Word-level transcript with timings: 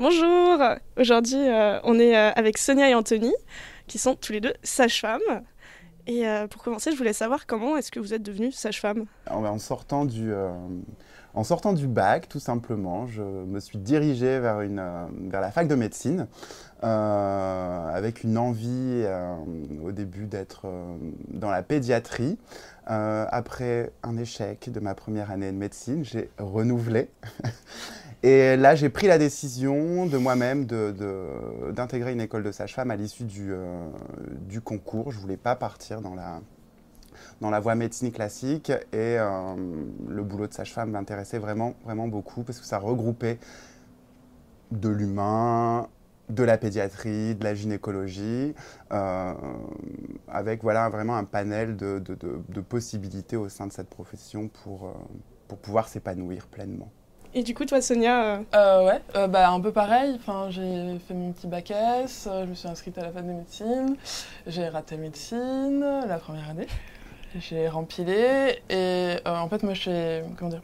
Bonjour 0.00 0.58
Aujourd'hui, 0.96 1.36
euh, 1.36 1.78
on 1.84 1.98
est 1.98 2.16
euh, 2.16 2.30
avec 2.34 2.56
Sonia 2.56 2.88
et 2.88 2.94
Anthony, 2.94 3.34
qui 3.86 3.98
sont 3.98 4.14
tous 4.14 4.32
les 4.32 4.40
deux 4.40 4.54
sages-femmes. 4.62 5.20
Et 6.06 6.26
euh, 6.26 6.46
pour 6.46 6.62
commencer, 6.62 6.90
je 6.90 6.96
voulais 6.96 7.12
savoir 7.12 7.46
comment 7.46 7.76
est-ce 7.76 7.90
que 7.90 8.00
vous 8.00 8.14
êtes 8.14 8.22
devenue 8.22 8.50
sage-femme? 8.50 9.04
En, 9.30 9.44
en 9.44 9.58
sortant 9.58 10.06
du, 10.06 10.32
bac, 11.86 12.30
tout 12.30 12.40
simplement, 12.40 13.06
je 13.08 13.20
me 13.20 13.60
suis 13.60 13.76
dirigé 13.76 14.38
vers, 14.38 14.60
vers 14.60 15.40
la 15.42 15.50
fac 15.50 15.68
de 15.68 15.74
médecine, 15.74 16.28
avec 16.80 18.24
une 18.24 18.38
envie 18.38 19.04
au 19.84 19.92
début 19.92 20.24
d'être 20.24 20.66
dans 21.28 21.50
la 21.50 21.62
pédiatrie. 21.62 22.38
Après 22.86 23.92
un 24.02 24.16
échec 24.16 24.72
de 24.72 24.80
ma 24.80 24.94
première 24.94 25.30
année 25.30 25.52
de 25.52 25.58
médecine, 25.58 26.06
j'ai 26.06 26.30
renouvelé. 26.38 27.10
Et 28.22 28.56
là, 28.56 28.74
j'ai 28.74 28.90
pris 28.90 29.06
la 29.06 29.16
décision 29.16 30.04
de 30.06 30.18
moi-même 30.18 30.66
d'intégrer 30.66 32.12
une 32.12 32.20
école 32.20 32.42
de 32.42 32.52
sage-femme 32.52 32.90
à 32.90 32.96
l'issue 32.96 33.24
du, 33.24 33.52
euh, 33.52 33.88
concours. 34.62 35.10
Je 35.10 35.18
voulais 35.18 35.38
pas 35.38 35.56
partir 35.56 36.02
dans 36.02 36.14
la, 36.14 36.40
dans 37.40 37.50
la 37.50 37.60
voie 37.60 37.74
médecine 37.74 38.12
classique 38.12 38.70
et 38.70 39.16
euh, 39.18 39.54
le 40.08 40.22
boulot 40.22 40.46
de 40.48 40.54
sage-femme 40.54 40.90
m'intéressait 40.90 41.38
vraiment, 41.38 41.74
vraiment 41.84 42.08
beaucoup 42.08 42.42
parce 42.42 42.60
que 42.60 42.66
ça 42.66 42.78
regroupait 42.78 43.38
de 44.70 44.88
l'humain, 44.88 45.88
de 46.28 46.44
la 46.44 46.58
pédiatrie, 46.58 47.34
de 47.34 47.42
la 47.44 47.54
gynécologie, 47.54 48.54
euh, 48.92 49.34
avec 50.28 50.62
voilà, 50.62 50.88
vraiment 50.90 51.16
un 51.16 51.24
panel 51.24 51.76
de, 51.76 51.98
de- 51.98 52.60
possibilités 52.60 53.36
au 53.36 53.48
sein 53.48 53.66
de 53.66 53.72
cette 53.72 53.88
profession 53.88 54.48
pour, 54.48 54.92
pour 55.48 55.58
pouvoir 55.58 55.88
s'épanouir 55.88 56.46
pleinement. 56.46 56.90
Et 57.32 57.44
du 57.44 57.54
coup, 57.54 57.64
toi, 57.64 57.80
Sonia, 57.80 58.24
euh, 58.24 58.38
Euh, 58.54 58.86
ouais, 58.86 59.00
euh, 59.14 59.28
bah, 59.28 59.50
un 59.50 59.60
peu 59.60 59.70
pareil. 59.70 60.16
Enfin, 60.16 60.48
j'ai 60.50 60.98
fait 61.06 61.14
mon 61.14 61.30
petit 61.30 61.46
bac 61.46 61.70
S, 61.70 62.28
je 62.28 62.46
me 62.46 62.54
suis 62.54 62.66
inscrite 62.68 62.98
à 62.98 63.02
la 63.02 63.12
fac 63.12 63.24
de 63.24 63.32
médecine, 63.32 63.96
j'ai 64.48 64.68
raté 64.68 64.96
médecine 64.96 65.80
la 65.80 66.18
première 66.18 66.50
année. 66.50 66.66
J'ai 67.38 67.68
rempilé 67.68 68.60
et 68.68 69.14
en 69.24 69.48
fait, 69.48 69.62
moi, 69.62 69.74
j'ai. 69.74 70.24
Comment 70.36 70.50
dire 70.50 70.62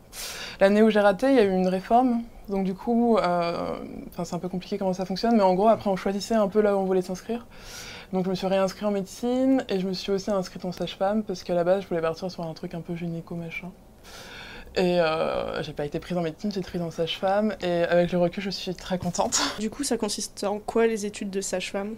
L'année 0.59 0.83
où 0.83 0.91
j'ai 0.91 0.98
raté, 0.98 1.28
il 1.28 1.37
y 1.37 1.39
a 1.39 1.44
eu 1.44 1.53
une 1.53 1.69
réforme. 1.69 2.22
Donc, 2.48 2.64
du 2.64 2.75
coup, 2.75 3.17
euh, 3.19 3.77
c'est 4.25 4.34
un 4.34 4.39
peu 4.41 4.48
compliqué 4.48 4.77
comment 4.77 4.92
ça 4.92 5.05
fonctionne, 5.05 5.37
mais 5.37 5.42
en 5.44 5.55
gros, 5.55 5.69
après, 5.69 5.89
on 5.91 5.97
choisissait 5.97 6.34
un 6.34 6.48
peu 6.48 6.61
là 6.61 6.75
où 6.77 6.81
on 6.81 6.84
voulait 6.84 7.03
s'inscrire. 7.03 7.47
Donc, 8.12 8.25
je 8.25 8.31
me 8.31 8.34
suis 8.34 8.48
réinscrite 8.48 8.84
en 8.84 8.91
médecine 8.91 9.64
et 9.69 9.78
je 9.78 9.87
me 9.87 9.92
suis 9.92 10.11
aussi 10.11 10.33
inscrite 10.33 10.64
en 10.64 10.72
sage-femme 10.72 11.22
parce 11.22 11.44
qu'à 11.44 11.55
la 11.55 11.62
base, 11.62 11.83
je 11.83 11.89
voulais 11.89 12.00
partir 12.00 12.28
sur 12.28 12.44
un 12.44 12.55
truc 12.55 12.75
un 12.75 12.81
peu 12.81 12.97
gynéco 12.97 13.37
machin. 13.37 13.70
Et 14.77 15.00
euh, 15.00 15.62
j'ai 15.62 15.72
pas 15.72 15.86
été 15.86 15.98
prise 15.98 16.19
en 16.19 16.22
médecine, 16.22 16.52
j'ai 16.52 16.60
été 16.60 16.69
prise 16.69 16.82
en 16.82 16.91
sage-femme. 16.91 17.55
Et 17.62 17.82
avec 17.82 18.12
le 18.12 18.19
recul, 18.19 18.42
je 18.42 18.50
suis 18.50 18.74
très 18.74 18.98
contente. 18.98 19.41
du 19.58 19.70
coup, 19.70 19.84
ça 19.84 19.96
consiste 19.96 20.44
en 20.44 20.58
quoi 20.58 20.86
les 20.86 21.06
études 21.06 21.30
de 21.30 21.41
sage-femme? 21.41 21.94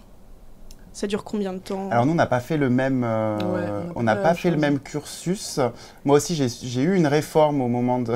Ça 0.93 1.07
dure 1.07 1.25
combien 1.25 1.53
de 1.53 1.59
temps? 1.59 1.91
Alors 1.91 2.07
nous, 2.07 2.13
on 2.13 2.17
n'a 2.17 2.27
pas 2.27 2.41
fait 2.41 2.57
le 2.57 2.71
même, 2.71 3.05
euh, 3.05 3.37
Ouais, 3.39 3.93
on 3.95 4.03
n'a 4.03 4.17
pas 4.17 4.35
fait 4.35 4.51
le 4.51 4.57
même 4.57 4.81
cursus. 4.81 5.61
Moi 6.05 6.17
aussi, 6.17 6.35
j'ai 6.35 6.83
eu 6.83 6.97
une 6.97 7.07
réforme 7.07 7.61
au 7.61 7.69
moment 7.69 8.01
de, 8.01 8.15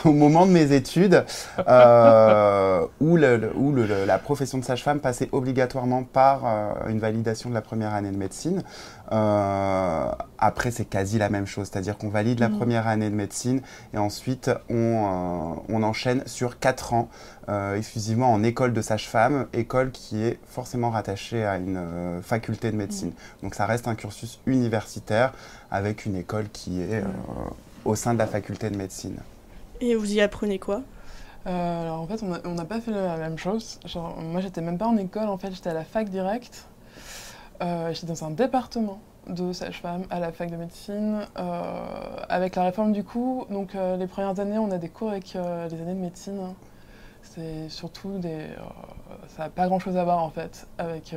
au 0.04 0.12
moment 0.12 0.46
de 0.46 0.52
mes 0.52 0.72
études, 0.72 1.24
euh, 1.68 2.84
où, 3.00 3.16
le- 3.16 3.36
le- 3.36 3.52
où 3.56 3.72
le- 3.72 3.86
le- 3.86 4.04
la 4.04 4.18
profession 4.18 4.58
de 4.58 4.64
sage-femme 4.64 5.00
passait 5.00 5.28
obligatoirement 5.32 6.02
par 6.04 6.42
euh, 6.44 6.72
une 6.88 6.98
validation 6.98 7.48
de 7.50 7.54
la 7.54 7.60
première 7.62 7.94
année 7.94 8.10
de 8.10 8.16
médecine. 8.16 8.62
Euh, 9.12 10.06
après, 10.38 10.70
c'est 10.70 10.84
quasi 10.84 11.18
la 11.18 11.28
même 11.28 11.46
chose, 11.46 11.68
c'est-à-dire 11.70 11.96
qu'on 11.96 12.08
valide 12.08 12.40
la 12.40 12.48
Mhm. 12.48 12.56
première 12.58 12.88
année 12.88 13.08
de 13.10 13.14
médecine 13.14 13.60
et 13.94 13.98
ensuite 13.98 14.50
on, 14.68 15.56
on 15.68 15.82
enchaîne 15.82 16.22
sur 16.26 16.58
4 16.58 16.94
ans 16.94 17.08
exclusivement 17.76 18.32
en 18.32 18.42
école 18.42 18.72
de 18.72 18.82
sage-femme, 18.82 19.46
école 19.52 19.92
qui 19.92 20.20
est 20.20 20.38
forcément 20.48 20.90
rattachée 20.90 21.44
à 21.44 21.58
une 21.58 21.78
faculté 22.22 22.72
de 22.72 22.76
médecine. 22.76 23.12
Donc 23.44 23.54
ça 23.54 23.66
reste 23.66 23.86
un 23.86 23.94
cursus 23.94 24.40
universitaire 24.46 25.32
avec 25.70 26.06
une 26.06 26.16
école 26.16 26.46
qui 26.52 26.82
est 26.82 27.02
euh, 27.02 27.04
au 27.84 27.94
sein 27.94 28.14
de 28.14 28.18
la 28.18 28.26
faculté 28.26 28.68
de 28.68 28.76
médecine. 28.76 29.16
Et 29.80 29.94
vous 29.94 30.14
y 30.14 30.20
apprenez 30.20 30.58
quoi? 30.58 30.82
Euh, 31.46 31.82
alors 31.82 32.00
en 32.00 32.06
fait, 32.06 32.22
on 32.22 32.54
n'a 32.54 32.64
pas 32.64 32.80
fait 32.80 32.90
la 32.90 33.16
même 33.16 33.38
chose. 33.38 33.78
Genre, 33.84 34.16
moi, 34.20 34.40
j'étais 34.40 34.60
même 34.60 34.78
pas 34.78 34.86
en 34.86 34.96
école, 34.96 35.28
en 35.28 35.38
fait, 35.38 35.52
j'étais 35.52 35.70
à 35.70 35.74
la 35.74 35.84
fac 35.84 36.08
direct. 36.08 36.66
Euh, 37.62 37.92
j'étais 37.92 38.06
dans 38.06 38.24
un 38.24 38.30
département 38.30 39.00
de 39.28 39.52
sage-femme 39.52 40.04
à 40.10 40.20
la 40.20 40.32
fac 40.32 40.50
de 40.50 40.56
médecine. 40.56 41.26
Euh, 41.38 42.20
avec 42.28 42.56
la 42.56 42.64
réforme 42.64 42.92
du 42.92 43.04
coup, 43.04 43.44
donc 43.50 43.74
les 43.74 44.06
premières 44.06 44.38
années, 44.40 44.58
on 44.58 44.70
a 44.70 44.78
des 44.78 44.88
cours 44.88 45.10
avec 45.10 45.34
les 45.34 45.40
années 45.40 45.94
de 45.94 46.00
médecine. 46.00 46.54
C'est 47.22 47.68
surtout 47.68 48.18
des. 48.18 48.46
ça 49.28 49.44
n'a 49.44 49.48
pas 49.50 49.66
grand 49.66 49.80
chose 49.80 49.96
à 49.96 50.04
voir 50.04 50.22
en 50.22 50.30
fait 50.30 50.68
avec 50.78 51.14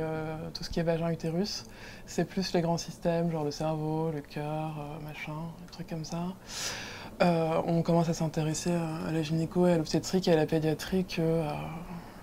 tout 0.54 0.64
ce 0.64 0.70
qui 0.70 0.80
est 0.80 0.82
vagin-utérus. 0.82 1.64
C'est 2.06 2.24
plus 2.24 2.52
les 2.52 2.60
grands 2.62 2.78
systèmes, 2.78 3.30
genre 3.30 3.44
le 3.44 3.52
cerveau, 3.52 4.10
le 4.12 4.20
cœur, 4.20 4.74
machin, 5.06 5.36
des 5.64 5.72
trucs 5.72 5.88
comme 5.88 6.04
ça. 6.04 6.18
Euh, 7.22 7.60
on 7.66 7.82
commence 7.82 8.08
à 8.08 8.14
s'intéresser 8.14 8.70
euh, 8.70 9.08
à 9.08 9.12
la 9.12 9.22
gynéco 9.22 9.66
et 9.66 9.72
à 9.72 9.76
l'obstétrique 9.76 10.26
et 10.28 10.32
à 10.32 10.36
la 10.36 10.46
pédiatrie 10.46 11.04
que, 11.04 11.20
euh, 11.20 11.42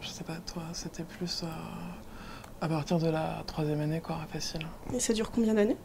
je 0.01 0.07
sais 0.09 0.23
pas 0.23 0.33
toi, 0.51 0.63
c'était 0.73 1.03
plus 1.03 1.43
euh, 1.43 1.47
à 2.61 2.67
partir 2.67 2.97
de 2.97 3.07
la 3.09 3.43
troisième 3.45 3.79
année, 3.81 4.01
quoi, 4.01 4.17
facile. 4.33 4.61
Et 4.95 4.99
ça 4.99 5.13
dure 5.13 5.29
combien 5.31 5.53
d'années? 5.53 5.77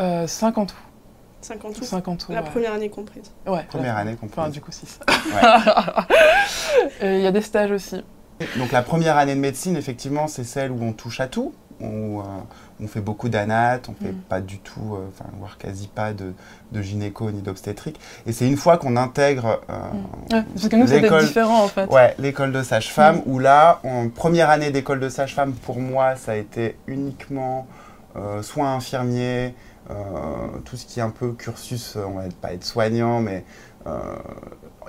Euh, 0.00 0.26
5 0.26 0.58
en 0.58 0.66
tout. 0.66 0.74
50 1.42 1.78
ou 1.78 1.84
5 1.84 2.08
en 2.08 2.16
tout, 2.16 2.32
La 2.32 2.42
ouais. 2.42 2.50
première 2.50 2.72
année 2.72 2.88
comprise. 2.88 3.30
Ouais, 3.46 3.64
Première 3.68 3.94
la- 3.94 4.00
année 4.00 4.16
comprise. 4.16 4.38
Enfin, 4.38 4.48
du 4.48 4.60
coup, 4.60 4.72
6. 4.72 4.98
Ouais. 5.08 5.42
et 7.06 7.16
il 7.18 7.22
y 7.22 7.26
a 7.26 7.32
des 7.32 7.42
stages 7.42 7.70
aussi. 7.70 8.02
Donc 8.56 8.72
la 8.72 8.82
première 8.82 9.16
année 9.16 9.34
de 9.36 9.40
médecine, 9.40 9.76
effectivement, 9.76 10.26
c'est 10.26 10.42
celle 10.42 10.72
où 10.72 10.82
on 10.82 10.92
touche 10.92 11.20
à 11.20 11.28
tout. 11.28 11.54
Où, 11.80 12.20
euh, 12.20 12.24
on 12.80 12.86
fait 12.86 13.00
beaucoup 13.00 13.28
d'anates, 13.28 13.88
on 13.88 13.94
fait 13.94 14.12
Mm. 14.12 14.20
pas 14.28 14.40
du 14.40 14.58
tout, 14.58 14.94
euh, 14.94 15.08
enfin 15.08 15.28
voire 15.38 15.58
quasi 15.58 15.88
pas 15.88 16.12
de, 16.12 16.32
de 16.72 16.82
gynéco 16.82 17.30
ni 17.30 17.42
d'obstétrique. 17.42 17.98
Et 18.26 18.32
c'est 18.32 18.46
une 18.46 18.56
fois 18.56 18.76
qu'on 18.78 18.96
intègre 18.96 19.60
euh, 19.70 20.36
Ouais, 20.36 20.44
parce 20.54 20.68
que 20.68 20.76
nous, 20.76 20.86
c'était 20.86 21.00
L'école- 21.02 21.24
différent 21.24 21.64
en 21.64 21.68
fait. 21.68 21.86
Ouais, 21.90 22.14
l'école 22.18 22.52
de 22.52 22.62
sage-femme, 22.62 23.16
Mm. 23.16 23.22
où 23.26 23.38
là, 23.38 23.80
en 23.84 24.08
première 24.08 24.50
année 24.50 24.70
d'école 24.70 25.00
de 25.00 25.08
sage-femme, 25.08 25.52
pour 25.52 25.78
moi, 25.80 26.16
ça 26.16 26.32
a 26.32 26.36
été 26.36 26.76
uniquement 26.86 27.66
soins 28.42 28.74
infirmiers, 28.76 29.54
tout 30.64 30.76
ce 30.76 30.86
qui 30.86 31.00
est 31.00 31.02
un 31.02 31.10
peu 31.10 31.32
cursus, 31.32 31.96
on 31.96 32.12
va 32.18 32.22
pas 32.40 32.52
être 32.52 32.64
soignant, 32.64 33.20
mais 33.20 33.44
euh, 33.88 33.98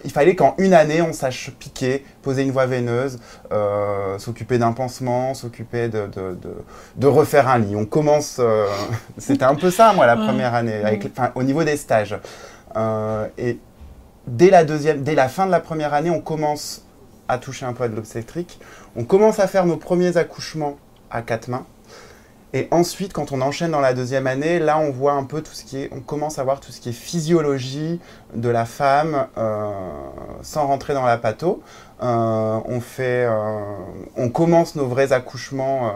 il 0.03 0.11
fallait 0.11 0.35
qu'en 0.35 0.53
une 0.57 0.73
année, 0.73 1.01
on 1.01 1.13
sache 1.13 1.51
piquer, 1.59 2.05
poser 2.21 2.43
une 2.43 2.51
voie 2.51 2.65
veineuse, 2.65 3.19
euh, 3.51 4.17
s'occuper 4.19 4.57
d'un 4.57 4.71
pansement, 4.73 5.33
s'occuper 5.33 5.87
de, 5.89 6.07
de, 6.07 6.35
de- 6.35 6.63
de 6.95 7.07
refaire 7.07 7.47
un 7.47 7.59
lit. 7.59 7.75
On 7.75 7.85
commence, 7.85 8.37
euh, 8.39 8.67
c'était 9.17 9.45
un 9.45 9.55
peu 9.55 9.71
ça, 9.71 9.93
moi, 9.93 10.05
la 10.05 10.15
Ouais. 10.17 10.25
première 10.25 10.53
année, 10.53 10.83
avec, 10.83 11.07
au 11.35 11.43
niveau 11.43 11.63
des 11.63 11.77
stages. 11.77 12.17
Euh, 12.75 13.27
et 13.37 13.57
dès 14.27 14.49
la 14.49 14.63
deuxième, 14.63 15.01
dès 15.03 15.15
la 15.15 15.29
fin 15.29 15.45
de 15.45 15.51
la 15.51 15.59
première 15.59 15.93
année, 15.93 16.09
on 16.09 16.21
commence 16.21 16.83
à 17.27 17.37
toucher 17.37 17.65
un 17.65 17.73
peu 17.73 17.85
à 17.85 17.87
de 17.87 17.95
l'obstétrique. 17.95 18.59
On 18.95 19.03
commence 19.03 19.39
à 19.39 19.47
faire 19.47 19.65
nos 19.65 19.77
premiers 19.77 20.17
accouchements 20.17 20.77
à 21.09 21.21
quatre 21.21 21.47
mains. 21.47 21.65
Et 22.55 22.69
ensuite, 22.71 23.11
quand 23.11 23.33
on 23.33 23.41
enchaîne 23.41 23.71
dans 23.71 23.81
la 23.81 23.93
deuxième 23.93 24.27
année, 24.27 24.59
là, 24.59 24.79
on 24.79 24.89
voit 24.89 25.11
un 25.11 25.25
peu 25.25 25.41
tout 25.41 25.51
ce 25.51 25.65
qui 25.65 25.77
est, 25.77 25.89
on 25.91 25.99
commence 25.99 26.39
à 26.39 26.43
voir 26.45 26.61
tout 26.61 26.71
ce 26.71 26.79
qui 26.79 26.87
est 26.87 26.93
physiologie 26.93 27.99
de 28.33 28.47
la 28.47 28.63
femme, 28.63 29.27
euh, 29.37 29.73
sans 30.41 30.65
rentrer 30.65 30.93
dans 30.93 31.03
la 31.03 31.17
patho. 31.17 31.61
Euh, 32.01 32.61
euh, 32.99 33.75
on 34.15 34.29
commence 34.29 34.75
nos 34.75 34.87
vrais 34.87 35.11
accouchements. 35.11 35.91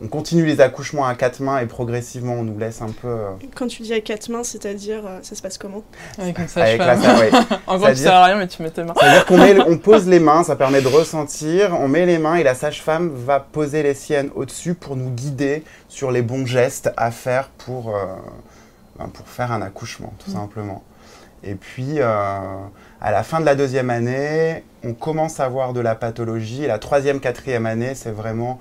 On 0.00 0.06
continue 0.08 0.46
les 0.46 0.60
accouchements 0.60 1.06
à 1.06 1.14
quatre 1.14 1.40
mains 1.40 1.58
et 1.58 1.66
progressivement, 1.66 2.34
on 2.34 2.44
nous 2.44 2.56
laisse 2.58 2.80
un 2.82 2.90
peu 2.90 3.08
euh, 3.08 3.30
Quand 3.56 3.66
tu 3.66 3.82
dis 3.82 3.92
à 3.92 4.00
quatre 4.00 4.28
mains, 4.28 4.44
c'est-à-dire, 4.44 5.02
euh, 5.04 5.18
ça 5.22 5.34
se 5.34 5.42
passe 5.42 5.58
comment? 5.58 5.82
Avec 6.18 6.38
une 6.38 6.44
avec 6.60 6.78
la 6.78 6.96
sage-femme. 6.96 7.18
ouais. 7.20 7.30
en 7.66 7.76
gros, 7.78 7.86
tu 7.88 7.94
C'est-à-dire- 7.96 8.02
sers 8.04 8.14
à 8.14 8.24
rien, 8.26 8.36
mais 8.36 8.46
tu 8.46 8.62
mets 8.62 8.70
tes 8.70 8.84
mains. 8.84 8.94
C'est-à-dire 8.98 9.26
qu'on 9.26 9.38
met- 9.38 9.60
on 9.66 9.76
pose 9.78 10.06
les 10.08 10.20
mains, 10.20 10.44
ça 10.44 10.54
permet 10.54 10.82
de 10.82 10.88
ressentir, 10.88 11.76
on 11.80 11.88
met 11.88 12.06
les 12.06 12.18
mains 12.18 12.36
et 12.36 12.44
la 12.44 12.54
sage-femme 12.54 13.10
va 13.12 13.40
poser 13.40 13.82
les 13.82 13.94
siennes 13.94 14.30
au-dessus 14.36 14.74
pour 14.74 14.94
nous 14.94 15.10
guider 15.10 15.64
sur 15.88 16.10
les 16.12 16.22
bons 16.22 16.46
gestes 16.46 16.92
à 16.96 17.10
faire 17.10 17.48
pour, 17.58 17.88
euh, 17.96 18.04
ben, 18.98 19.08
pour 19.08 19.26
faire 19.26 19.50
un 19.50 19.62
accouchement, 19.62 20.12
tout 20.24 20.30
Mm. 20.30 20.34
simplement. 20.34 20.82
Et 21.42 21.54
puis, 21.54 21.94
euh, 21.98 22.38
À 23.00 23.12
la 23.12 23.22
fin 23.22 23.38
de 23.38 23.44
la 23.44 23.54
deuxième 23.54 23.90
année, 23.90 24.64
on 24.82 24.92
commence 24.92 25.38
à 25.38 25.44
avoir 25.44 25.72
de 25.72 25.78
la 25.80 25.94
pathologie. 25.94 26.64
Et 26.64 26.66
la 26.66 26.80
troisième, 26.80 27.20
quatrième 27.20 27.64
année, 27.64 27.94
c'est 27.94 28.10
vraiment 28.10 28.58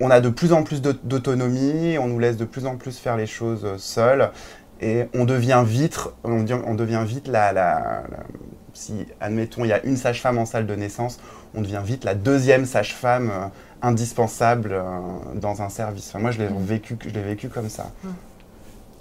on 0.00 0.10
a 0.10 0.20
de 0.20 0.30
plus 0.30 0.52
en 0.52 0.62
plus 0.62 0.80
d'autonomie, 0.80 1.98
on 1.98 2.06
nous 2.06 2.18
laisse 2.18 2.36
de 2.36 2.46
plus 2.46 2.66
en 2.66 2.76
plus 2.76 2.98
faire 2.98 3.16
les 3.16 3.26
choses 3.26 3.64
euh, 3.64 3.76
seuls 3.78 4.30
et 4.80 5.04
on 5.14 5.26
devient 5.26 5.62
vite, 5.64 5.98
on, 6.24 6.42
devient 6.42 7.04
vite 7.04 7.28
la, 7.28 8.02
si 8.72 9.06
admettons 9.20 9.64
il 9.64 9.68
y 9.68 9.72
a 9.72 9.84
une 9.84 9.98
sage-femme 9.98 10.38
en 10.38 10.46
salle 10.46 10.66
de 10.66 10.74
naissance, 10.74 11.20
on 11.54 11.60
devient 11.60 11.82
vite 11.84 12.04
la 12.04 12.14
deuxième 12.14 12.64
sage-femme 12.64 13.30
euh, 13.30 13.46
indispensable 13.82 14.70
euh, 14.72 15.00
dans 15.34 15.60
un 15.60 15.68
service. 15.68 16.14
moi 16.14 16.30
je 16.30 16.38
l'ai 16.38 16.48
mmh. 16.48 16.64
vécu, 16.64 16.96
je 17.04 17.10
l'ai 17.10 17.22
vécu 17.22 17.48
comme 17.50 17.68
ça. 17.68 17.90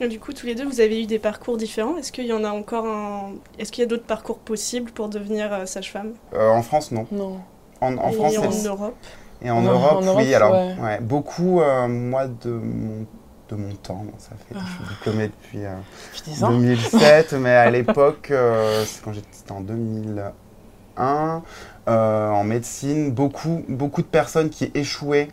Et 0.01 0.07
du 0.07 0.17
coup, 0.17 0.31
tous 0.31 0.45
les 0.45 0.55
deux, 0.55 0.65
vous 0.65 0.79
avez 0.79 1.03
eu 1.03 1.05
des 1.05 1.19
parcours 1.19 1.57
différents? 1.57 1.97
Est-ce 1.97 2.13
qu'il 2.13 2.25
y 2.25 2.31
en 2.31 2.45
a 2.45 2.51
encore 2.51 2.85
un... 2.85 3.33
Est-ce 3.57 3.69
qu'il 3.69 3.81
y 3.81 3.83
a 3.83 3.87
d'autres 3.87 4.05
parcours 4.05 4.39
possibles 4.39 4.91
pour 4.91 5.09
devenir 5.09 5.67
sage-femme? 5.67 6.13
En 6.33 6.61
France, 6.61 6.93
non. 6.93 7.05
Non. 7.11 7.41
En, 7.81 7.97
en 7.97 8.11
France, 8.13 8.37
en 8.37 8.63
Europe? 8.63 8.95
Et 9.41 9.51
en, 9.51 9.62
Europe, 9.62 10.03
oui. 10.18 10.33
Alors, 10.33 10.53
ouais. 10.53 11.00
beaucoup, 11.00 11.62
euh, 11.62 11.88
moi, 11.88 12.27
de 12.27 12.50
mon, 12.50 13.06
de 13.50 13.56
mon 13.56 13.74
temps, 13.75 14.06
ça 14.18 14.31
fait, 14.31 14.56
je 14.56 14.65
suis 14.65 14.95
diplômé 14.95 15.27
depuis 15.30 15.59
2007, 16.41 17.33
euh, 17.33 17.39
mais 17.41 17.56
à 17.56 17.71
l'époque, 17.71 18.31
euh, 18.31 18.83
quand 19.03 19.13
j'étais 19.13 19.51
en 19.51 19.62
2001, 19.62 21.44
en 21.88 22.44
médecine, 22.44 23.12
beaucoup, 23.12 23.63
beaucoup 23.69 24.01
de 24.01 24.07
personnes 24.07 24.50
qui 24.50 24.71
échouaient 24.74 25.30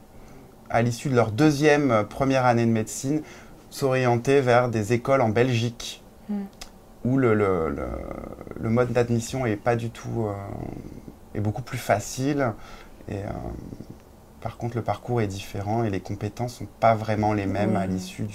à 0.70 0.82
l'issue 0.82 1.08
de 1.08 1.16
leur 1.16 1.32
deuxième, 1.32 2.04
première 2.08 2.46
année 2.46 2.66
de 2.66 2.70
médecine 2.70 3.22
s'orientaient 3.70 4.40
vers 4.40 4.68
des 4.68 4.92
écoles 4.92 5.20
en 5.20 5.28
Belgique. 5.28 6.02
Mm. 6.28 6.42
où 7.04 7.18
le, 7.18 7.34
le, 7.34 7.68
le, 7.68 7.86
le 8.60 8.68
mode 8.68 8.90
d'admission 8.92 9.46
est 9.46 9.54
pas 9.54 9.76
du 9.76 9.90
tout 9.90 10.26
est 11.36 11.40
beaucoup 11.40 11.62
plus 11.62 11.78
facile 11.78 12.52
et 13.08 13.20
par 14.46 14.58
contre, 14.58 14.76
le 14.76 14.84
parcours 14.84 15.20
est 15.20 15.26
différent 15.26 15.82
et 15.82 15.90
les 15.90 15.98
compétences 15.98 16.60
ne 16.60 16.66
sont 16.66 16.72
pas 16.78 16.94
vraiment 16.94 17.32
les 17.32 17.46
mêmes 17.46 17.74
à 17.74 17.84
l'issue 17.84 18.28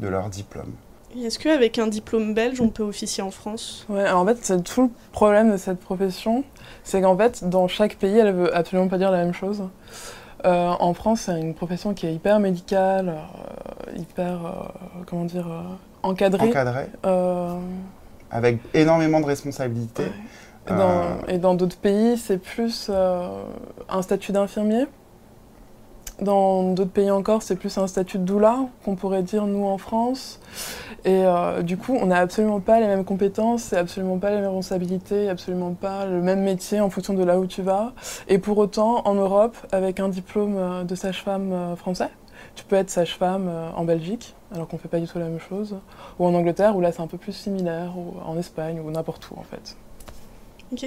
de 0.00 0.08
leur 0.08 0.28
diplôme. 0.28 0.72
Est-ce 1.16 1.38
qu'avec 1.38 1.78
un 1.78 1.86
diplôme 1.86 2.34
belge, 2.34 2.60
on 2.60 2.70
peut 2.70 2.82
officier 2.82 3.22
en 3.22 3.30
France? 3.30 3.86
Ouais, 3.88 4.02
alors 4.02 4.22
en 4.22 4.26
fait, 4.26 4.38
c'est 4.42 4.64
tout 4.64 4.82
le 4.82 4.90
problème 5.12 5.52
de 5.52 5.56
cette 5.56 5.78
profession, 5.78 6.42
c'est 6.82 7.02
qu'en 7.02 7.16
fait, 7.16 7.48
dans 7.48 7.68
chaque 7.68 7.94
pays, 7.98 8.18
elle 8.18 8.34
veut 8.34 8.52
absolument 8.52 8.88
pas 8.88 8.98
dire 8.98 9.12
la 9.12 9.18
même 9.18 9.32
chose. 9.32 9.62
Euh, 10.44 10.70
en 10.80 10.92
France, 10.92 11.20
c'est 11.26 11.40
une 11.40 11.54
profession 11.54 11.94
qui 11.94 12.08
est 12.08 12.14
hyper 12.14 12.40
médicale, 12.40 13.14
euh, 13.14 13.96
hyper, 13.96 14.44
euh, 14.44 15.02
comment 15.06 15.24
dire, 15.24 15.46
encadrée. 16.02 16.48
Encadrée. 16.48 16.88
Avec 18.32 18.58
énormément 18.74 19.20
de 19.20 19.26
responsabilités. 19.26 20.10
Et 21.28 21.38
dans 21.38 21.54
d'autres 21.54 21.78
pays, 21.78 22.18
c'est 22.18 22.38
plus 22.38 22.90
un 22.90 24.02
statut 24.02 24.32
d'infirmier. 24.32 24.86
Dans 26.20 26.72
d'autres 26.72 26.92
pays 26.92 27.10
encore, 27.10 27.42
c'est 27.42 27.56
plus 27.56 27.76
un 27.76 27.88
statut 27.88 28.18
de 28.18 28.24
doula, 28.24 28.68
qu'on 28.84 28.94
pourrait 28.94 29.24
dire 29.24 29.46
nous 29.46 29.64
en 29.64 29.78
France. 29.78 30.40
Et 31.04 31.24
euh, 31.24 31.62
du 31.62 31.76
coup, 31.76 31.96
on 32.00 32.06
n'a 32.06 32.18
absolument 32.18 32.60
pas 32.60 32.78
les 32.80 32.86
mêmes 32.86 33.04
compétences, 33.04 33.72
absolument 33.72 34.18
pas 34.18 34.30
les 34.30 34.36
mêmes 34.36 34.46
responsabilités, 34.46 35.28
absolument 35.28 35.72
pas 35.72 36.06
le 36.06 36.22
même 36.22 36.42
métier 36.42 36.80
en 36.80 36.88
fonction 36.88 37.14
de 37.14 37.24
là 37.24 37.38
où 37.38 37.46
tu 37.46 37.62
vas. 37.62 37.92
Et 38.28 38.38
pour 38.38 38.58
autant, 38.58 39.02
en 39.06 39.14
Europe, 39.14 39.56
avec 39.72 39.98
un 39.98 40.08
diplôme 40.08 40.56
euh, 40.56 40.84
de 40.84 40.94
sage-femme 40.94 41.52
euh, 41.52 41.76
français, 41.76 42.10
tu 42.54 42.64
peux 42.64 42.76
être 42.76 42.90
sage-femme 42.90 43.50
en 43.74 43.82
Belgique, 43.82 44.36
alors 44.54 44.68
qu'on 44.68 44.76
ne 44.76 44.80
fait 44.80 44.88
pas 44.88 45.00
du 45.00 45.08
tout 45.08 45.18
la 45.18 45.24
même 45.24 45.40
chose, 45.40 45.76
ou 46.20 46.26
en 46.26 46.34
Angleterre, 46.34 46.76
où 46.76 46.80
là 46.80 46.92
c'est 46.92 47.02
un 47.02 47.08
peu 47.08 47.18
plus 47.18 47.32
similaire, 47.32 47.94
ou 47.96 48.14
en 48.24 48.38
Espagne, 48.38 48.78
ou 48.78 48.88
n'importe 48.92 49.28
où 49.30 49.34
en 49.38 49.42
fait. 49.42 49.76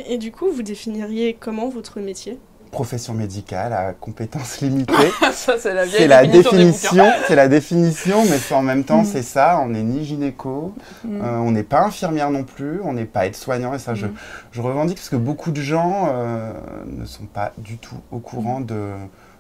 Et 0.08 0.18
du 0.18 0.32
coup, 0.32 0.50
vous 0.50 0.64
définiriez 0.64 1.34
comment 1.34 1.68
votre 1.68 2.00
métier? 2.00 2.40
Profession 2.72 3.14
médicale 3.14 3.74
à 3.74 3.94
compétences 3.94 4.62
limitées. 4.62 5.12
ça, 5.34 5.56
c'est 5.60 5.74
la, 5.74 5.86
la 5.86 6.28
définition. 6.28 7.06
C'est 7.28 7.36
la 7.36 7.48
définition, 7.48 8.24
mais 8.26 8.56
en 8.56 8.62
même 8.62 8.84
temps, 8.84 9.02
mm. 9.02 9.06
c'est 9.06 9.22
ça. 9.22 9.60
On 9.62 9.68
n'est 9.68 9.84
ni 9.84 10.06
gynéco, 10.06 10.74
mm. 11.04 11.22
euh, 11.22 11.38
on 11.38 11.52
n'est 11.52 11.64
pas 11.64 11.82
infirmière 11.82 12.30
non 12.32 12.44
plus, 12.44 12.80
on 12.84 12.94
n'est 12.94 13.06
pas 13.06 13.26
aide-soignant. 13.26 13.74
Et 13.74 13.80
ça, 13.80 13.96
je, 13.96 14.08
mm. 14.08 14.14
je, 14.52 14.62
revendique 14.62 14.98
parce 14.98 15.10
que 15.10 15.16
beaucoup 15.16 15.52
de 15.52 15.62
gens 15.62 16.10
euh, 16.12 16.54
ne 16.86 17.06
sont 17.06 17.26
pas 17.26 17.54
du 17.58 17.78
tout 17.78 17.98
au 18.12 18.20
courant 18.20 18.62
de 18.62 18.92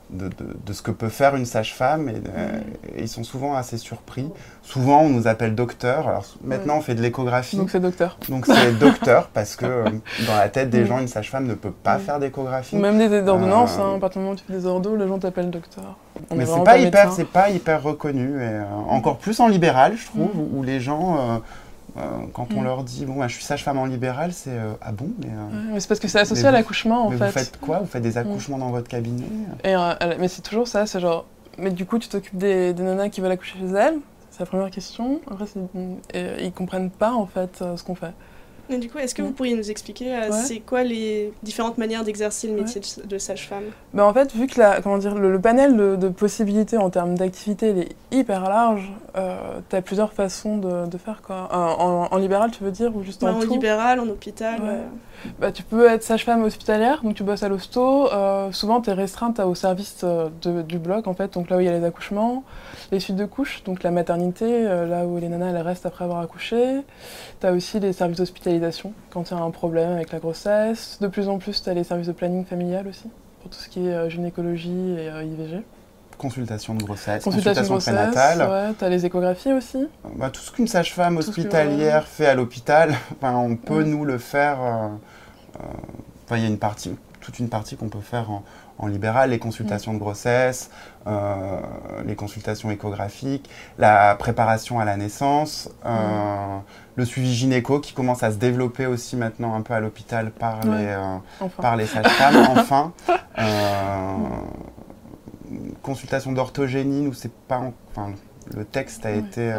de, 0.09 0.30
de, 0.65 0.74
ce 0.74 0.81
que 0.81 0.92
peut 0.92 1.09
faire 1.09 1.36
une 1.36 1.45
sage-femme 1.45 2.09
et, 2.09 2.21
ils 2.98 3.09
sont 3.09 3.24
souvent 3.24 3.56
assez 3.56 3.77
surpris. 3.77 4.30
Souvent, 4.63 5.01
on 5.01 5.09
nous 5.09 5.27
appelle 5.27 5.56
docteur. 5.56 6.07
Alors 6.07 6.25
maintenant, 6.44 6.77
on 6.77 6.81
fait 6.81 6.95
de 6.95 7.01
l'échographie. 7.01 7.57
Donc 7.57 7.69
c'est 7.69 7.80
docteur. 7.80 8.18
Donc 8.30 8.45
c'est 8.45 8.71
docteur 8.80 9.27
parce 9.33 9.56
que 9.56 9.65
euh, 9.65 9.89
dans 10.25 10.36
la 10.36 10.50
tête 10.50 10.69
des 10.69 10.86
gens, 10.86 11.00
une 11.00 11.07
sage-femme 11.07 11.45
ne 11.45 11.54
peut 11.54 11.71
pas 11.71 11.98
faire 12.00 12.19
d'échographie. 12.19 12.75
Même 12.75 12.98
des 12.98 13.27
ordonnances, 13.27 13.77
euh, 13.77 13.83
hein, 13.83 13.95
à 13.95 14.00
partir 14.00 14.19
du 14.19 14.25
moment 14.25 14.33
où 14.33 14.38
tu 14.38 14.44
fais 14.45 14.54
des 14.54 14.65
ordos, 14.65 14.95
les 14.95 15.07
gens 15.07 15.19
t'appellent 15.19 15.51
docteur. 15.51 15.98
mais 16.36 16.45
c'est 16.45 16.63
pas, 16.63 16.77
hyper, 16.77 17.12
c'est 17.12 17.25
pas 17.25 17.50
hyper 17.50 17.83
reconnu. 17.83 18.42
Et, 18.42 18.45
euh, 18.45 18.63
encore 18.89 19.18
plus 19.18 19.39
en 19.39 19.48
libéral, 19.48 19.95
je 19.98 20.06
trouve, 20.06 20.31
où, 20.54 20.63
les 20.63 20.80
gens 20.80 21.18
euh, 21.18 21.38
quand 22.33 22.47
on 22.55 22.61
mm. 22.61 22.63
leur 22.63 22.83
dit, 22.83 23.05
bon, 23.05 23.15
bah, 23.15 23.27
je 23.27 23.35
suis 23.35 23.44
sage-femme 23.44 23.77
en 23.77 23.85
libéral, 23.85 24.33
c'est 24.33 24.51
euh, 24.51 24.73
ah 24.81 24.91
bon 24.91 25.09
Mais, 25.19 25.29
euh, 25.29 25.79
c'est 25.79 25.88
parce 25.88 25.99
que 25.99 26.07
c'est 26.07 26.19
associé 26.19 26.45
à 26.45 26.51
l'accouchement 26.51 27.07
en 27.07 27.09
mais 27.09 27.17
fait. 27.17 27.25
Vous 27.25 27.31
faites 27.31 27.59
quoi? 27.59 27.79
Vous 27.79 27.85
faites 27.85 28.03
des 28.03 28.13
mm. 28.13 28.17
accouchements 28.17 28.57
dans 28.57 28.71
votre 28.71 28.88
cabinet? 28.88 29.25
Et, 29.63 29.75
Mais 30.19 30.27
c'est 30.27 30.41
toujours 30.41 30.67
ça, 30.67 30.85
c'est 30.85 30.99
genre, 30.99 31.25
mais 31.57 31.71
du 31.71 31.85
coup, 31.85 31.99
tu 31.99 32.07
t'occupes 32.07 32.38
des, 32.38 32.73
des, 32.73 32.83
nanas 32.83 33.09
qui 33.09 33.21
veulent 33.21 33.31
accoucher 33.31 33.59
chez 33.59 33.73
elles? 33.73 33.97
C'est 34.31 34.41
la 34.41 34.45
première 34.45 34.69
question. 34.69 35.19
Après, 35.31 35.45
ils 36.13 36.51
comprennent 36.51 36.91
pas 36.91 37.11
en 37.11 37.25
fait 37.25 37.63
ce 37.75 37.83
qu'on 37.83 37.95
fait. 37.95 38.13
Et 38.69 38.78
du 38.78 38.90
coup, 38.90 38.98
est-ce 38.98 39.16
que 39.16 39.22
vous 39.22 39.31
pourriez 39.31 39.56
nous 39.56 39.72
expliquer 39.72 40.14
euh, 40.14 40.31
c'est 40.31 40.60
quoi 40.60 40.84
les 40.84 41.31
différentes 41.42 41.78
manières 41.78 42.04
d'exercer 42.04 42.48
le 42.48 42.56
métier 42.56 42.81
de, 43.04 43.18
sage-femme? 43.18 43.64
Ben 43.94 44.04
En 44.04 44.14
fait, 44.14 44.34
vu 44.36 44.48
que 44.48 44.60
la, 44.60 44.81
comment 44.81 44.98
dire, 44.98 45.16
le, 45.16 45.40
panel 45.40 45.78
de, 45.98 46.10
possibilités 46.10 46.78
en 46.78 46.90
termes 46.90 47.16
d'activité 47.16 47.69
est 47.69 47.96
hyper 48.12 48.42
large, 48.50 48.92
euh, 49.16 49.60
tu 49.69 49.75
as 49.75 49.81
plusieurs 49.81 50.12
façons 50.12 50.58
de, 50.58 50.98
faire. 50.98 51.22
Quoi. 51.22 51.48
En, 51.52 52.18
libéral, 52.18 52.52
tu 52.52 52.64
veux 52.64 52.72
dire 52.72 52.96
ou 52.96 53.04
juste 53.04 53.24
en, 53.24 53.38
en 53.38 53.40
libéral, 53.40 54.00
en 54.00 54.08
hôpital 54.08 54.60
euh. 54.64 54.84
bah, 55.40 55.52
Tu 55.52 55.64
peux 55.64 55.88
être 55.88 56.04
sage-femme 56.04 56.44
hospitalière, 56.44 57.02
donc 57.04 57.16
tu 57.16 57.24
bosses 57.24 57.44
à 57.44 57.50
l'hosto. 57.50 58.10
souvent, 58.52 58.81
tu 58.81 58.90
es 58.90 58.94
restreinte 58.94 59.40
au 59.40 59.56
service 59.56 60.04
du 60.42 60.78
bloc, 60.80 61.08
en 61.08 61.14
fait, 61.14 61.34
donc 61.34 61.50
là 61.50 61.58
où 61.58 61.60
il 61.62 61.66
y 61.66 61.69
a 61.69 61.78
les 61.78 61.86
accouchements, 61.86 62.44
les 62.92 63.00
suites 63.00 63.16
de 63.16 63.25
couches, 63.25 63.64
donc 63.64 63.84
la 63.84 63.92
maternité, 63.92 64.64
là 64.64 65.06
où 65.06 65.18
les 65.18 65.30
nanas 65.30 65.52
elles 65.52 65.62
restent 65.62 65.86
après 65.86 66.04
avoir 66.04 66.19
accouché. 66.19 66.81
Tu 67.40 67.48
as 67.48 67.54
aussi 67.54 67.80
les 67.80 67.94
services 67.94 68.19
hospitaliers 68.19 68.56
quand 69.12 69.30
il 69.30 69.33
y 69.33 69.38
a 69.38 69.42
un 69.42 69.51
problème 69.51 69.92
avec 69.92 70.12
la 70.12 70.19
grossesse. 70.19 70.98
De 71.01 71.07
plus 71.07 71.27
en 71.30 71.38
plus, 71.38 71.62
tu 71.62 71.69
as 71.69 71.74
les 71.74 71.83
services 71.83 72.07
de 72.07 72.12
planning 72.12 72.45
familial 72.45 72.87
aussi, 72.87 73.09
pour 73.42 73.52
tout 73.52 73.57
ce 73.57 73.69
qui 73.69 73.87
est 73.87 73.94
euh, 73.94 74.09
gynécologie 74.09 74.95
et 74.97 75.09
euh, 75.09 75.23
IVG. 75.23 75.64
Consultation 76.18 76.73
de 76.73 76.81
grossesse, 76.81 77.23
consultation, 77.23 77.76
de 77.76 77.80
prénatale. 77.80 78.40
Ouais, 78.49 78.73
tu 78.78 78.83
as 78.83 78.90
les 78.90 79.06
échographies 79.06 79.54
aussi. 79.54 79.87
Bah, 80.16 80.31
tout 80.31 80.42
ce 80.42 80.52
qu'une 80.52 80.68
sage-femme 80.68 81.18
hospitalière 81.18 82.07
fait 82.07 82.26
à 82.26 82.33
l'hôpital, 82.33 82.95
on 83.21 83.56
peut 83.56 83.83
nous 83.83 84.04
le 84.04 84.18
faire. 84.18 84.57
Euh, 84.61 86.35
il 86.35 86.42
y 86.42 86.45
a 86.45 86.47
une 86.47 86.57
partie, 86.57 86.95
toute 87.21 87.40
une 87.40 87.49
partie 87.49 87.78
qu'on 87.78 87.90
peut 87.90 88.02
faire 88.02 88.31
en, 88.31 88.44
en 88.80 88.88
libéral, 88.88 89.31
les 89.31 89.40
consultations 89.40 89.94
de 89.94 90.00
grossesse, 90.00 90.69
euh, 91.07 91.60
les 92.06 92.16
consultations 92.16 92.69
échographiques, 92.69 93.50
la 93.78 94.16
préparation 94.16 94.80
à 94.80 94.86
la 94.86 94.98
naissance, 94.98 95.69
euh, 95.86 95.90
mm. 95.90 96.62
le 96.96 97.06
suivi 97.06 97.34
gynéco 97.34 97.80
qui 97.80 97.94
commence 97.94 98.24
à 98.24 98.31
se 98.31 98.38
développer 98.38 98.86
aussi 98.86 99.16
maintenant 99.16 99.56
un 99.56 99.62
peu 99.62 99.74
à 99.74 99.80
l'hôpital 99.80 100.31
par, 100.31 100.64
les, 100.64 100.86
euh, 100.88 101.18
par 101.62 101.76
les 101.76 101.86
sages-femmes, 101.86 102.48
enfin. 102.57 102.94
consultation 105.81 106.31
d'orthogénie, 106.31 107.02
nous 107.02 107.14
c'est 107.14 107.34
pas... 107.34 107.62
Enfin, 107.92 108.14
le 108.56 108.64
texte 108.64 109.06
a 109.06 109.12
été... 109.12 109.54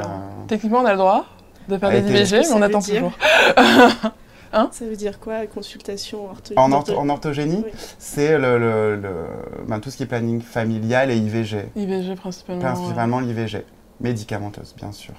Techniquement, 0.46 0.78
on 0.80 0.86
a 0.86 0.92
le 0.92 0.98
droit 0.98 1.26
de 1.68 1.76
faire 1.76 1.90
des 1.90 1.98
IVG, 1.98 2.38
mais 2.38 2.52
on 2.52 2.62
attend 2.62 2.80
toujours. 2.80 3.12
Hein 4.52 4.68
ça 4.72 4.84
veut 4.86 4.96
dire 4.96 5.20
quoi, 5.20 5.46
consultation 5.46 6.28
En, 6.56 6.72
en 6.72 7.08
orthogénie, 7.08 7.64
c'est 7.98 8.38
le, 8.38 9.00
ben, 9.66 9.80
tout 9.80 9.90
ce 9.90 9.96
qui 9.96 10.02
est 10.04 10.06
planning 10.06 10.40
familial 10.40 11.10
et 11.10 11.16
IVG. 11.16 11.66
IVG 11.76 12.14
principalement. 12.14 12.62
Principalement 12.62 13.20
l'IVG, 13.20 13.64
médicamenteuse, 14.00 14.74
bien 14.76 14.92
sûr. 14.92 15.14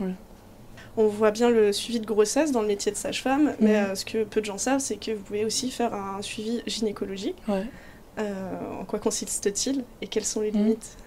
On 0.97 1.07
voit 1.07 1.31
bien 1.31 1.49
le 1.49 1.71
suivi 1.71 1.99
de 1.99 2.05
grossesse 2.05 2.51
dans 2.51 2.61
le 2.61 2.67
métier 2.67 2.91
de 2.91 2.97
sage-femme, 2.97 3.53
mais 3.59 3.77
euh, 3.77 3.95
ce 3.95 4.03
que 4.03 4.23
peu 4.23 4.41
de 4.41 4.45
gens 4.45 4.57
savent, 4.57 4.79
c'est 4.79 4.97
que 4.97 5.11
vous 5.11 5.21
pouvez 5.21 5.45
aussi 5.45 5.69
faire 5.71 5.93
un 5.93 6.21
suivi 6.21 6.61
gynécologique. 6.67 7.37
Euh, 8.17 8.33
en 8.81 8.83
quoi 8.83 8.99
consiste-t-il 8.99 9.85
et 10.01 10.07
quelles 10.07 10.25
sont 10.25 10.41
les 10.41 10.51
limites? 10.51 10.97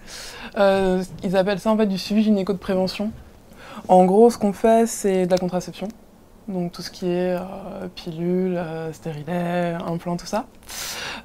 Euh, 0.57 1.03
Ils 1.23 1.35
appellent 1.37 1.59
ça 1.59 1.69
en 1.69 1.77
fait 1.77 1.85
du 1.85 1.99
suivi 1.99 2.23
gynéco 2.23 2.53
de 2.53 2.57
prévention. 2.57 3.11
En 3.87 4.05
gros, 4.05 4.29
ce 4.31 4.37
qu'on 4.37 4.53
fait, 4.53 4.87
c'est 4.87 5.25
de 5.27 5.31
la 5.31 5.37
contraception 5.37 5.89
donc 6.47 6.71
tout 6.71 6.81
ce 6.81 6.91
qui 6.91 7.07
est 7.07 7.35
euh, 7.35 7.87
pilules, 7.95 8.57
euh, 8.57 8.91
stérilet, 8.91 9.75
implants, 9.85 10.17
tout 10.17 10.25
ça. 10.25 10.45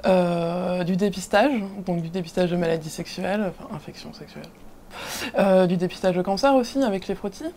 Euh, 0.07 0.85
du 0.85 0.97
dépistage, 0.97 1.53
donc 1.85 2.03
du 2.03 2.09
dépistage 2.09 2.51
de 2.51 2.57
maladies 2.57 2.91
sexuelles, 2.91 3.45
enfin 3.49 3.75
infections 3.75 4.13
sexuelles. 4.13 5.69
du 5.69 5.77
dépistage 5.77 6.17
de 6.17 6.23
cancer 6.23 6.55
aussi 6.55 6.83
avec 6.83 7.09
les 7.09 7.15
frottis. 7.15 7.53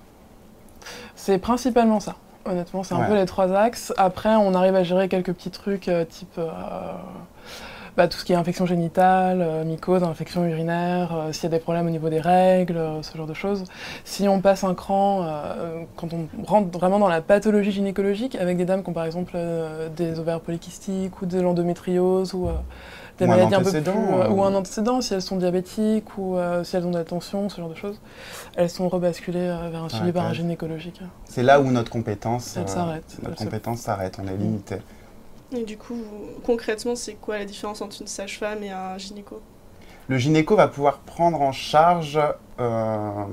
C'est 1.15 1.37
principalement 1.37 1.99
ça. 1.99 2.15
Honnêtement, 2.45 2.81
c'est 2.81 2.95
un 2.95 3.03
peu 3.03 3.13
les 3.13 3.27
trois 3.27 3.53
axes. 3.53 3.93
Après, 3.97 4.35
on 4.35 4.55
arrive 4.55 4.75
à 4.75 4.83
gérer 4.83 5.07
quelques 5.07 5.33
petits 5.33 5.51
trucs 5.51 5.91
type 6.09 6.39
bah, 7.97 8.07
tout 8.07 8.17
ce 8.17 8.25
qui 8.25 8.33
est 8.33 8.35
infection 8.35 8.65
génitale, 8.65 9.41
euh, 9.41 9.63
mycose, 9.63 10.03
infection 10.03 10.45
urinaire, 10.45 11.13
euh, 11.13 11.33
s'il 11.33 11.43
y 11.43 11.47
a 11.47 11.49
des 11.49 11.59
problèmes 11.59 11.87
au 11.87 11.89
niveau 11.89 12.09
des 12.09 12.21
règles, 12.21 12.77
euh, 12.77 13.01
ce 13.01 13.17
genre 13.17 13.27
de 13.27 13.33
choses. 13.33 13.65
Si 14.05 14.27
on 14.29 14.39
passe 14.39 14.63
un 14.63 14.73
cran, 14.73 15.27
quand 15.97 16.09
on 16.13 16.27
rentre 16.45 16.77
vraiment 16.77 16.99
dans 16.99 17.07
la 17.07 17.21
pathologie 17.21 17.71
gynécologique, 17.71 18.35
avec 18.35 18.57
des 18.57 18.65
dames 18.65 18.83
qui 18.83 18.89
ont 18.89 18.93
par 18.93 19.05
exemple 19.05 19.37
des 19.95 20.19
ovaires 20.19 20.39
polykystiques 20.39 21.21
ou 21.21 21.25
de 21.25 21.39
l'endométriose 21.39 22.33
ou 22.33 22.49
des 23.17 23.27
maladies 23.27 23.55
un 23.55 23.61
peu 23.61 23.71
plus, 23.71 23.91
ou 24.29 24.43
un 24.43 24.53
antécédent, 24.53 25.01
si 25.01 25.13
elles 25.13 25.21
sont 25.21 25.37
diabétiques 25.37 26.17
ou 26.17 26.37
si 26.63 26.75
elles 26.75 26.85
ont 26.85 26.91
de 26.91 26.97
la 26.97 27.03
tension, 27.03 27.49
ce 27.49 27.59
genre 27.59 27.69
de 27.69 27.75
choses, 27.75 27.99
elles 28.55 28.69
sont 28.69 28.89
rebasculées 28.89 29.53
vers 29.71 29.83
un 29.83 29.89
suivi 29.89 30.11
paragynécologique. 30.11 31.01
C'est 31.25 31.43
là 31.43 31.59
où 31.61 31.71
notre 31.71 31.91
compétence 31.91 32.57
s'arrête. 32.65 33.17
Notre 33.23 33.35
compétence 33.35 33.79
s'arrête, 33.79 34.17
on 34.21 34.27
est 34.27 34.37
limité. 34.37 34.77
Et 35.53 35.63
du 35.63 35.77
coup, 35.77 35.97
concrètement, 36.45 36.95
c'est 36.95 37.13
quoi 37.15 37.37
la 37.37 37.45
différence 37.45 37.81
entre 37.81 38.01
une 38.01 38.07
sage-femme 38.07 38.63
et 38.63 38.69
un 38.69 38.97
gynéco? 38.97 39.41
Le 40.07 40.17
gynéco 40.17 40.55
va 40.55 40.67
pouvoir 40.67 40.99
prendre 40.99 41.41
en 41.41 41.51
charge 41.51 42.19
euh, 42.59 43.25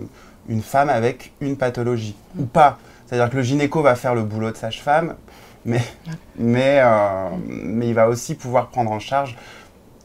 une 0.49 0.63
femme 0.63 0.91
avec 0.91 1.33
une 1.41 1.57
pathologie, 1.57 2.17
ou 2.39 2.45
pas. 2.45 2.79
C'est-à-dire 3.07 3.31
que 3.31 3.37
le 3.37 3.43
gynéco 3.43 3.83
va 3.83 3.95
faire 3.95 4.15
le 4.15 4.23
boulot 4.23 4.51
de 4.51 4.57
sage-femme, 4.57 5.15
mais, 5.65 5.83
mais, 6.37 6.81
euh, 6.83 7.29
mais 7.47 7.89
il 7.89 7.95
va 7.95 8.09
aussi 8.09 8.35
pouvoir 8.35 8.69
prendre 8.69 8.91
en 8.91 8.99
charge 8.99 9.37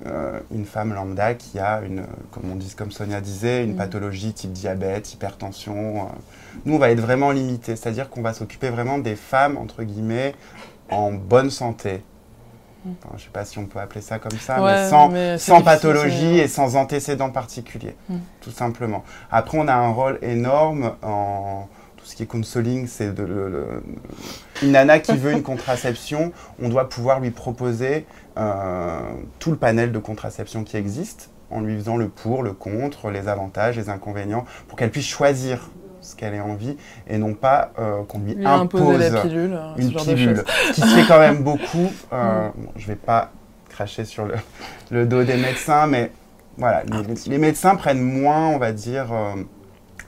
euh, 0.06 0.40
une 0.52 0.66
femme 0.66 0.94
lambda 0.94 1.34
qui 1.34 1.60
a 1.60 1.82
une, 1.82 2.06
comme 2.32 2.52
on 2.52 2.56
dit, 2.56 2.74
comme 2.76 2.92
Sonia 2.92 3.22
disait, 3.22 3.64
une 3.64 3.74
mm. 3.74 3.78
pathologie 3.78 4.34
type 4.34 4.52
diabète, 4.52 5.14
hypertension. 5.14 6.10
Nous, 6.66 6.76
on 6.76 6.80
va 6.80 6.92
être 6.92 7.00
vraiment 7.00 7.32
limité, 7.32 7.76
c'est-à-dire 7.76 8.10
qu'on 8.10 8.22
va 8.22 8.34
s'occuper 8.34 8.70
vraiment 8.70 8.98
des 8.98 9.16
femmes, 9.16 9.58
entre 9.58 9.84
guillemets, 9.84 10.36
en 10.90 11.12
bonne 11.12 11.50
santé. 11.50 12.04
je 12.86 12.90
ne 12.90 13.20
sais 13.20 13.30
pas 13.32 13.46
si 13.46 13.58
on 13.58 13.66
peut 13.66 13.80
appeler 13.80 14.02
ça 14.02 14.20
comme 14.20 14.38
ça, 14.38 14.60
mais 14.62 14.90
sans, 14.90 15.38
sans 15.38 15.62
pathologie 15.62 16.40
et 16.40 16.48
sans 16.48 16.76
antécédents 16.76 17.32
particuliers, 17.32 17.96
mm. 18.10 18.18
tout 18.42 18.52
simplement. 18.52 19.04
Après, 19.32 19.58
on 19.58 19.68
a 19.68 19.74
un 19.74 19.92
rôle 19.92 20.20
énorme 20.22 20.96
en 21.02 21.68
tout 22.04 22.10
ce 22.10 22.16
qui 22.18 22.24
est 22.24 22.26
counseling, 22.26 22.86
c'est 22.88 23.14
de 23.14 23.82
une 24.62 24.72
nana 24.72 25.00
qui 25.00 25.16
veut 25.16 25.32
une 25.32 25.44
contraception, 25.52 26.34
on 26.62 26.68
doit 26.68 26.90
pouvoir 26.90 27.22
lui 27.22 27.32
proposer 27.32 28.06
euh, 28.38 29.00
tout 29.40 29.52
le 29.52 29.58
panel 29.58 29.94
de 29.94 30.00
contraception 30.00 30.66
qui 30.66 30.76
existe, 30.76 31.30
en 31.50 31.62
lui 31.62 31.76
faisant 31.78 31.96
le 31.96 32.10
pour, 32.10 32.44
le 32.44 32.52
contre, 32.52 33.10
les 33.10 33.30
avantages, 33.30 33.78
les 33.78 33.90
inconvénients, 33.90 34.44
pour 34.68 34.78
qu'elle 34.78 34.92
puisse 34.92 35.08
choisir 35.08 35.70
ce 36.04 36.16
qu'elle 36.16 36.34
ait 36.34 36.40
envie 36.40 36.76
et 37.08 37.18
non 37.18 37.34
pas 37.34 37.72
euh, 37.80 38.04
qu'on 38.04 38.20
lui, 38.20 38.46
impose 38.46 38.98
la 39.00 39.22
pilule, 39.22 39.58
une 39.78 39.94
pilule, 39.94 40.44
ce 40.68 40.74
qui 40.74 40.82
se 40.82 40.88
fait 40.88 41.08
quand 41.08 41.20
même 41.20 41.44
beaucoup. 41.44 41.92
Euh, 42.12 42.50
mm. 42.50 42.52
je 42.76 42.82
ne 42.84 42.88
vais 42.88 42.96
pas 42.96 43.32
cracher 43.70 44.06
sur 44.06 44.26
le, 44.26 44.36
le, 44.92 45.06
dos 45.06 45.24
des 45.24 45.38
médecins, 45.38 45.88
mais 45.88 46.12
voilà, 46.58 46.84
les, 47.28 47.38
médecins 47.38 47.76
prennent 47.76 48.02
moins, 48.02 48.50
on 48.50 48.60
va 48.60 48.72
dire, 48.72 49.12
euh, 49.12 49.42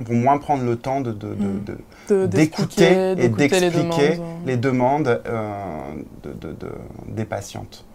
vont 0.01 0.15
moins 0.15 0.37
prendre 0.37 0.63
le 0.63 0.75
temps 0.75 1.01
de, 1.01 1.11
mm. 1.11 2.27
d'écouter 2.27 3.13
et 3.17 3.29
d'expliquer 3.29 4.19
les 4.45 4.57
demandes, 4.57 5.21
de, 6.23 6.69
des 7.07 7.25
patientes. 7.25 7.85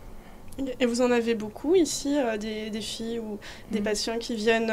Et 0.78 0.84
vous 0.84 1.00
en 1.00 1.10
avez 1.10 1.34
beaucoup 1.34 1.74
ici, 1.74 2.18
des, 2.38 2.70
des, 2.70 2.80
filles 2.80 3.20
ou 3.20 3.38
des 3.70 3.80
mm. 3.80 3.84
patients 3.84 4.18
qui 4.18 4.34
viennent 4.34 4.72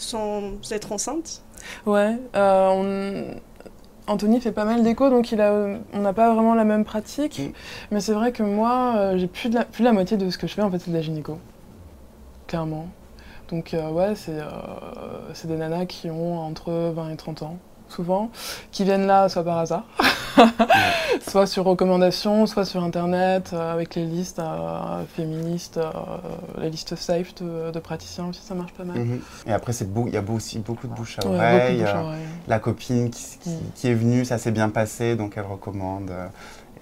sans 0.00 0.52
être 0.70 0.92
enceintes 0.92 1.42
Ouais, 1.86 2.18
euh, 2.36 3.34
Anthony 4.06 4.40
fait 4.40 4.52
pas 4.52 4.64
mal 4.64 4.82
d'écho, 4.82 5.10
donc 5.10 5.30
il 5.32 5.40
a, 5.40 5.78
on 5.92 6.00
n'a 6.00 6.12
pas 6.12 6.32
vraiment 6.32 6.54
la 6.54 6.64
même 6.64 6.84
pratique. 6.84 7.38
Mm. 7.38 7.52
Mais 7.90 8.00
c'est 8.00 8.12
vrai 8.12 8.32
que 8.32 8.42
moi, 8.42 8.94
euh, 8.96 9.18
j'ai 9.18 9.26
plus 9.26 9.50
de, 9.50 9.56
la, 9.56 9.64
plus 9.64 9.84
la 9.84 9.92
moitié 9.92 10.16
de 10.16 10.30
ce 10.30 10.38
que 10.38 10.46
je 10.46 10.54
fais, 10.54 10.62
en 10.62 10.70
fait, 10.70 10.78
c'est 10.78 10.90
de 10.90 10.96
la 10.96 11.02
gynéco. 11.02 11.38
Clairement. 12.46 12.88
Donc 13.48 13.74
euh, 13.74 13.90
ouais, 13.90 14.14
c'est 14.14 15.46
des 15.46 15.56
nanas 15.56 15.86
qui 15.86 16.08
ont 16.08 16.38
entre 16.38 16.70
20 16.70 17.10
et 17.10 17.16
30 17.16 17.42
ans 17.42 17.58
souvent, 17.90 18.30
qui 18.70 18.84
viennent 18.84 19.06
là 19.06 19.28
soit 19.28 19.44
par 19.44 19.58
hasard, 19.58 19.84
soit 21.28 21.46
sur 21.46 21.64
recommandation, 21.64 22.46
soit 22.46 22.64
sur 22.64 22.82
internet, 22.82 23.50
euh, 23.52 23.72
avec 23.72 23.94
les 23.94 24.06
listes 24.06 24.38
euh, 24.38 25.02
féministes, 25.14 25.78
euh, 25.78 25.90
les 26.58 26.70
listes 26.70 26.96
safe 26.96 27.34
de, 27.36 27.78
praticiens 27.78 28.28
aussi, 28.28 28.42
ça 28.42 28.54
marche 28.54 28.72
pas 28.72 28.84
mal. 28.84 28.98
Mhm. 28.98 29.20
Et 29.46 29.52
après, 29.52 29.72
il 29.72 30.12
y 30.12 30.16
a 30.16 30.22
aussi 30.30 30.58
beaucoup 30.58 30.86
de 30.86 30.94
bouche 30.94 31.18
à 31.22 31.26
oreille. 31.26 31.84
la 32.46 32.58
copine 32.58 33.10
qui, 33.10 33.38
mm. 33.46 33.50
qui, 33.74 33.88
est 33.88 33.94
venue, 33.94 34.24
ça 34.24 34.38
s'est 34.38 34.50
bien 34.50 34.68
passé, 34.68 35.16
donc 35.16 35.34
elle 35.36 35.46
recommande. 35.46 36.12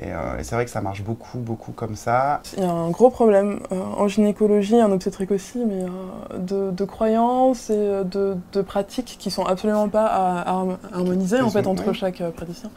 Euh, 0.02 0.38
et, 0.38 0.44
c'est 0.44 0.54
vrai 0.54 0.64
que 0.64 0.70
ça 0.70 0.80
marche 0.80 1.02
beaucoup, 1.02 1.38
beaucoup 1.38 1.72
comme 1.72 1.96
ça. 1.96 2.40
Il 2.56 2.62
y 2.62 2.66
a 2.66 2.70
un 2.70 2.90
gros 2.90 3.10
problème 3.10 3.60
euh, 3.72 3.80
en 3.96 4.08
gynécologie, 4.08 4.80
en 4.82 4.92
obstétrique 4.92 5.30
aussi, 5.30 5.58
mais 5.64 5.84
euh, 5.84 6.70
de, 6.70 6.84
croyances 6.84 7.70
et 7.70 8.04
de, 8.04 8.62
pratiques 8.62 9.16
qui 9.18 9.30
sont 9.30 9.44
absolument 9.44 9.88
pas 9.88 10.06
à, 10.06 10.64
harmoniser 10.92 11.40
en 11.40 11.50
fait 11.50 11.66
entre 11.66 11.92
chaque 11.92 12.22
praticien. 12.32 12.70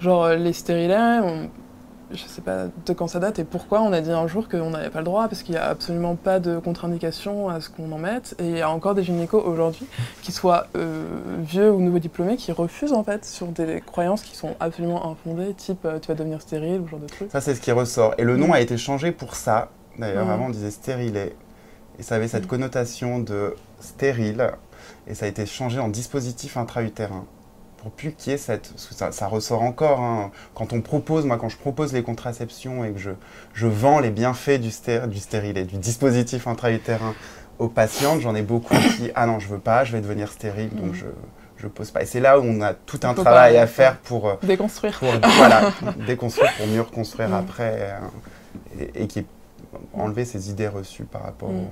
Genre 0.00 0.28
les 0.30 0.52
stérilets, 0.52 1.48
je 2.10 2.22
ne 2.22 2.28
sais 2.28 2.40
pas 2.40 2.66
de 2.86 2.92
quand 2.92 3.06
ça 3.06 3.18
date 3.18 3.38
et 3.38 3.44
pourquoi 3.44 3.82
on 3.82 3.92
a 3.92 4.00
dit 4.00 4.10
un 4.10 4.26
jour 4.26 4.48
qu'on 4.48 4.70
n'avait 4.70 4.88
pas 4.88 5.00
le 5.00 5.04
droit 5.04 5.28
parce 5.28 5.42
qu'il 5.42 5.54
n'y 5.54 5.60
a 5.60 5.68
absolument 5.68 6.16
pas 6.16 6.40
de 6.40 6.58
contre-indication 6.58 7.48
à 7.48 7.60
ce 7.60 7.68
qu'on 7.68 7.90
en 7.92 7.98
mette 7.98 8.34
et 8.38 8.48
il 8.48 8.56
y 8.58 8.62
a 8.62 8.70
encore 8.70 8.94
des 8.94 9.02
gynécos 9.02 9.42
aujourd'hui 9.44 9.86
qui 10.22 10.32
soient 10.32 10.68
euh, 10.76 11.06
vieux 11.40 11.70
ou 11.70 11.80
nouveaux 11.80 11.98
diplômés 11.98 12.36
qui 12.36 12.52
refusent 12.52 12.92
en 12.92 13.04
fait 13.04 13.24
sur 13.24 13.48
des 13.48 13.82
croyances 13.84 14.22
qui 14.22 14.36
sont 14.36 14.56
absolument 14.58 15.10
infondées 15.10 15.52
type 15.54 15.84
euh, 15.84 15.98
tu 15.98 16.08
vas 16.08 16.14
devenir 16.14 16.40
stérile 16.40 16.80
ou 16.80 16.88
genre 16.88 17.00
de 17.00 17.06
trucs. 17.06 17.30
Ça 17.30 17.40
c'est 17.40 17.54
ce 17.54 17.60
qui 17.60 17.72
ressort 17.72 18.14
et 18.16 18.24
le 18.24 18.36
nom 18.36 18.48
mm. 18.48 18.52
a 18.52 18.60
été 18.60 18.78
changé 18.78 19.12
pour 19.12 19.34
ça 19.34 19.70
d'ailleurs 19.98 20.26
mm. 20.26 20.30
avant 20.30 20.46
on 20.46 20.50
disait 20.50 20.70
stérilet 20.70 21.36
et 21.98 22.02
ça 22.02 22.14
avait 22.14 22.28
cette 22.28 22.44
mm. 22.44 22.48
connotation 22.48 23.18
de 23.18 23.54
stérile 23.80 24.50
et 25.06 25.14
ça 25.14 25.26
a 25.26 25.28
été 25.28 25.44
changé 25.44 25.78
en 25.78 25.88
dispositif 25.88 26.56
intra-utérin 26.56 27.26
pour 27.88 27.96
plus 27.96 28.12
qu'il 28.12 28.32
y 28.32 28.34
ait 28.34 28.38
cette... 28.38 28.72
Ça, 28.76 29.12
ça 29.12 29.26
ressort 29.26 29.62
encore. 29.62 30.00
Hein. 30.00 30.30
Quand 30.54 30.72
on 30.72 30.82
propose, 30.82 31.24
moi 31.24 31.38
quand 31.38 31.48
je 31.48 31.56
propose 31.56 31.94
les 31.94 32.02
contraceptions 32.02 32.84
et 32.84 32.92
que 32.92 32.98
je, 32.98 33.10
je 33.54 33.66
vends 33.66 33.98
les 33.98 34.10
bienfaits 34.10 34.60
du, 34.60 34.70
stér, 34.70 35.08
du 35.08 35.18
stérilet, 35.18 35.64
du 35.64 35.78
dispositif 35.78 36.46
intra-utérin 36.46 37.14
aux 37.58 37.68
patientes, 37.68 38.20
j'en 38.20 38.34
ai 38.34 38.42
beaucoup 38.42 38.74
qui, 38.96 39.10
ah 39.14 39.26
non, 39.26 39.38
je 39.38 39.48
veux 39.48 39.58
pas, 39.58 39.84
je 39.84 39.92
vais 39.92 40.02
devenir 40.02 40.30
stérile, 40.30 40.70
donc 40.70 40.92
mm. 40.92 40.94
je 40.94 41.06
je 41.56 41.66
pose 41.66 41.90
pas. 41.90 42.02
Et 42.02 42.06
c'est 42.06 42.20
là 42.20 42.38
où 42.38 42.44
on 42.44 42.60
a 42.60 42.72
tout 42.72 43.00
un 43.02 43.14
travail 43.14 43.56
à 43.56 43.66
faire 43.66 43.96
pour 43.96 44.28
euh, 44.28 44.34
déconstruire. 44.44 44.96
Pour, 45.00 45.08
voilà, 45.38 45.72
déconstruire 46.06 46.52
pour 46.56 46.68
mieux 46.68 46.82
reconstruire 46.82 47.30
mm. 47.30 47.34
après 47.34 47.98
euh, 48.80 48.84
et, 48.94 49.08
qui 49.08 49.26
enlever 49.92 50.24
ces 50.24 50.50
idées 50.50 50.68
reçues 50.68 51.02
par 51.02 51.24
rapport 51.24 51.50
mm. 51.50 51.66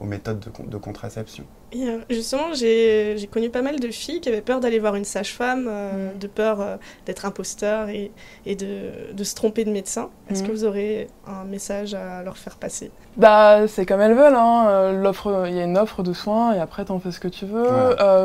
Aux, 0.00 0.04
méthodes 0.04 0.40
de, 0.40 0.70
de 0.70 0.76
contraception. 0.76 1.44
Euh, 1.74 2.00
justement, 2.08 2.54
j'ai 2.54 3.28
connu 3.30 3.50
pas 3.50 3.62
mal 3.62 3.80
de 3.80 3.88
filles 3.88 4.20
qui 4.20 4.28
avaient 4.28 4.40
peur 4.40 4.60
d'aller 4.60 4.78
voir 4.78 4.94
une 4.94 5.04
sage-femme, 5.04 5.66
euh, 5.68 6.14
mm. 6.14 6.18
de 6.18 6.26
peur 6.26 6.60
euh, 6.60 6.76
d'être 7.06 7.24
imposteur 7.24 7.88
et, 7.88 8.12
et 8.44 8.54
de, 8.54 9.12
de, 9.12 9.24
se 9.24 9.34
tromper 9.34 9.64
de 9.64 9.70
médecin. 9.70 10.10
Est-ce 10.30 10.42
que 10.42 10.48
mm. 10.48 10.52
vous 10.52 10.64
aurez 10.64 11.08
un 11.26 11.44
message 11.44 11.94
à 11.94 12.22
leur 12.22 12.36
faire 12.36 12.56
passer? 12.56 12.90
Bah, 13.16 13.66
c'est 13.66 13.84
comme 13.84 14.00
elles 14.00 14.14
veulent. 14.14 14.34
Hein. 14.34 14.92
L'offre, 14.92 15.44
il 15.48 15.54
y 15.54 15.60
a 15.60 15.64
une 15.64 15.78
offre 15.78 16.02
de 16.02 16.12
soins 16.12 16.54
et 16.54 16.60
après, 16.60 16.84
t'en 16.84 16.98
fais 17.00 17.10
ce 17.10 17.20
que 17.20 17.28
tu 17.28 17.46
veux. 17.46 17.66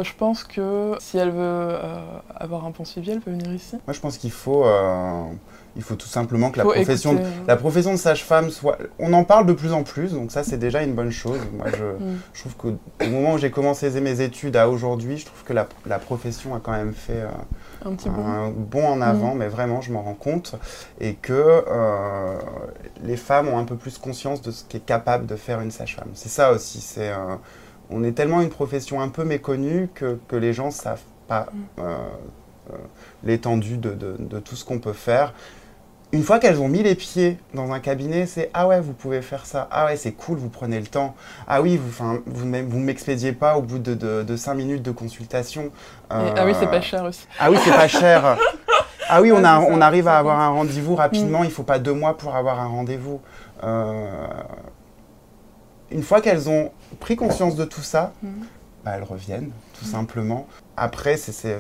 je 0.04 0.13
pense 0.16 0.44
que 0.44 0.96
si 1.00 1.18
elle 1.18 1.32
veut 1.32 1.75
avoir 2.36 2.66
un 2.66 2.72
bon 2.72 2.86
suivi, 2.86 3.12
elle 3.12 3.22
peut 3.22 3.32
venir 3.32 3.51
ici. 3.54 3.78
Moi, 3.88 3.94
je 3.94 4.00
pense 4.00 4.18
qu'il 4.18 4.32
faut 4.32 4.66
il 5.75 5.84
faut 5.84 5.96
tout 5.96 6.08
simplement 6.08 6.51
que 6.51 6.58
la 6.58 6.66
profession, 6.66 7.13
de, 7.13 7.20
la 7.48 7.56
profession 7.56 7.92
de 7.94 7.98
sage-femme 7.98 8.50
soit. 8.50 8.78
On 9.00 9.13
en 9.13 9.24
parle 9.24 9.46
de 9.46 9.54
plus 9.54 9.72
en 9.72 9.84
plus, 9.84 10.13
donc 10.13 10.32
ça 10.32 10.44
c'est 10.44 10.58
déjà 10.58 10.84
une 10.84 10.94
bonne 10.94 11.12
chose. 11.12 11.40
Moi 11.54 11.68
je, 11.70 11.84
mm. 11.84 12.20
je 12.34 12.40
trouve 12.42 12.56
qu'au 12.56 13.10
moment 13.10 13.34
où 13.34 13.38
j'ai 13.38 13.51
commencé 13.51 13.90
mes 14.01 14.22
études 14.22 14.58
à 14.58 14.70
aujourd'hui, 14.70 15.18
je 15.18 15.25
trouve 15.25 15.44
que 15.44 15.54
la, 15.54 15.68
la, 15.86 16.00
profession 16.00 16.56
a 16.56 16.60
quand 16.60 16.74
même 16.74 16.94
fait 16.94 17.22
euh, 17.22 17.30
un, 17.86 17.96
petit 17.96 18.10
bon. 18.10 18.86
en 18.86 19.01
avant, 19.01 19.34
mm. 19.34 19.38
mais 19.38 19.48
vraiment 19.48 19.80
je 19.80 19.94
m'en 19.94 20.01
rends 20.01 20.13
compte. 20.13 20.56
Et 21.00 21.13
que 21.13 21.32
euh, 21.34 22.38
les 23.04 23.18
femmes 23.18 23.48
ont 23.48 23.58
un 23.58 23.66
peu 23.66 23.78
plus 23.78 23.98
conscience 23.98 24.42
de 24.42 24.51
ce 24.51 24.66
qu'est 24.66 24.86
capable 24.86 25.25
de 25.25 25.38
faire 25.38 25.62
une 25.62 25.72
sage-femme. 25.72 26.10
C'est 26.16 26.30
ça 26.30 26.51
aussi. 26.51 26.82
C'est, 26.82 27.12
euh, 27.12 27.36
on 27.90 28.04
est 28.04 28.12
tellement 28.12 28.42
une 28.42 28.50
profession 28.50 29.00
un 29.00 29.10
peu 29.10 29.24
méconnue 29.24 29.90
que, 29.94 30.20
que 30.28 30.36
les 30.36 30.54
gens 30.54 30.68
ne 30.68 30.72
savent 30.72 31.00
pas. 31.28 31.48
Mm. 31.78 31.82
l'étendue 33.24 33.78
de, 33.78 33.90
de, 33.92 34.16
de, 34.18 34.40
tout 34.40 34.56
ce 34.56 34.63
qu'on 34.63 34.80
peut 34.80 34.94
faire 34.94 35.34
une 36.13 36.24
fois 36.24 36.39
qu'elles 36.39 36.60
ont 36.60 36.68
mis 36.68 36.84
les 36.84 36.96
pieds 36.96 37.38
dans 37.53 37.72
un 37.72 37.80
cabinet, 37.80 38.25
c'est 38.25 38.50
ah 38.53 38.68
ouais, 38.68 38.82
vous 38.82 38.94
pouvez 38.94 39.22
faire 39.22 39.46
ça. 39.46 39.68
Ah 39.72 39.86
ouais, 39.86 39.96
c'est 39.96 40.12
cool, 40.12 40.38
vous 40.38 40.50
prenez 40.50 40.80
le 40.80 40.88
temps. 40.88 41.15
Ah 41.48 41.62
oui, 41.62 41.80
vous 42.25 42.46
ne 42.46 42.62
vous 42.63 42.80
m'expédiez 42.80 43.32
pas 43.32 43.58
au 43.58 43.62
bout 43.62 43.80
de, 43.80 43.94
de, 43.94 44.36
5 44.36 44.53
minutes 44.53 44.84
de 44.84 44.91
consultation. 44.91 45.72
ah 46.10 46.46
oui, 46.46 46.53
c'est 46.60 46.70
pas 46.70 46.82
cher 46.82 47.03
aussi. 47.06 47.25
Ah 47.39 47.50
oui, 47.50 47.58
c'est 47.63 47.72
pas 47.72 47.88
cher. 47.88 48.38
Ah 49.08 49.22
oui, 49.22 49.32
on, 49.36 49.44
a, 49.44 49.60
on 49.60 49.80
arrive 49.80 50.08
à 50.10 50.18
avoir 50.18 50.39
un 50.39 50.50
rendez-vous 50.50 50.96
rapidement. 50.96 51.39
Mm. 51.39 51.46
Il 51.46 51.48
ne 51.48 51.53
faut 51.53 51.63
pas 51.63 51.80
deux 51.80 51.94
mois 51.94 52.18
pour 52.18 52.36
avoir 52.36 52.60
un 52.60 52.68
rendez-vous. 52.68 53.22
Euh, 53.63 54.27
une 55.91 56.03
fois 56.03 56.20
qu'elles 56.20 56.50
ont 56.50 56.72
pris 57.00 57.15
conscience 57.15 57.56
de 57.56 57.63
tout 57.63 57.84
ça, 57.84 58.12
mm. 58.22 58.30
bah, 58.84 58.91
elles 58.98 59.03
reviennent, 59.03 59.51
tout 59.80 59.86
simplement. 59.86 60.48
Après, 60.75 61.15
c'est 61.15 61.58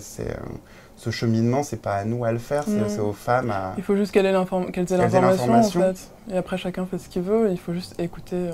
ce 1.01 1.09
cheminement, 1.09 1.63
c'est 1.63 1.81
pas 1.81 1.95
à 1.95 2.05
nous 2.05 2.25
à 2.25 2.31
le 2.31 2.37
faire, 2.37 2.63
c'est 2.63 2.99
aux 2.99 3.11
femmes 3.11 3.49
à. 3.49 3.73
Il 3.75 3.83
faut 3.83 3.95
juste 3.95 4.11
qu'elle 4.11 4.27
ait 4.27 4.31
l'information 4.31 5.51
en 5.51 5.63
fait. 5.63 6.11
Et 6.31 6.37
après, 6.37 6.59
chacun 6.59 6.85
fait 6.85 6.99
ce 6.99 7.09
qu'il 7.09 7.23
veut. 7.23 7.49
Il 7.49 7.57
faut 7.57 7.73
juste 7.73 7.99
écouter 7.99 8.35
euh, 8.35 8.53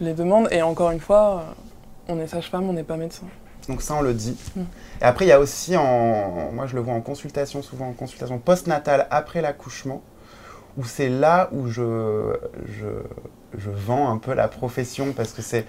les 0.00 0.12
demandes. 0.12 0.48
Et 0.50 0.60
encore 0.60 0.90
une 0.90 0.98
fois, 0.98 1.54
on 2.08 2.18
est 2.18 2.26
sage-femme, 2.26 2.68
on 2.68 2.72
n'est 2.72 2.82
pas 2.82 2.96
médecin. 2.96 3.26
Donc 3.68 3.80
ça, 3.80 3.94
on 3.94 4.00
le 4.00 4.12
dit. 4.12 4.36
Mm. 4.56 4.62
Et 5.02 5.04
après, 5.04 5.24
il 5.24 5.28
y 5.28 5.32
a 5.32 5.38
aussi, 5.38 5.76
en, 5.76 6.50
moi 6.52 6.66
je 6.66 6.74
le 6.74 6.80
vois 6.80 6.94
en 6.94 7.00
consultation, 7.00 7.62
souvent 7.62 7.86
en 7.86 7.92
consultation 7.92 8.40
postnatale 8.40 9.06
après 9.12 9.40
l'accouchement, 9.40 10.02
où 10.78 10.84
c'est 10.84 11.08
là 11.08 11.48
où 11.52 11.68
je, 11.68 12.34
je, 12.66 12.86
je, 13.56 13.70
vends 13.70 14.10
un 14.10 14.18
peu 14.18 14.34
la 14.34 14.48
profession, 14.48 15.12
parce 15.12 15.30
que 15.30 15.42
c'est... 15.42 15.64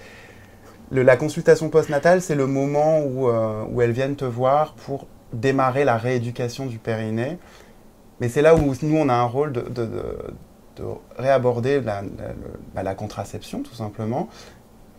la 0.91 1.17
consultation 1.17 1.69
postnatale, 1.69 2.23
c'est 2.23 2.35
le 2.35 2.47
moment 2.47 3.01
où, 3.01 3.29
euh, 3.29 3.63
où 3.69 3.79
elles 3.83 3.91
viennent 3.91 4.15
te 4.15 4.25
voir 4.25 4.73
pour 4.73 5.05
démarrer 5.33 5.83
la 5.85 5.97
rééducation 5.97 6.65
du 6.65 6.77
périnée. 6.77 7.37
Mais 8.19 8.29
c'est 8.29 8.41
là 8.41 8.55
où 8.55 8.73
nous, 8.81 8.97
on 8.97 9.09
a 9.09 9.13
un 9.13 9.23
rôle 9.23 9.51
de, 9.51 9.61
de, 9.61 9.89
de, 10.75 10.83
réaborder 11.17 11.81
la, 11.81 12.03
bah, 12.75 12.83
la, 12.83 12.95
contraception, 12.95 13.61
tout 13.61 13.73
simplement, 13.73 14.29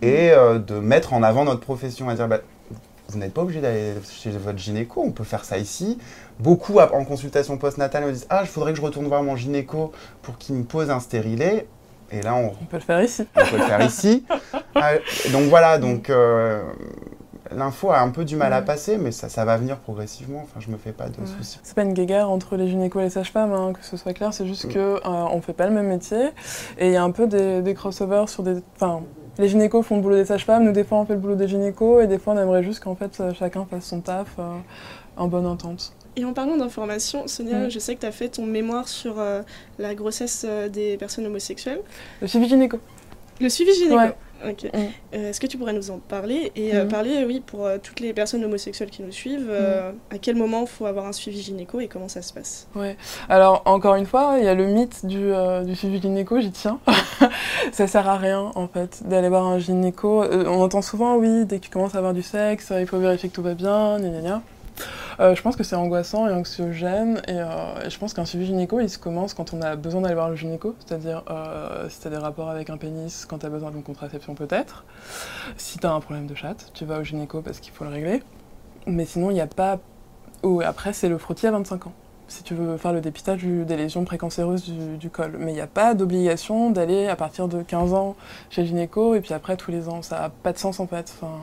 et 0.01 0.31
euh, 0.31 0.59
de 0.59 0.75
mettre 0.75 1.13
en 1.13 1.23
avant 1.23 1.45
notre 1.45 1.61
profession, 1.61 2.09
à 2.09 2.15
dire, 2.15 2.27
bah, 2.27 2.41
vous 3.09 3.19
n'êtes 3.19 3.35
pas 3.35 3.43
obligé 3.43 3.61
d'aller 3.61 3.95
chez 4.11 4.31
votre 4.31 4.59
gynéco, 4.59 5.03
on 5.05 5.11
peut 5.11 5.25
faire 5.25 5.45
ça 5.45 5.59
ici. 5.59 5.99
Beaucoup 6.41 6.79
en 6.79 7.05
consultation 7.05 7.59
postnatale 7.59 8.05
me 8.05 8.13
disent 8.13 8.27
Ah, 8.31 8.41
il 8.43 8.49
faudrait 8.49 8.73
que 8.73 8.79
je 8.79 8.83
retourne 8.83 9.07
voir 9.07 9.23
mon 9.23 9.37
gynéco 9.37 9.93
pour 10.23 10.39
qu'il 10.39 10.55
me 10.55 10.65
pose 10.65 10.91
un 10.91 11.01
stérilet. 11.01 11.67
Et 12.11 12.23
là, 12.23 12.35
on, 12.35 12.53
on 12.61 12.65
peut 12.65 12.77
le 12.77 12.83
faire 12.83 13.03
ici. 13.03 13.27
On 13.37 13.45
peut 13.47 13.57
le 13.59 13.65
faire 13.65 13.83
ici. 13.83 14.25
Ah, 14.75 14.95
donc 15.33 15.49
voilà, 15.51 15.77
donc 15.77 16.09
euh, 16.09 16.63
l'info 17.57 17.91
a 17.91 18.01
un 18.01 18.11
peu 18.11 18.25
du 18.25 18.37
mal 18.37 18.53
à 18.53 18.63
passer, 18.63 18.99
mais 18.99 19.13
ça, 19.13 19.29
ça 19.29 19.45
va 19.45 19.57
venir 19.57 19.79
progressivement. 19.79 20.41
Enfin, 20.43 20.61
je 20.61 20.71
me 20.71 20.77
fais 20.77 20.93
pas 20.93 21.09
de 21.09 21.15
soucis. 21.27 21.61
C'est 21.63 21.75
pas 21.75 21.83
une 21.83 21.95
guéguerre 21.95 22.31
entre 22.31 22.57
les 22.57 22.69
gynécos 22.69 23.01
et 23.01 23.05
les 23.05 23.11
sages-femmes, 23.11 23.53
hein, 23.53 23.73
que 23.73 23.85
ce 23.85 23.97
soit 23.97 24.13
clair. 24.13 24.33
C'est 24.35 24.47
juste 24.47 24.63
qu'on 24.63 24.69
mm. 24.69 24.73
que 24.73 24.79
euh, 24.79 25.01
on 25.05 25.41
fait 25.41 25.53
pas 25.53 25.67
le 25.67 25.73
même 25.73 25.89
métier 25.89 26.31
et 26.79 26.89
il 26.89 26.93
y 26.93 26.97
a 26.97 27.03
un 27.03 27.11
peu 27.11 27.27
des, 27.27 27.63
des 27.63 27.75
crossovers 27.75 28.29
sur 28.29 28.43
des. 28.43 28.63
Enfin, 28.77 29.03
les 29.39 29.49
gynécos 29.49 29.85
font 29.85 29.97
le 29.97 30.03
boulot 30.03 30.17
des 30.17 30.27
sages-femmes, 30.27 30.65
nous 30.65 30.73
des 30.73 30.85
fois 30.85 30.99
on 30.99 31.07
fait 31.07 31.15
le 31.15 31.21
boulot 31.21 31.37
des 31.37 31.49
gynécos 31.49 32.03
et 32.03 32.07
des 32.07 32.19
fois 32.19 32.35
on 32.35 32.39
aimerait 32.39 32.63
juste 32.63 32.81
qu'en 32.81 32.95
fait 32.95 33.19
euh, 33.21 33.33
chacun 33.33 33.65
fasse 33.65 33.87
son 33.87 34.01
taf 34.01 34.29
euh, 34.39 34.57
en 35.17 35.29
bonne 35.29 35.47
entente. 35.47 35.95
Et 36.17 36.27
en 36.27 36.35
parlant 36.35 36.59
d'information, 36.59 37.27
Sonia, 37.27 37.67
mm. 37.67 37.71
je 37.71 37.79
sais 37.79 37.95
que 37.95 38.01
tu 38.01 38.07
as 38.07 38.13
fait 38.13 38.29
ton 38.29 38.45
mémoire 38.45 38.89
sur 38.89 39.17
la 39.79 39.95
grossesse 39.95 40.47
des 40.71 40.99
personnes 40.99 41.27
homosexuelles. 41.27 41.81
Le 42.21 42.27
suivi 42.27 42.49
gynéco. 42.49 42.79
Le 43.41 43.49
suivi 43.49 43.73
gynéco. 43.73 44.15
Ok. 44.49 44.65
Mm. 44.65 44.77
Euh, 45.15 45.31
est-ce 45.31 45.41
que 45.41 45.47
tu 45.47 45.59
pourrais 45.59 45.73
nous 45.73 45.91
en 45.91 45.99
parler 45.99 46.53
Et 46.57 46.75
euh, 46.75 46.85
mm. 46.85 46.89
parler, 46.89 47.25
oui, 47.27 47.43
pour 47.45 47.67
euh, 47.67 47.79
toutes 47.83 48.01
les 48.01 48.13
personnes 48.13 48.45
homosexuelles 48.45 48.91
qui 48.91 49.03
nous 49.03 49.13
suivent, 49.13 49.51
mm. 49.51 50.15
à 50.15 50.19
quel 50.19 50.37
moment 50.37 50.63
il 50.63 50.67
faut 50.67 50.87
avoir 50.87 51.07
un 51.07 51.13
suivi 51.13 51.41
gynéco 51.41 51.81
et 51.81 51.89
comment 51.89 52.09
ça 52.09 52.23
se 52.23 52.33
passe? 52.33 52.69
Ouais. 52.75 52.97
Alors, 53.29 53.63
encore 53.65 53.95
une 53.95 54.07
fois, 54.07 54.37
il 54.39 54.45
y 54.45 54.49
a 54.49 54.55
le 54.55 54.67
mythe 54.67 55.07
du, 55.07 55.33
du 55.65 55.75
suivi 55.75 56.01
gynéco, 56.01 56.41
j'y 56.41 56.51
tiens. 56.51 56.79
ça 57.73 57.87
sert 57.87 58.09
à 58.09 58.17
rien, 58.17 58.51
en 58.55 58.69
fait, 58.69 59.03
d'aller 59.07 59.29
voir 59.29 59.47
un 59.47 59.59
gynéco. 59.59 60.25
on 60.25 60.63
entend 60.63 60.83
souvent, 60.83 61.17
oui, 61.17 61.45
dès 61.47 61.59
que 61.59 61.65
tu 61.65 61.71
commences 61.71 61.95
à 61.95 61.99
avoir 61.99 62.15
du 62.15 62.23
sexe, 62.23 62.73
il 62.79 62.87
faut 62.87 62.99
vérifier 62.99 63.29
que 63.29 63.35
tout 63.35 63.43
va 63.43 63.55
bien, 63.55 63.99
gna 63.99 64.09
gna 64.09 64.21
gna. 64.21 64.43
Euh, 65.21 65.35
je 65.35 65.43
pense 65.43 65.57
que 65.57 65.63
c'est 65.63 65.77
angoissant 65.77 66.29
et 66.29 66.33
anxiogène. 66.33 67.23
Euh, 67.29 67.85
et, 67.85 67.91
je 67.91 67.99
pense 67.99 68.15
qu'un 68.15 68.25
suivi 68.25 68.47
gynéco, 68.47 68.81
il 68.81 68.89
se 68.89 68.99
commence 68.99 69.35
quand 69.35 69.53
on 69.53 69.63
a 69.63 69.77
besoin 69.77 70.01
d'aller 70.01 70.15
voir 70.15 70.31
le 70.31 70.37
gynéco, 70.37 70.75
c'est-à-dire 70.85 71.23
euh, 71.31 71.89
si 71.89 72.01
tu 72.01 72.07
as 72.07 72.11
des 72.11 72.17
rapports 72.17 72.51
avec 72.51 72.71
un 72.71 72.77
pénis, 72.77 73.27
quand 73.27 73.39
tu 73.39 73.47
as 73.47 73.51
besoin 73.51 73.71
d'une 73.71 73.83
contraception 73.83 74.35
peut-être. 74.35 74.85
Si 75.57 75.79
tu 75.79 75.87
as 75.87 75.93
un 75.93 76.01
problème 76.01 76.27
de 76.27 76.35
chatte, 76.35 76.71
tu 76.75 76.85
vas 76.85 76.99
au 76.99 77.05
gynéco 77.05 77.43
parce 77.43 77.61
qu'il 77.61 77.73
faut 77.73 77.85
le 77.85 77.91
régler. 77.91 78.23
Mais 78.87 79.05
sinon, 79.05 79.31
il 79.31 79.35
n'y 79.35 79.41
a 79.41 79.47
pas... 79.47 79.79
Oh, 80.43 80.61
après, 80.65 80.93
c'est 80.93 81.09
le 81.09 81.19
frottis 81.19 81.47
à 81.47 81.53
25 81.53 81.87
ans 81.87 81.93
si 82.29 82.43
tu 82.43 82.55
veux 82.55 82.79
faire 82.79 82.95
le 82.95 83.03
dépistage 83.03 83.45
des 83.45 83.77
lésions 83.77 84.07
précancéreuses 84.07 84.65
du, 84.65 84.97
du 84.97 85.11
col. 85.11 85.37
Mais 85.39 85.53
il 85.53 85.55
n'y 85.55 85.61
a 85.61 85.67
pas 85.67 85.93
d'obligation 85.93 86.71
d'aller 86.71 87.07
à 87.07 87.15
partir 87.15 87.47
de 87.47 87.63
15 87.63 87.93
ans 87.93 88.17
chez 88.49 88.63
le 88.63 88.69
gynéco 88.69 89.15
et 89.15 89.21
puis 89.21 89.35
après 89.35 89.59
tous 89.59 89.71
les 89.71 89.91
ans. 89.91 90.01
Ça 90.01 90.19
n'a 90.19 90.29
pas 90.31 90.55
de 90.55 90.59
sens 90.59 90.81
en 90.81 90.87
fait. 90.87 91.13
Enfin, 91.15 91.41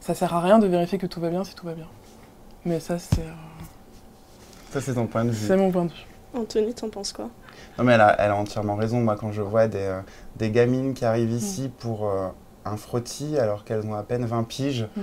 ça 0.00 0.14
sert 0.14 0.32
à 0.32 0.40
rien 0.40 0.60
de 0.60 0.66
vérifier 0.68 0.98
que 0.98 1.06
tout 1.06 1.20
va 1.20 1.30
bien 1.30 1.42
si 1.42 1.56
tout 1.56 1.66
va 1.66 1.74
bien. 1.74 1.88
Mais 2.66 2.80
ça, 2.80 2.98
c'est. 2.98 3.20
Euh, 3.20 3.32
ça, 4.72 4.80
c'est 4.80 4.94
ton 4.94 5.06
point 5.06 5.24
de 5.24 5.30
vue. 5.30 5.46
C'est 5.46 5.56
mon 5.56 5.70
point 5.70 5.84
de 5.84 5.90
vue. 5.90 6.06
Anthony, 6.34 6.74
t'en 6.74 6.90
penses 6.90 7.12
quoi? 7.12 7.30
Non, 7.78 7.84
mais 7.84 7.92
elle 7.94 8.00
a, 8.00 8.16
elle 8.18 8.32
a, 8.32 8.36
entièrement 8.36 8.74
raison. 8.74 9.00
Moi, 9.00 9.16
quand 9.16 9.30
je 9.30 9.40
vois 9.40 9.68
des, 9.68 9.78
euh, 9.78 10.00
des 10.34 10.50
gamines 10.50 10.92
qui 10.92 11.04
arrivent 11.04 11.32
mm. 11.32 11.36
ici 11.36 11.70
pour 11.78 12.10
euh, 12.10 12.26
un 12.64 12.76
frottis 12.76 13.38
alors 13.38 13.64
qu'elles 13.64 13.86
ont 13.86 13.94
à 13.94 14.02
peine 14.02 14.26
20 14.26 14.42
piges, 14.42 14.88
mm. 14.96 15.02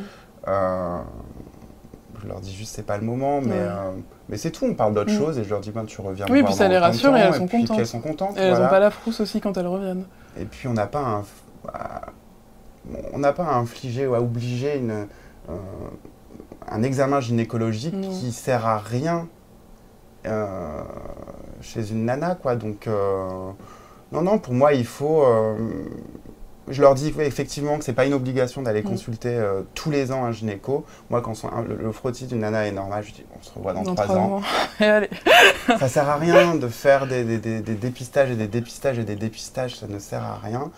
je 2.21 2.27
leur 2.27 2.41
dis 2.41 2.53
juste 2.53 2.75
c'est 2.75 2.85
pas 2.85 2.97
le 2.97 3.05
moment, 3.05 3.39
mais, 3.41 3.61
mais 4.27 4.35
c'est 4.35 4.51
tout. 4.51 4.65
On 4.65 4.75
parle 4.75 4.93
d'autre 4.93 5.13
mm. 5.13 5.17
chose 5.17 5.39
et 5.39 5.45
je 5.45 5.49
leur 5.49 5.61
dis 5.61 5.71
ben, 5.71 5.85
tu 5.85 6.01
reviens. 6.01 6.25
Oui, 6.29 6.43
puis 6.43 6.53
ça 6.53 6.67
les 6.67 6.77
rassure 6.77 7.15
et 7.15 7.21
elles 7.21 7.33
sont 7.33 7.47
contentes. 7.47 7.79
Elles 7.79 7.87
sont 7.87 8.01
contentes. 8.01 8.37
Et 8.37 8.41
elles 8.41 8.61
n'ont 8.61 8.67
pas 8.67 8.79
la 8.79 8.91
frousse 8.91 9.21
aussi 9.21 9.39
quand 9.39 9.57
elles 9.57 9.67
reviennent. 9.67 10.05
Et 10.37 10.45
puis 10.45 10.67
on 10.67 10.73
n'a 10.73 10.87
pas 10.87 10.99
un. 10.99 11.23
On 13.13 13.19
n'a 13.19 13.31
pas 13.31 13.45
à 13.45 13.55
infliger 13.55 14.05
ou 14.05 14.15
à 14.15 14.19
obliger 14.19 14.77
une 14.77 15.07
un 16.73 16.81
examen 16.81 17.21
gynécologique 17.21 17.99
qui 18.01 18.31
sert 18.31 18.65
à 18.65 18.79
rien 18.79 19.27
euh, 20.25 20.81
chez 21.61 21.91
une 21.91 22.05
nana, 22.05 22.35
quoi. 22.35 22.55
Donc, 22.55 22.87
euh, 22.87 23.51
non, 24.11 24.21
non, 24.21 24.39
pour 24.39 24.53
moi, 24.53 24.73
il 24.73 24.85
faut. 24.85 25.23
Euh, 25.23 25.55
je 26.69 26.81
leur 26.81 26.95
dis 26.95 27.13
effectivement 27.19 27.77
que 27.77 27.83
c'est 27.83 27.93
pas 27.93 28.05
une 28.05 28.13
obligation 28.13 28.61
d'aller 28.61 28.83
consulter 28.83 29.37
tous 29.73 29.91
les 29.91 30.13
ans 30.13 30.23
un 30.23 30.31
gynéco. 30.31 30.85
Moi, 31.09 31.21
quand 31.21 31.33
le, 31.67 31.91
frottis 31.91 32.25
d'une 32.25 32.39
nana 32.39 32.65
est 32.65 32.71
normal, 32.71 33.03
je 33.05 33.11
dis 33.11 33.25
on 33.37 33.43
se 33.43 33.53
revoit 33.53 33.73
dans, 33.73 33.83
trois 33.83 34.15
ans. 34.15 34.41
ça 34.79 35.89
sert 35.89 36.07
à 36.07 36.15
rien 36.15 36.55
de 36.55 36.69
faire 36.69 37.05
des, 37.05 37.25
dépistages 37.25 38.31
et 38.31 38.35
des 38.35 38.47
dépistages 38.47 38.97
et 38.97 39.03
des 39.03 39.17
dépistages, 39.17 39.75
ça 39.75 39.87
ne 39.87 39.99
sert 39.99 40.23
à 40.23 40.39
rien. 40.41 40.71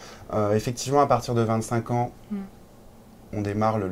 effectivement, 0.55 1.01
à 1.01 1.08
partir 1.08 1.36
de 1.36 1.43
25 1.43 1.91
ans, 1.91 2.10
mm. 2.31 2.38
on 3.34 3.41
démarre 3.41 3.77
le 3.77 3.88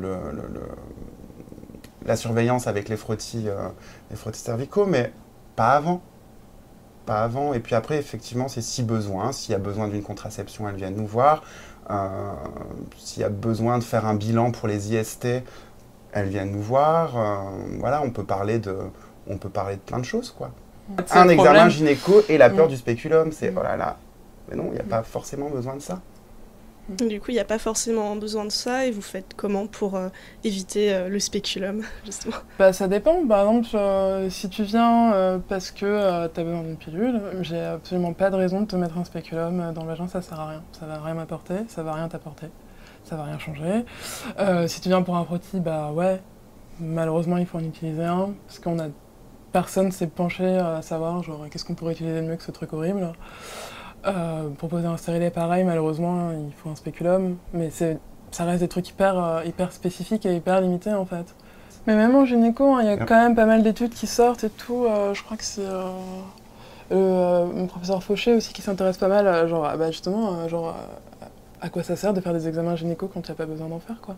la 2.06 2.16
surveillance 2.16 2.66
avec 2.66 2.88
les 2.88 2.96
frottis, 2.96 3.48
euh, 3.48 3.68
les 4.10 4.16
frottis 4.16 4.40
cervicaux, 4.40 4.86
mais 4.86 5.12
pas 5.56 5.72
avant. 5.72 6.02
Pas 7.06 7.22
avant. 7.22 7.54
Et 7.54 7.60
puis 7.60 7.74
après, 7.74 7.98
effectivement, 7.98 8.48
c'est 8.48 8.62
si 8.62 8.82
besoin. 8.82 9.32
S'il 9.32 9.52
y 9.52 9.54
a 9.54 9.58
besoin 9.58 9.88
d'une 9.88 10.02
contraception, 10.02 10.68
elle 10.68 10.76
vient 10.76 10.90
nous 10.90 11.06
voir. 11.06 11.42
Euh, 11.90 12.08
s'il 12.98 13.22
y 13.22 13.24
a 13.24 13.28
besoin 13.28 13.78
de 13.78 13.84
faire 13.84 14.06
un 14.06 14.14
bilan 14.14 14.50
pour 14.50 14.68
les 14.68 14.94
IST, 14.94 15.26
elle 16.12 16.28
vient 16.28 16.44
nous 16.44 16.62
voir. 16.62 17.16
Euh, 17.16 17.36
voilà, 17.78 18.02
on 18.02 18.10
peut 18.10 18.24
parler 18.24 18.58
de, 18.58 18.76
on 19.26 19.36
peut 19.36 19.50
parler 19.50 19.76
de 19.76 19.80
plein 19.80 19.98
de 19.98 20.04
choses, 20.04 20.30
quoi. 20.30 20.50
Un 21.12 21.28
examen 21.28 21.68
gynéco 21.70 22.22
et 22.28 22.36
la 22.36 22.50
peur 22.50 22.66
mm. 22.66 22.70
du 22.70 22.76
spéculum, 22.76 23.32
c'est 23.32 23.50
mm. 23.50 23.58
oh 23.58 23.62
là 23.62 23.76
là. 23.76 23.96
Mais 24.48 24.56
non, 24.56 24.66
il 24.68 24.74
n'y 24.74 24.80
a 24.80 24.84
pas 24.84 25.02
forcément 25.02 25.48
besoin 25.48 25.76
de 25.76 25.80
ça. 25.80 26.00
Du 26.88 27.18
coup, 27.20 27.30
il 27.30 27.34
n'y 27.34 27.40
a 27.40 27.44
pas 27.44 27.58
forcément 27.58 28.14
besoin 28.14 28.44
de 28.44 28.50
ça 28.50 28.86
et 28.86 28.90
vous 28.90 29.00
faites 29.00 29.32
comment 29.36 29.66
pour 29.66 29.94
euh, 29.94 30.08
éviter 30.44 30.92
euh, 30.92 31.08
le 31.08 31.18
spéculum, 31.18 31.82
justement? 32.04 32.36
Bah, 32.58 32.72
Ça 32.72 32.88
dépend. 32.88 33.26
Par 33.26 33.40
exemple, 33.40 33.68
euh, 33.74 34.28
si 34.28 34.50
tu 34.50 34.64
viens 34.64 35.40
parce 35.48 35.70
que 35.70 36.26
tu 36.28 36.40
as 36.40 36.44
besoin 36.44 36.62
d'une 36.62 36.76
pilule, 36.76 37.20
j'ai 37.40 37.60
absolument 37.60 38.12
pas 38.12 38.30
de 38.30 38.36
raison 38.36 38.60
de 38.60 38.66
te 38.66 38.76
mettre 38.76 38.98
un 38.98 39.04
spéculum 39.04 39.72
dans 39.74 39.84
vagin, 39.84 40.08
ça 40.08 40.20
sert 40.20 40.38
à 40.38 40.48
rien. 40.48 40.62
Ça 40.78 40.86
va 40.86 41.00
rien 41.00 41.14
m'apporter, 41.14 41.54
ça 41.68 41.82
va 41.82 41.94
rien 41.94 42.08
t'apporter, 42.08 42.46
ça 43.04 43.16
va 43.16 43.24
rien 43.24 43.38
changer. 43.38 43.84
si 44.66 44.80
tu 44.80 44.88
viens 44.88 45.02
pour 45.02 45.16
un 45.16 45.24
frottis, 45.24 45.60
bah 45.60 45.90
ouais, 45.92 46.20
malheureusement, 46.80 47.38
il 47.38 47.46
faut 47.46 47.58
en 47.58 47.64
utiliser 47.64 48.04
un 48.04 48.34
parce 48.46 48.58
qu'on 48.58 48.78
a. 48.78 48.88
Personne 49.52 49.92
s'est 49.92 50.08
penché 50.08 50.44
à 50.44 50.82
savoir, 50.82 51.22
genre, 51.22 51.46
qu'est-ce 51.48 51.64
qu'on 51.64 51.76
pourrait 51.76 51.92
utiliser 51.92 52.20
de 52.20 52.26
mieux 52.26 52.34
que 52.34 52.42
ce 52.42 52.50
truc 52.50 52.72
horrible. 52.72 53.12
Euh, 54.06 54.48
pour 54.58 54.68
poser 54.68 54.86
un 54.86 54.96
stérilet 54.96 55.30
pareil, 55.30 55.64
malheureusement, 55.64 56.30
il 56.32 56.52
faut 56.52 56.68
un 56.68 56.76
spéculum, 56.76 57.36
mais 57.52 57.70
ça 57.70 58.44
reste 58.44 58.60
des 58.60 58.68
trucs 58.68 58.88
hyper, 58.90 59.18
euh, 59.18 59.44
hyper 59.44 59.72
spécifiques 59.72 60.26
et 60.26 60.34
hyper 60.34 60.60
limités 60.60 60.92
en 60.92 61.06
fait. 61.06 61.34
Mais 61.86 61.94
même 61.96 62.14
en 62.14 62.24
gynéco, 62.24 62.74
hein, 62.74 62.80
il 62.82 62.86
y 62.86 62.90
a 62.90 62.96
quand 62.96 63.16
même 63.16 63.34
pas 63.34 63.46
mal 63.46 63.62
d'études 63.62 63.92
qui 63.92 64.06
sortent 64.06 64.44
et 64.44 64.50
tout. 64.50 64.84
Euh, 64.84 65.14
je 65.14 65.22
crois 65.22 65.36
que 65.36 65.44
c'est 65.44 65.62
mon 66.90 67.66
professeur 67.66 68.02
Fauché 68.02 68.34
aussi 68.34 68.52
qui 68.52 68.62
s'intéresse 68.62 68.98
pas 68.98 69.08
mal, 69.08 69.48
genre, 69.48 69.70
bah, 69.76 69.90
justement, 69.90 70.48
genre, 70.48 70.74
à 71.60 71.68
quoi 71.68 71.82
ça 71.82 71.96
sert 71.96 72.12
de 72.12 72.20
faire 72.20 72.32
des 72.32 72.46
examens 72.46 72.76
gynéco 72.76 73.08
quand 73.12 73.26
il 73.26 73.30
n'y 73.30 73.32
a 73.32 73.36
pas 73.36 73.46
besoin 73.46 73.68
d'en 73.68 73.80
faire, 73.80 74.00
quoi. 74.00 74.16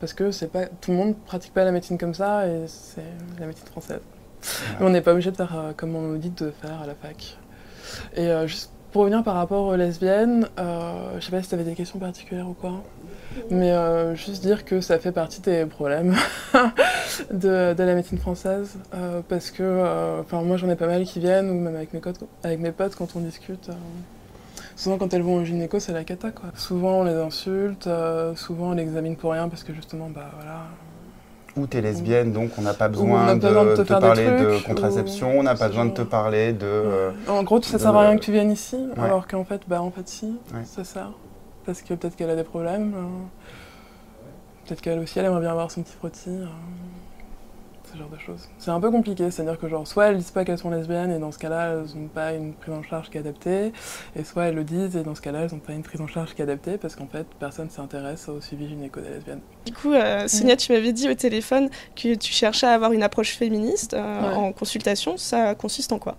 Parce 0.00 0.14
que 0.14 0.30
c'est 0.30 0.48
pas, 0.48 0.64
tout 0.80 0.92
le 0.92 0.96
monde 0.96 1.14
pratique 1.26 1.52
pas 1.52 1.64
la 1.64 1.72
médecine 1.72 1.98
comme 1.98 2.14
ça 2.14 2.46
et 2.46 2.64
c'est 2.66 3.04
la 3.38 3.46
médecine 3.46 3.66
française. 3.66 4.00
on 4.80 4.88
n'est 4.88 5.02
pas 5.02 5.12
obligé 5.12 5.30
de 5.30 5.36
faire 5.36 5.74
comme 5.76 5.94
on 5.94 6.00
nous 6.00 6.16
dit 6.16 6.30
de 6.30 6.50
faire 6.50 6.80
à 6.82 6.86
la 6.86 6.94
fac. 6.94 7.36
Et 8.16 8.30
juste 8.46 8.70
pour 8.92 9.02
revenir 9.02 9.22
par 9.22 9.34
rapport 9.34 9.66
aux 9.66 9.76
lesbiennes, 9.76 10.48
euh, 10.58 11.18
je 11.18 11.24
sais 11.24 11.30
pas 11.30 11.42
si 11.42 11.48
tu 11.48 11.54
avais 11.54 11.64
des 11.64 11.74
questions 11.74 11.98
particulières 11.98 12.48
ou 12.48 12.54
quoi, 12.54 12.82
mais 13.50 13.70
euh, 13.70 14.14
juste 14.14 14.42
dire 14.42 14.64
que 14.64 14.80
ça 14.80 14.98
fait 14.98 15.12
partie 15.12 15.40
des 15.40 15.64
problèmes 15.64 16.16
de, 17.32 17.74
la 17.76 17.94
médecine 17.94 18.18
française, 18.18 18.76
euh, 18.94 19.20
parce 19.28 19.50
que 19.50 19.62
euh, 19.62 20.22
moi 20.32 20.56
j'en 20.56 20.68
ai 20.68 20.76
pas 20.76 20.86
mal 20.86 21.04
qui 21.04 21.20
viennent, 21.20 21.50
ou 21.50 21.54
même 21.54 21.76
avec 21.76 21.92
mes, 21.92 22.00
avec 22.42 22.60
mes 22.60 22.72
potes 22.72 22.96
quand 22.96 23.14
on 23.16 23.20
discute. 23.20 23.70
souvent 24.76 24.98
quand 24.98 25.14
elles 25.14 25.22
vont 25.22 25.36
au 25.36 25.44
gynéco, 25.44 25.78
c'est 25.78 25.92
la 25.92 26.04
cata 26.04 26.30
quoi. 26.30 26.50
Souvent 26.56 27.00
on 27.00 27.04
les 27.04 27.14
insulte, 27.14 27.88
souvent 28.34 28.70
on 28.70 28.72
les 28.72 28.82
examine 28.82 29.16
pour 29.16 29.32
rien 29.32 29.48
parce 29.48 29.62
que 29.62 29.72
justement, 29.72 30.08
bah 30.10 30.30
voilà, 30.34 30.64
ou 31.56 31.66
tu 31.66 31.76
es 31.76 31.80
lesbienne, 31.80 32.32
donc 32.32 32.50
on 32.58 32.62
n'a 32.62 32.74
pas 32.74 32.88
besoin, 32.88 33.36
de, 33.36 33.76
te, 33.76 33.82
parler 33.82 34.26
de 34.26 34.64
contraception, 34.64 35.38
on 35.38 35.42
n'a 35.42 35.54
pas 35.54 35.68
besoin 35.68 35.86
de 35.86 35.92
te 35.92 36.02
parler 36.02 36.52
de... 36.52 37.10
en 37.28 37.42
gros, 37.42 37.60
ça 37.62 37.78
sert 37.78 37.94
à 37.94 38.08
rien 38.08 38.16
que 38.16 38.22
tu 38.22 38.32
viennes 38.32 38.52
ici, 38.52 38.78
alors 38.96 39.26
qu'en 39.26 39.44
fait, 39.44 39.62
bah, 39.68 39.82
en 39.82 39.90
fait, 39.90 40.08
si, 40.08 40.38
ça 40.64 40.84
sert. 40.84 41.12
Parce 41.66 41.82
que 41.82 41.94
peut-être 41.94 42.16
qu'elle 42.16 42.30
a 42.30 42.36
des 42.36 42.44
problèmes, 42.44 42.94
peut-être 44.64 44.80
qu'elle 44.80 44.98
aussi, 44.98 45.18
elle 45.18 45.26
aimerait 45.26 45.40
bien 45.40 45.50
avoir 45.50 45.70
son 45.70 45.82
petit 45.82 45.94
frottis 45.94 46.38
ce 47.90 47.98
genre 47.98 48.08
de 48.08 48.18
choses. 48.18 48.48
C'est 48.58 48.70
un 48.70 48.80
peu 48.80 48.90
compliqué, 48.90 49.30
c'est-à-dire 49.30 49.58
que 49.58 49.68
genre 49.68 49.86
soit 49.86 50.06
elles 50.06 50.18
disent 50.18 50.30
pas 50.30 50.44
qu'elles 50.44 50.58
sont 50.58 50.70
lesbiennes 50.70 51.10
et 51.10 51.18
dans 51.18 51.32
ce 51.32 51.38
cas-là 51.38 51.72
elles 51.72 52.00
n'ont 52.00 52.08
pas 52.08 52.32
une 52.32 52.52
prise 52.52 52.74
en 52.74 52.82
charge 52.82 53.10
qui 53.10 53.16
est 53.16 53.20
adaptée, 53.20 53.72
et 54.16 54.24
soit 54.24 54.44
elles 54.44 54.54
le 54.54 54.64
disent 54.64 54.96
et 54.96 55.02
dans 55.02 55.14
ce 55.14 55.20
cas-là 55.20 55.40
elles 55.40 55.52
n'ont 55.52 55.58
pas 55.58 55.72
une 55.72 55.82
prise 55.82 56.00
en 56.00 56.06
charge 56.06 56.34
qui 56.34 56.42
est 56.42 56.44
adaptée 56.44 56.78
parce 56.78 56.96
qu'en 56.96 57.06
fait 57.06 57.26
personne 57.38 57.70
s'intéresse 57.70 58.28
au 58.28 58.40
suivi 58.40 58.68
gynéco 58.68 59.00
des 59.00 59.10
lesbiennes. 59.10 59.40
Du 59.66 59.72
coup, 59.72 59.92
euh, 59.92 60.26
Sonia, 60.26 60.56
tu 60.56 60.72
m'avais 60.72 60.92
dit 60.92 61.08
au 61.08 61.14
téléphone 61.14 61.68
que 61.94 62.14
tu 62.14 62.32
cherchais 62.32 62.66
à 62.66 62.72
avoir 62.72 62.92
une 62.92 63.02
approche 63.02 63.36
féministe 63.36 63.94
euh, 63.94 64.34
en 64.34 64.52
consultation. 64.52 65.16
Ça 65.16 65.54
consiste 65.54 65.92
en 65.92 65.98
quoi? 65.98 66.16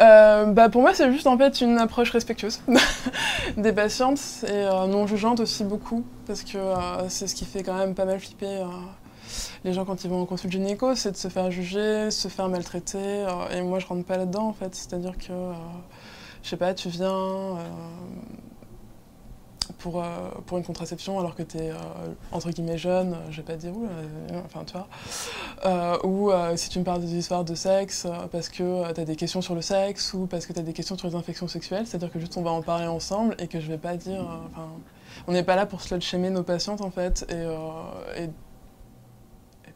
Euh, 0.00 0.46
bah 0.46 0.68
Pour 0.68 0.82
moi, 0.82 0.94
c'est 0.94 1.12
juste 1.12 1.26
en 1.26 1.36
fait 1.36 1.60
une 1.60 1.78
approche 1.78 2.10
respectueuse 2.10 2.60
des 3.56 3.72
patientes 3.72 4.20
et 4.48 4.64
non 4.88 5.06
jugeante 5.06 5.40
aussi 5.40 5.64
beaucoup 5.64 6.04
parce 6.26 6.42
que 6.42 6.58
c'est 7.08 7.26
ce 7.26 7.34
qui 7.34 7.44
fait 7.44 7.62
quand 7.62 7.76
même 7.76 7.94
pas 7.94 8.04
mal 8.04 8.18
flipper 8.18 8.64
les 9.64 9.72
gens 9.72 9.84
quand 9.84 10.04
ils 10.04 10.10
vont 10.10 10.22
en 10.22 10.26
consulte 10.26 10.52
gynéco, 10.52 10.94
c'est 10.94 11.12
de 11.12 11.16
se 11.16 11.28
faire 11.28 11.50
juger, 11.50 12.10
se 12.10 12.28
faire 12.28 12.48
maltraiter. 12.48 12.98
Euh, 12.98 13.56
et 13.56 13.62
moi, 13.62 13.78
je 13.78 13.86
rentre 13.86 14.04
pas 14.04 14.16
là-dedans 14.16 14.48
en 14.48 14.52
fait. 14.52 14.74
C'est-à-dire 14.74 15.16
que, 15.16 15.32
euh, 15.32 15.52
je 16.42 16.48
sais 16.48 16.56
pas, 16.56 16.74
tu 16.74 16.88
viens 16.88 17.10
euh, 17.10 17.56
pour, 19.78 20.02
pour 20.46 20.58
une 20.58 20.64
contraception 20.64 21.18
alors 21.18 21.34
que 21.34 21.42
tu 21.42 21.58
es 21.58 21.70
entre 22.30 22.50
guillemets 22.50 22.78
jeune, 22.78 23.16
je 23.30 23.38
vais 23.38 23.42
pas 23.42 23.56
dire 23.56 23.72
où, 23.72 23.88
enfin 24.44 24.64
tu 24.64 24.74
vois. 24.74 26.06
ou 26.06 26.30
si 26.56 26.68
tu 26.68 26.78
me 26.78 26.84
parles 26.84 27.00
des 27.00 27.14
histoires 27.14 27.44
de 27.44 27.54
sexe 27.54 28.06
parce 28.30 28.48
que 28.48 28.92
tu 28.92 29.00
as 29.00 29.04
des 29.04 29.16
questions 29.16 29.40
sur 29.40 29.54
le 29.54 29.62
sexe 29.62 30.14
ou 30.14 30.26
parce 30.26 30.46
que 30.46 30.52
tu 30.52 30.60
as 30.60 30.62
des 30.62 30.72
questions 30.72 30.96
sur 30.96 31.08
les 31.08 31.14
infections 31.14 31.48
sexuelles, 31.48 31.86
c'est-à-dire 31.86 32.12
que 32.12 32.20
juste 32.20 32.36
on 32.36 32.42
va 32.42 32.50
en 32.50 32.62
parler 32.62 32.86
ensemble 32.86 33.34
et 33.38 33.48
que 33.48 33.60
je 33.60 33.66
vais 33.68 33.78
pas 33.78 33.96
dire. 33.96 34.24
on 35.26 35.32
n'est 35.32 35.44
pas 35.44 35.56
là 35.56 35.66
pour 35.66 35.80
slut-shamer 35.80 36.30
nos 36.30 36.44
patientes 36.44 36.80
en 36.80 36.90
fait. 36.90 37.26
et 37.30 38.28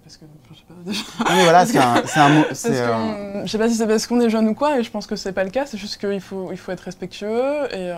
parce 0.06 0.18
que 0.18 0.26
je 0.52 0.56
sais 0.56 0.64
pas 0.68 0.74
déjà. 0.86 1.34
mais 1.34 1.42
voilà, 1.42 1.66
c'est 1.66 1.78
un, 1.78 2.02
c'est 2.06 2.20
un 2.20 2.28
mot. 2.28 2.44
Euh, 2.44 3.42
je 3.44 3.50
sais 3.50 3.58
pas 3.58 3.68
si 3.68 3.74
c'est 3.74 3.88
parce 3.88 4.06
qu'on 4.06 4.20
est 4.20 4.30
jeune 4.30 4.46
ou 4.48 4.54
quoi, 4.54 4.78
et 4.78 4.84
je 4.84 4.90
pense 4.90 5.04
que 5.08 5.16
c'est 5.16 5.32
pas 5.32 5.42
le 5.42 5.50
cas. 5.50 5.66
C'est 5.66 5.78
juste 5.78 5.98
qu'il 5.98 6.20
faut, 6.20 6.52
il 6.52 6.56
faut 6.56 6.70
être 6.70 6.82
respectueux 6.82 7.64
et. 7.72 7.90
Euh, 7.90 7.96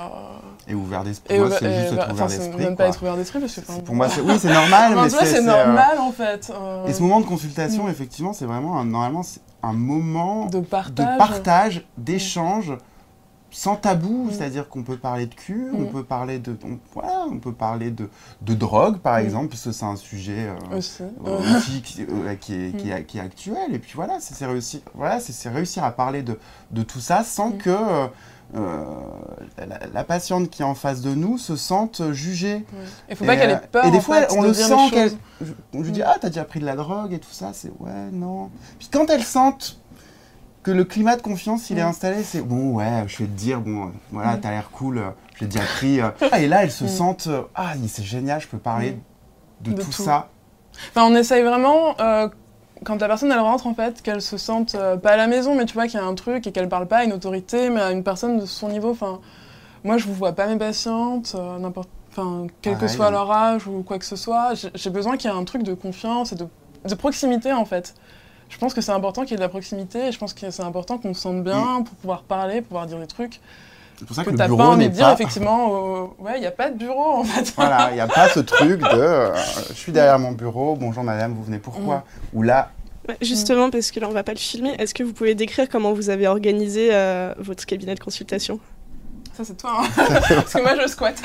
et 0.66 0.74
ouvert 0.74 1.04
d'esprit. 1.04 1.38
Moi, 1.38 1.50
c'est 1.58 1.80
juste 1.80 1.92
être 1.92 2.12
ouvert 2.12 2.26
d'esprit. 2.28 2.64
Même 2.64 2.76
pas 2.76 2.88
être 2.88 3.02
ouvert 3.02 3.16
d'esprit 3.16 3.40
parce 3.40 3.54
que. 3.56 3.80
pour 3.82 3.94
moi, 3.94 4.08
c'est 4.08 4.22
oui, 4.22 4.38
c'est 4.38 4.48
normal, 4.52 4.94
mais 4.96 5.10
c'est. 5.10 5.26
c'est 5.26 5.42
normal 5.42 5.98
en 5.98 6.12
fait. 6.12 6.50
Euh. 6.50 6.86
Et 6.86 6.94
ce 6.94 7.02
moment 7.02 7.20
de 7.20 7.26
consultation, 7.26 7.88
effectivement, 7.90 8.32
c'est 8.32 8.46
vraiment 8.46 8.78
un, 8.78 8.86
normalement 8.86 9.22
c'est 9.22 9.42
un 9.62 9.74
moment 9.74 10.46
de 10.46 10.60
partage, 10.60 11.12
de 11.12 11.18
partage, 11.18 11.86
d'échange 11.98 12.72
sans 13.50 13.76
tabou, 13.76 14.24
mm. 14.24 14.32
c'est-à-dire 14.32 14.68
qu'on 14.68 14.82
peut 14.82 14.96
parler 14.96 15.26
de 15.26 15.34
cul, 15.34 15.70
on 15.74 15.82
mm. 15.82 15.90
peut 15.90 16.04
parler 16.04 16.38
de, 16.38 16.56
on, 16.64 16.78
on 17.30 17.38
peut 17.38 17.52
parler 17.52 17.90
de, 17.90 18.08
de 18.42 18.54
drogue 18.54 18.98
par 18.98 19.18
mm. 19.18 19.24
exemple, 19.24 19.48
puisque 19.48 19.72
c'est 19.72 19.84
un 19.84 19.96
sujet 19.96 20.48
euh, 20.48 20.80
euh, 21.26 21.60
qui, 21.82 22.06
euh, 22.08 22.34
qui, 22.34 22.54
est, 22.54 22.76
qui, 22.76 22.90
est, 22.90 23.04
qui, 23.04 23.18
est, 23.18 23.20
actuel. 23.20 23.74
Et 23.74 23.78
puis 23.78 23.92
voilà, 23.94 24.18
c'est 24.20 24.44
réussir, 24.44 24.80
voilà, 24.94 25.20
c'est 25.20 25.48
réussir 25.48 25.84
à 25.84 25.92
parler 25.92 26.22
de, 26.22 26.38
de, 26.70 26.82
tout 26.82 27.00
ça 27.00 27.24
sans 27.24 27.52
que 27.52 27.76
la, 29.94 30.04
patiente 30.04 30.50
qui 30.50 30.62
est 30.62 30.66
en 30.66 30.74
face 30.74 31.00
de 31.00 31.14
nous 31.14 31.38
se 31.38 31.56
sente 31.56 32.12
jugée. 32.12 32.64
Il 33.08 33.16
faut 33.16 33.24
pas 33.24 33.36
qu'elle 33.36 33.50
ait 33.50 33.60
peur. 33.72 33.86
Et 33.86 33.90
des 33.90 34.00
fois, 34.00 34.26
on 34.30 34.42
le 34.42 34.52
sent 34.52 34.90
qu'elle. 34.90 35.12
On 35.72 35.82
lui 35.82 35.92
dit 35.92 36.02
ah 36.02 36.16
t'as 36.20 36.28
déjà 36.28 36.44
pris 36.44 36.60
de 36.60 36.66
la 36.66 36.76
drogue 36.76 37.12
et 37.12 37.18
tout 37.18 37.30
ça, 37.30 37.52
c'est 37.54 37.70
ouais 37.78 38.10
non. 38.12 38.50
Puis 38.78 38.88
quand 38.92 39.08
elle 39.08 39.22
sent 39.22 39.54
que 40.62 40.70
le 40.70 40.84
climat 40.84 41.16
de 41.16 41.22
confiance, 41.22 41.70
il 41.70 41.78
est 41.78 41.82
installé, 41.82 42.22
c'est 42.22 42.40
bon, 42.40 42.72
ouais, 42.74 43.04
je 43.06 43.18
vais 43.18 43.26
te 43.26 43.30
dire, 43.30 43.60
bon, 43.60 43.92
voilà, 44.10 44.36
mm. 44.36 44.40
t'as 44.40 44.50
l'air 44.50 44.70
cool, 44.70 44.98
euh, 44.98 45.10
j'ai 45.38 45.46
déjà 45.46 45.64
pris. 45.64 46.00
Euh. 46.00 46.10
et 46.38 46.48
là, 46.48 46.64
elles 46.64 46.70
se 46.70 46.84
mm. 46.84 46.88
sentent, 46.88 47.26
euh, 47.28 47.42
ah, 47.54 47.72
c'est 47.86 48.04
génial, 48.04 48.40
je 48.40 48.48
peux 48.48 48.58
parler 48.58 48.98
de, 49.60 49.72
tout, 49.72 49.92
ça. 49.92 50.28
Enfin, 50.90 51.06
on 51.10 51.14
essaye 51.14 51.42
vraiment, 51.42 51.96
quand 52.84 53.00
la 53.00 53.08
personne, 53.08 53.32
elle 53.32 53.40
rentre, 53.40 53.66
en 53.66 53.74
fait, 53.74 54.02
qu'elle 54.02 54.22
se 54.22 54.36
sente 54.36 54.76
pas 55.02 55.12
à 55.12 55.16
la 55.16 55.26
maison, 55.26 55.54
mais 55.54 55.64
tu 55.64 55.74
vois 55.74 55.86
qu'il 55.86 55.98
y 55.98 56.02
a 56.02 56.06
un 56.06 56.14
truc 56.14 56.46
et 56.46 56.52
qu'elle 56.52 56.68
parle 56.68 56.86
pas 56.86 56.98
à 56.98 57.04
une 57.04 57.12
autorité, 57.12 57.70
mais 57.70 57.80
à 57.80 57.90
une 57.90 58.04
personne 58.04 58.38
de 58.38 58.46
son 58.46 58.68
niveau. 58.68 58.90
Enfin, 58.90 59.20
moi, 59.82 59.98
je 59.98 60.06
vous 60.06 60.14
vois 60.14 60.32
pas 60.32 60.46
mes 60.46 60.56
patientes, 60.56 61.34
n'importe. 61.34 61.88
Enfin, 62.10 62.46
quel 62.62 62.78
que 62.78 62.88
soit 62.88 63.10
leur 63.10 63.30
âge 63.30 63.66
ou 63.66 63.82
quoi 63.82 63.98
que 63.98 64.04
ce 64.04 64.16
soit, 64.16 64.54
j'ai 64.74 64.90
besoin 64.90 65.16
qu'il 65.16 65.30
y 65.30 65.34
ait 65.34 65.36
un 65.36 65.44
truc 65.44 65.62
de 65.62 65.74
confiance 65.74 66.32
et 66.32 66.36
de, 66.36 66.46
de 66.88 66.94
proximité, 66.94 67.52
en 67.52 67.64
fait 67.64 67.94
je 68.48 68.58
pense 68.58 68.74
que 68.74 68.80
c'est 68.80 68.92
important 68.92 69.22
qu'il 69.22 69.32
y 69.32 69.34
ait 69.34 69.36
de 69.36 69.42
la 69.42 69.48
proximité 69.48 70.08
et 70.08 70.12
je 70.12 70.18
pense 70.18 70.32
que 70.32 70.50
c'est 70.50 70.62
important 70.62 70.98
qu'on 70.98 71.14
se 71.14 71.20
sente 71.20 71.44
bien 71.44 71.82
pour 71.82 71.94
pouvoir 71.96 72.22
parler, 72.22 72.62
pouvoir 72.62 72.86
dire 72.86 72.98
des 72.98 73.06
trucs. 73.06 73.40
C'est 73.98 74.06
pour 74.06 74.14
ça 74.14 74.22
que, 74.24 74.30
que 74.30 74.36
le 74.36 74.46
bureau 74.46 74.56
pas 74.56 74.66
envie 74.68 74.88
de 74.88 74.94
dire, 74.94 75.10
effectivement, 75.10 76.12
ouais, 76.20 76.36
il 76.36 76.40
n'y 76.40 76.46
a 76.46 76.52
pas 76.52 76.70
de 76.70 76.78
bureau 76.78 77.14
en 77.16 77.24
fait. 77.24 77.52
Voilà, 77.56 77.90
il 77.90 77.94
n'y 77.94 78.00
a 78.00 78.06
pas 78.06 78.28
ce 78.28 78.40
truc 78.40 78.80
de 78.80 78.86
euh, 78.92 79.34
je 79.70 79.74
suis 79.74 79.92
derrière 79.92 80.18
mon 80.18 80.32
bureau, 80.32 80.76
bonjour 80.76 81.02
madame, 81.02 81.34
vous 81.34 81.42
venez 81.42 81.58
pourquoi 81.58 81.96
mm. 81.96 82.38
Ou 82.38 82.42
là. 82.42 82.70
Justement, 83.22 83.70
parce 83.70 83.90
que 83.90 84.00
là 84.00 84.08
on 84.08 84.12
va 84.12 84.22
pas 84.22 84.32
le 84.32 84.38
filmer, 84.38 84.74
est-ce 84.78 84.94
que 84.94 85.02
vous 85.02 85.12
pouvez 85.12 85.34
décrire 85.34 85.68
comment 85.68 85.92
vous 85.92 86.10
avez 86.10 86.28
organisé 86.28 86.90
euh, 86.92 87.34
votre 87.38 87.66
cabinet 87.66 87.94
de 87.94 88.00
consultation? 88.00 88.60
Ça 89.36 89.44
c'est 89.44 89.56
toi, 89.56 89.82
hein 89.82 89.88
parce 89.96 90.52
que 90.52 90.62
moi 90.62 90.76
je 90.80 90.88
squatte. 90.88 91.22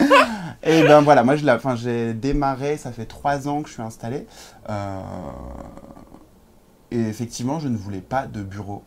et 0.62 0.82
ben 0.82 1.00
voilà, 1.00 1.24
moi 1.24 1.34
j'ai 1.76 2.14
démarré, 2.14 2.76
ça 2.76 2.92
fait 2.92 3.06
trois 3.06 3.48
ans 3.48 3.62
que 3.62 3.68
je 3.68 3.74
suis 3.74 3.82
installée. 3.82 4.26
Euh, 4.68 5.00
et 6.90 7.00
effectivement, 7.00 7.58
je 7.58 7.68
ne 7.68 7.76
voulais 7.76 8.00
pas 8.00 8.26
de 8.26 8.42
bureau. 8.42 8.82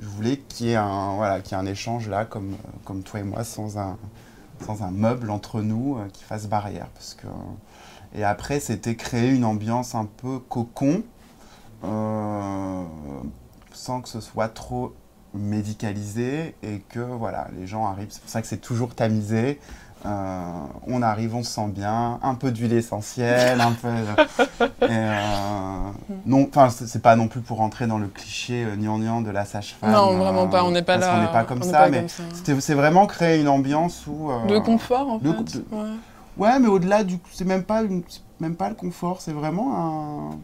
Je 0.00 0.06
voulais 0.06 0.38
qu'il 0.38 0.66
y 0.66 0.70
ait 0.70 0.76
un, 0.76 1.14
voilà, 1.16 1.40
qu'il 1.40 1.56
y 1.56 1.60
ait 1.60 1.62
un 1.62 1.66
échange 1.66 2.08
là, 2.08 2.24
comme, 2.24 2.56
comme 2.84 3.02
toi 3.02 3.20
et 3.20 3.22
moi, 3.22 3.44
sans 3.44 3.78
un, 3.78 3.96
sans 4.64 4.82
un 4.82 4.90
meuble 4.90 5.30
entre 5.30 5.60
nous 5.60 5.98
euh, 5.98 6.08
qui 6.12 6.24
fasse 6.24 6.46
barrière. 6.46 6.88
Parce 6.94 7.14
que... 7.14 7.26
Et 8.16 8.24
après, 8.24 8.60
c'était 8.60 8.94
créer 8.94 9.30
une 9.30 9.44
ambiance 9.44 9.94
un 9.94 10.04
peu 10.06 10.38
cocon, 10.38 11.02
euh, 11.82 12.84
sans 13.72 14.00
que 14.00 14.08
ce 14.08 14.20
soit 14.20 14.48
trop 14.48 14.94
médicalisé 15.34 16.54
et 16.62 16.78
que 16.88 17.00
voilà, 17.00 17.48
les 17.56 17.66
gens 17.66 17.86
arrivent. 17.86 18.10
C'est 18.10 18.20
pour 18.20 18.30
ça 18.30 18.40
que 18.40 18.46
c'est 18.46 18.60
toujours 18.60 18.94
tamisé. 18.94 19.58
Euh, 20.04 20.66
on 20.86 21.00
arrive, 21.00 21.34
on 21.34 21.42
se 21.42 21.50
sent 21.50 21.68
bien, 21.68 22.18
un 22.22 22.34
peu 22.34 22.50
d'huile 22.50 22.74
essentielle, 22.74 23.60
un 23.60 23.72
peu. 23.72 23.88
Euh, 24.82 25.90
non, 26.26 26.46
enfin, 26.48 26.68
c'est 26.68 27.00
pas 27.00 27.16
non 27.16 27.26
plus 27.28 27.40
pour 27.40 27.56
rentrer 27.58 27.86
dans 27.86 27.98
le 27.98 28.06
cliché 28.06 28.64
euh, 28.64 28.76
gnangnan 28.76 29.22
de 29.22 29.30
la 29.30 29.44
sage-femme. 29.44 29.90
Non, 29.90 30.16
vraiment 30.16 30.46
pas. 30.46 30.64
On 30.64 30.70
n'est 30.70 30.82
pas 30.82 30.98
là. 30.98 31.16
On 31.16 31.22
n'est 31.22 31.32
pas 31.32 31.44
comme 31.44 31.62
ça, 31.62 31.88
mais 31.88 32.06
c'est 32.60 32.74
vraiment 32.74 33.06
créer 33.06 33.40
une 33.40 33.48
ambiance 33.48 34.06
où. 34.06 34.30
de 34.46 34.58
confort, 34.58 35.08
en 35.10 35.20
fait. 35.20 35.62
ouais. 36.36 36.58
mais 36.58 36.68
au-delà 36.68 37.02
du, 37.02 37.18
c'est 37.32 37.46
même 37.46 37.64
pas 37.64 37.82
même 38.40 38.56
pas 38.56 38.68
le 38.68 38.74
confort, 38.74 39.20
c'est 39.20 39.32
vraiment 39.32 39.76
un. 39.76 40.38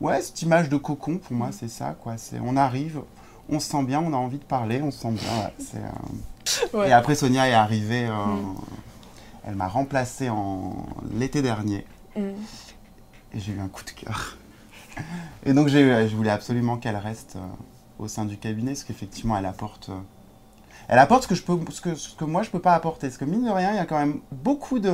Ouais, 0.00 0.20
cette 0.20 0.42
image 0.42 0.68
de 0.68 0.76
cocon 0.76 1.18
pour 1.18 1.34
moi, 1.34 1.48
c'est 1.50 1.68
ça, 1.68 1.96
quoi. 1.98 2.14
C'est 2.16 2.40
on 2.44 2.56
arrive, 2.56 3.00
on 3.48 3.58
se 3.58 3.70
sent 3.70 3.84
bien, 3.84 4.00
on 4.00 4.12
a 4.12 4.16
envie 4.16 4.38
de 4.38 4.44
parler, 4.44 4.82
on 4.82 4.90
se 4.90 5.00
sent 5.00 5.12
bien. 5.12 5.50
c'est 5.58 5.78
et 6.74 6.92
après, 6.92 7.14
Sonia 7.14 7.48
est 7.48 7.54
arrivée, 7.54 8.06
euh, 8.06 8.12
mm. 8.12 8.54
elle 9.44 9.54
m'a 9.54 9.68
remplacée 9.68 10.28
en 10.28 10.86
l'été 11.12 11.42
dernier. 11.42 11.86
Mm. 12.16 12.30
Et 13.34 13.40
j'ai 13.40 13.52
eu 13.52 13.60
un 13.60 13.68
coup 13.68 13.84
de 13.84 13.90
cœur. 13.90 14.38
Et 15.46 15.52
donc, 15.52 15.68
je 15.68 16.14
voulais 16.14 16.30
absolument 16.30 16.76
qu'elle 16.76 16.96
reste 16.96 17.36
euh, 17.36 17.46
au 17.98 18.08
sein 18.08 18.24
du 18.24 18.36
cabinet, 18.36 18.72
parce 18.72 18.84
qu'effectivement, 18.84 19.36
elle 19.36 19.46
apporte. 19.46 19.88
Euh, 19.88 19.98
elle 20.88 20.98
apporte 20.98 21.22
ce 21.22 21.28
que, 21.28 21.34
je 21.34 21.42
peux, 21.42 21.58
ce, 21.70 21.80
que, 21.80 21.94
ce 21.94 22.14
que 22.14 22.24
moi 22.24 22.42
je 22.42 22.50
peux 22.50 22.58
pas 22.58 22.74
apporter. 22.74 23.06
Parce 23.06 23.16
que 23.16 23.24
mine 23.24 23.44
de 23.44 23.50
rien, 23.50 23.70
il 23.70 23.76
y 23.76 23.78
a 23.78 23.86
quand 23.86 23.98
même 23.98 24.20
beaucoup 24.32 24.80
de, 24.80 24.92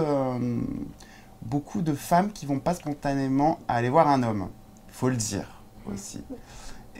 beaucoup 1.41 1.81
de 1.81 1.95
femmes 1.95 2.31
qui 2.31 2.45
vont 2.45 2.59
pas 2.59 2.75
spontanément 2.75 3.59
aller 3.69 3.89
voir 3.89 4.07
un 4.07 4.23
homme. 4.23 4.49
Il 4.89 4.95
faut 4.95 5.09
le 5.09 5.17
dire 5.17 5.63
aussi. 5.91 6.23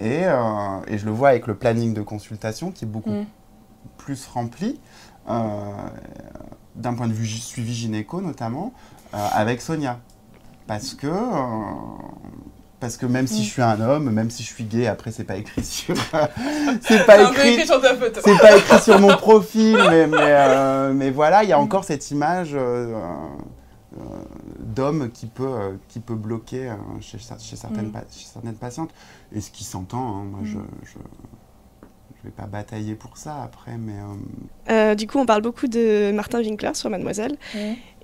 Et, 0.01 0.23
et, 0.23 0.99
je 0.99 1.05
le 1.05 1.11
vois 1.11 1.29
avec 1.29 1.47
le 1.47 1.55
planning 1.55 1.93
de 1.93 2.01
consultation 2.01 2.73
qui 2.73 2.87
est 2.87 2.89
beaucoup 2.89 3.11
mm 3.11 3.27
plus 4.09 4.27
rempli, 4.27 4.81
euh, 5.29 5.35
d'un 6.77 6.95
point 6.95 7.09
de 7.09 7.13
vue 7.13 7.27
suivi 7.27 7.75
gynéco 7.75 8.23
notamment, 8.23 8.73
euh, 9.13 9.19
avec 9.33 9.61
Sonia. 9.61 10.01
Parce 10.67 10.95
que, 10.95 11.07
euh, 11.07 11.51
parce 12.81 12.97
que 12.97 13.05
même 13.05 13.27
si 13.27 13.41
mm. 13.41 13.45
je 13.45 13.49
suis 13.51 13.61
un 13.61 13.79
homme, 13.83 14.11
même 14.11 14.31
si 14.31 14.43
je 14.43 14.49
suis 14.49 14.65
gay, 14.65 14.87
après 14.87 15.13
c'est 15.13 15.25
pas 15.25 15.37
écrit 15.37 15.63
sur, 15.63 15.95
c'est 16.81 17.05
pas 17.05 17.21
écrit, 17.21 17.67
sur 17.67 17.83
c'est 18.25 18.39
pas 18.39 18.57
écrit 18.57 18.81
sur 18.81 18.99
mon 18.99 19.15
profil, 19.19 19.77
mais, 19.91 20.07
mais, 20.07 20.95
mais 20.95 21.11
voilà, 21.11 21.45
il 21.45 21.51
y 21.51 21.53
a 21.53 21.61
encore 21.61 21.85
cette 21.85 22.11
image 22.11 22.57
d'homme 24.59 25.11
qui 25.11 25.27
peut, 25.27 25.79
qui 25.89 26.01
peut 26.01 26.15
bloquer 26.15 26.73
chez, 27.03 27.19
chez, 27.19 27.57
certaines, 27.57 27.89
mm. 27.89 28.05
chez 28.11 28.27
certaines 28.33 28.57
patientes. 28.57 28.91
Et 29.35 29.43
ce 29.43 29.51
qui 29.51 29.65
s'entend, 29.65 30.17
hein, 30.17 30.25
moi 30.25 30.41
je, 30.45 30.57
mm. 30.57 30.67
je 30.85 30.99
je 31.48 31.48
vais 32.29 32.37
pas 32.37 32.47
batailler 32.47 32.95
pour 32.95 33.17
ça 33.17 33.43
après, 33.43 33.77
mais. 33.77 33.97
Euh, 34.71 34.95
du 34.95 35.07
coup, 35.07 35.19
on 35.19 35.27
parle 35.27 35.43
beaucoup 35.43 35.67
de 35.67 36.13
Martin 36.13 36.41
Winkler 36.41 36.75
sur 36.75 36.91
Mademoiselle. 36.91 37.37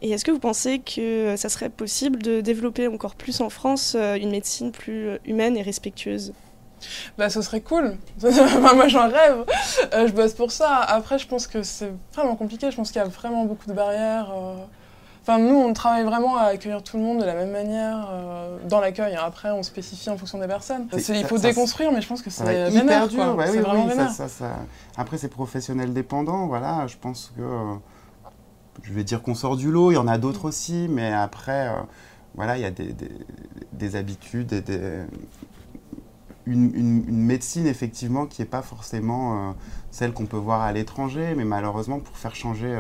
Et 0.02 0.10
est-ce 0.10 0.24
que 0.24 0.30
vous 0.30 0.38
pensez 0.38 0.80
que 0.80 1.34
ça 1.36 1.48
serait 1.48 1.70
possible 1.70 2.22
de 2.22 2.40
développer 2.40 2.88
encore 2.88 3.14
plus 3.14 3.40
en 3.40 3.48
France 3.48 3.94
une 3.94 4.30
médecine 4.30 4.72
plus 4.72 5.18
humaine 5.24 5.56
et 5.56 5.62
respectueuse? 5.62 6.32
Bah, 7.16 7.30
ce 7.30 7.40
serait 7.40 7.62
cool. 7.62 7.96
moi, 8.22 8.88
j'en 8.88 9.08
rêve. 9.08 9.44
je 9.92 10.12
bosse 10.12 10.34
pour 10.34 10.52
ça. 10.52 10.80
Après, 10.80 11.18
je 11.18 11.26
pense 11.26 11.46
que 11.46 11.62
c'est 11.62 11.92
vraiment 12.14 12.36
compliqué. 12.36 12.70
Je 12.70 12.76
pense 12.76 12.92
qu'il 12.92 13.00
y 13.00 13.04
a 13.04 13.08
vraiment 13.08 13.44
beaucoup 13.46 13.68
de 13.68 13.72
barrières. 13.72 14.30
Enfin, 15.26 15.38
nous, 15.38 15.54
on 15.54 15.72
travaille 15.72 16.04
vraiment 16.04 16.36
à 16.36 16.48
accueillir 16.48 16.82
tout 16.82 16.98
le 16.98 17.02
monde 17.02 17.20
de 17.20 17.24
la 17.24 17.32
même 17.32 17.50
manière 17.50 18.10
euh, 18.12 18.58
dans 18.68 18.78
l'accueil. 18.78 19.16
Après, 19.16 19.50
on 19.50 19.62
spécifie 19.62 20.10
en 20.10 20.18
fonction 20.18 20.38
des 20.38 20.46
personnes. 20.46 20.86
il 20.92 21.24
faut 21.24 21.38
déconstruire, 21.38 21.92
mais 21.92 22.02
je 22.02 22.08
pense 22.08 22.20
que 22.20 22.28
c'est 22.28 22.70
hyper 22.70 23.08
dur. 23.08 23.34
c'est 23.46 23.60
vraiment 23.60 23.88
Après, 24.98 25.16
c'est 25.16 25.28
professionnel 25.28 25.94
dépendant. 25.94 26.46
Voilà, 26.46 26.86
je 26.88 26.96
pense 26.98 27.32
que 27.38 27.42
je 28.82 28.92
vais 28.92 29.02
dire 29.02 29.22
qu'on 29.22 29.34
sort 29.34 29.56
du 29.56 29.70
lot. 29.70 29.92
Il 29.92 29.94
y 29.94 29.96
en 29.96 30.08
a 30.08 30.18
d'autres 30.18 30.44
aussi, 30.44 30.88
mais 30.90 31.10
après, 31.10 31.68
euh, 31.68 31.80
voilà, 32.34 32.58
il 32.58 32.60
y 32.60 32.66
a 32.66 32.70
des, 32.70 32.94
des, 33.72 33.96
habitudes 33.96 34.52
et 34.52 34.60
des, 34.60 35.04
une, 36.44 36.74
une, 36.74 37.16
médecine 37.16 37.66
effectivement 37.66 38.26
qui 38.26 38.42
n'est 38.42 38.48
pas 38.48 38.60
forcément 38.60 39.32
euh, 39.32 39.52
celle 39.90 40.12
qu'on 40.12 40.26
peut 40.26 40.36
voir 40.36 40.60
à 40.60 40.72
l'étranger, 40.72 41.32
mais 41.34 41.46
malheureusement 41.46 41.98
pour 41.98 42.18
faire 42.18 42.34
changer 42.34 42.78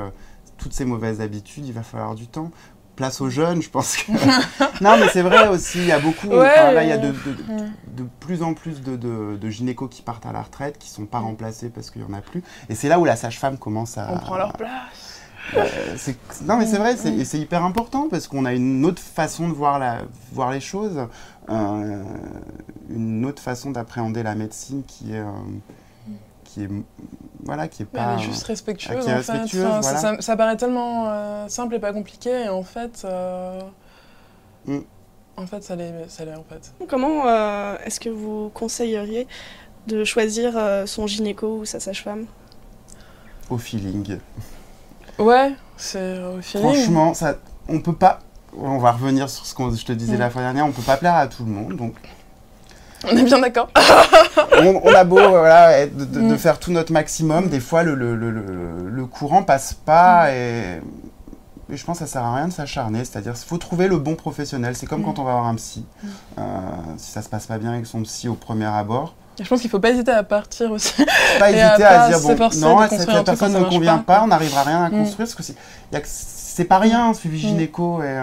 toutes 0.58 0.72
ces 0.72 0.84
mauvaises 0.84 1.20
habitudes, 1.20 1.66
il 1.66 1.72
va 1.72 1.82
falloir 1.82 2.14
du 2.14 2.26
temps. 2.26 2.50
Place 2.96 3.20
aux 3.20 3.28
jeunes, 3.28 3.60
je 3.60 3.68
pense 3.70 3.96
que. 3.96 4.12
non, 4.80 4.96
mais 4.98 5.08
c'est 5.08 5.22
vrai 5.22 5.48
aussi, 5.48 5.78
il 5.78 5.86
y 5.86 5.92
a 5.92 5.98
beaucoup. 5.98 6.28
là, 6.30 6.84
il 6.84 6.88
y 6.88 6.92
a 6.92 6.98
de, 6.98 7.12
de, 7.88 8.04
plus 8.20 8.44
en 8.44 8.54
plus 8.54 8.82
de, 8.82 8.94
de, 8.96 9.50
gynécos 9.50 9.88
qui 9.88 10.02
partent 10.02 10.26
à 10.26 10.32
la 10.32 10.42
retraite, 10.42 10.78
qui 10.78 10.88
ne 10.90 10.94
sont 10.94 11.06
pas 11.06 11.18
remplacés 11.18 11.70
parce 11.70 11.90
qu'il 11.90 12.02
n'y 12.02 12.08
en 12.08 12.16
a 12.16 12.20
plus. 12.20 12.44
Et 12.68 12.76
c'est 12.76 12.88
là 12.88 13.00
où 13.00 13.04
la 13.04 13.16
sage-femme 13.16 13.58
commence 13.58 13.98
à. 13.98 14.12
On 14.12 14.18
prend 14.18 14.36
leur 14.36 14.52
place. 14.52 15.22
non, 16.46 16.56
mais 16.56 16.66
c'est 16.66 16.78
vrai, 16.78 16.96
c'est 16.96 17.38
hyper 17.38 17.64
important 17.64 18.08
parce 18.08 18.28
qu'on 18.28 18.44
a 18.44 18.52
une 18.52 18.84
autre 18.84 19.02
façon 19.02 19.48
de 19.48 19.54
voir, 19.54 19.80
la, 19.80 20.02
voir 20.32 20.52
les 20.52 20.60
choses, 20.60 21.08
euh, 21.50 22.02
une 22.90 23.26
autre 23.26 23.42
façon 23.42 23.72
d'appréhender 23.72 24.22
la 24.22 24.36
médecine 24.36 24.84
qui 24.86 25.14
est. 25.14 25.18
Euh, 25.18 25.32
qui 26.54 26.62
est 26.62 26.68
voilà 27.44 27.68
qui 27.68 27.82
est 27.82 27.86
pas 27.86 28.14
elle 28.14 28.20
est 28.20 28.22
juste 28.22 28.44
respectueuse, 28.44 29.08
en 29.08 29.82
fait. 29.82 30.22
ça, 30.22 30.36
paraît 30.36 30.56
tellement 30.56 31.06
euh, 31.08 31.48
simple 31.48 31.74
et 31.74 31.78
pas 31.78 31.92
compliqué 31.92 32.30
et 32.44 32.48
en 32.48 32.62
fait 32.62 33.02
euh, 33.04 33.60
mm. 34.66 34.78
en 35.36 35.46
fait 35.46 35.64
ça 35.64 35.74
l'est 35.74 35.92
en 35.92 36.44
fait 36.44 36.72
comment 36.88 37.26
euh, 37.26 37.76
est-ce 37.84 37.98
que 37.98 38.08
vous 38.08 38.50
conseilleriez 38.54 39.26
de 39.88 40.04
choisir 40.04 40.54
son 40.86 41.06
gynéco 41.06 41.58
ou 41.58 41.64
sa 41.66 41.78
sage-femme? 41.80 42.26
Au 43.50 43.58
feeling 43.58 44.18
ouais 45.18 45.54
c'est 45.76 46.22
au 46.22 46.40
feeling 46.40 46.72
franchement 46.72 47.14
ça 47.14 47.36
on 47.68 47.80
peut 47.80 47.94
pas 47.94 48.20
on 48.56 48.78
va 48.78 48.92
revenir 48.92 49.28
sur 49.28 49.44
ce 49.44 49.54
que 49.54 49.74
je 49.74 49.84
te 49.84 49.92
disais 49.92 50.16
mm. 50.16 50.20
la 50.20 50.30
fois 50.30 50.42
dernière 50.42 50.66
on 50.66 50.72
peut 50.72 50.82
pas 50.82 50.96
plaire 50.96 51.16
à 51.16 51.26
tout 51.26 51.44
le 51.44 51.50
monde 51.50 51.76
donc 51.76 51.96
on 53.10 53.16
est 53.16 53.22
bien 53.22 53.38
d'accord. 53.38 53.68
on, 54.58 54.94
a 54.94 55.04
beau 55.04 55.16
voilà, 55.16 55.86
de, 55.86 56.20
mm. 56.20 56.38
faire 56.38 56.58
tout 56.58 56.72
notre 56.72 56.92
maximum, 56.92 57.48
des 57.48 57.60
fois 57.60 57.82
le, 57.82 57.94
le, 57.94 58.14
le, 58.14 58.30
le 58.30 59.06
courant 59.06 59.42
passe 59.42 59.74
pas 59.74 60.26
mm. 60.26 60.34
et, 60.34 60.80
je 61.70 61.84
pense 61.84 61.98
que 61.98 62.04
ça 62.04 62.12
sert 62.12 62.22
à 62.22 62.36
rien 62.36 62.48
de 62.48 62.52
s'acharner. 62.52 62.98
C'est-à-dire 63.04 63.32
qu'il 63.32 63.48
faut 63.48 63.58
trouver 63.58 63.88
le 63.88 63.96
bon 63.98 64.14
professionnel. 64.14 64.76
C'est 64.76 64.86
comme 64.86 65.00
mm. 65.00 65.04
quand 65.04 65.18
on 65.18 65.24
va 65.24 65.32
voir 65.32 65.46
un 65.46 65.54
psy. 65.54 65.84
Euh, 66.38 66.42
si 66.98 67.10
ça 67.10 67.22
se 67.22 67.28
passe 67.28 67.46
pas 67.46 67.58
bien 67.58 67.72
avec 67.72 67.86
son 67.86 68.02
psy 68.02 68.28
au 68.28 68.34
premier 68.34 68.66
abord. 68.66 69.14
Je 69.40 69.48
pense 69.48 69.60
qu'il 69.60 69.70
faut 69.70 69.80
pas 69.80 69.90
hésiter 69.90 70.12
à 70.12 70.22
partir 70.22 70.70
aussi. 70.70 71.04
Pas 71.38 71.50
hésiter 71.50 71.84
à, 71.84 72.08
dire 72.08 72.20
bon, 72.20 72.50
non, 72.58 72.88
cette 72.88 73.24
personne 73.24 73.52
ne 73.52 73.64
convient 73.64 73.98
pas, 73.98 74.22
on 74.22 74.28
n'arrivera 74.28 74.62
rien 74.62 74.84
à 74.84 74.90
construire 74.90 75.26
parce 75.26 75.34
que 75.34 75.54
c'est 76.04 76.64
pas 76.64 76.78
rien 76.78 77.08
un 77.08 77.14
suivi 77.14 77.38
gynéco 77.38 78.00
et 78.02 78.16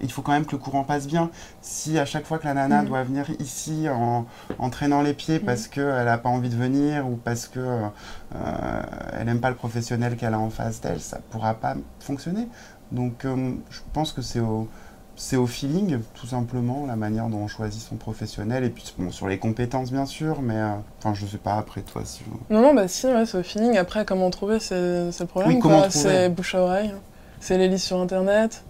il 0.00 0.10
faut 0.10 0.22
quand 0.22 0.32
même 0.32 0.44
que 0.44 0.52
le 0.52 0.58
courant 0.58 0.84
passe 0.84 1.06
bien. 1.06 1.30
Si 1.62 1.98
à 1.98 2.04
chaque 2.04 2.26
fois 2.26 2.38
que 2.38 2.44
la 2.44 2.54
nana 2.54 2.82
mm. 2.82 2.86
doit 2.86 3.02
venir 3.02 3.30
ici 3.38 3.86
en, 3.88 4.26
traînant 4.70 5.02
les 5.02 5.14
pieds 5.14 5.38
parce 5.38 5.66
mm. 5.66 5.70
qu'elle 5.70 6.04
n'a 6.04 6.18
pas 6.18 6.28
envie 6.28 6.48
de 6.48 6.56
venir 6.56 7.08
ou 7.08 7.16
parce 7.16 7.48
qu'elle 7.48 7.90
euh, 8.34 9.24
n'aime 9.24 9.40
pas 9.40 9.50
le 9.50 9.56
professionnel 9.56 10.16
qu'elle 10.16 10.34
a 10.34 10.38
en 10.38 10.50
face 10.50 10.80
d'elle, 10.80 11.00
ça 11.00 11.18
ne 11.18 11.22
pourra 11.22 11.54
pas 11.54 11.76
fonctionner. 12.00 12.48
Donc 12.92 13.24
euh, 13.24 13.52
je 13.70 13.80
pense 13.92 14.12
que 14.12 14.22
c'est 14.22 14.40
au, 14.40 14.68
c'est 15.16 15.36
au 15.36 15.46
feeling, 15.46 15.98
tout 16.14 16.26
simplement, 16.26 16.84
la 16.86 16.94
manière 16.94 17.28
dont 17.28 17.38
on 17.38 17.48
choisit 17.48 17.80
son 17.80 17.96
professionnel. 17.96 18.64
Et 18.64 18.70
puis, 18.70 18.84
bon, 18.98 19.10
sur 19.10 19.26
les 19.26 19.38
compétences, 19.38 19.90
bien 19.90 20.06
sûr, 20.06 20.42
mais 20.42 20.56
euh, 20.56 20.74
enfin, 20.98 21.14
je 21.14 21.24
ne 21.24 21.30
sais 21.30 21.38
pas 21.38 21.54
après 21.54 21.80
toi 21.80 22.02
si. 22.04 22.22
Non, 22.50 22.60
non, 22.60 22.74
bah 22.74 22.86
si, 22.86 23.06
c'est 23.24 23.38
au 23.38 23.42
feeling. 23.42 23.76
Après, 23.78 24.04
comment 24.04 24.30
trouver, 24.30 24.60
c'est, 24.60 24.76
le 24.76 25.26
problème. 25.26 25.60
c'est 25.90 26.28
bouche 26.28 26.54
à 26.54 26.60
oreille. 26.60 26.92
C'est 27.40 27.58
les 27.58 27.68
listes 27.68 27.86
sur 27.86 28.00
Internet. 28.00 28.62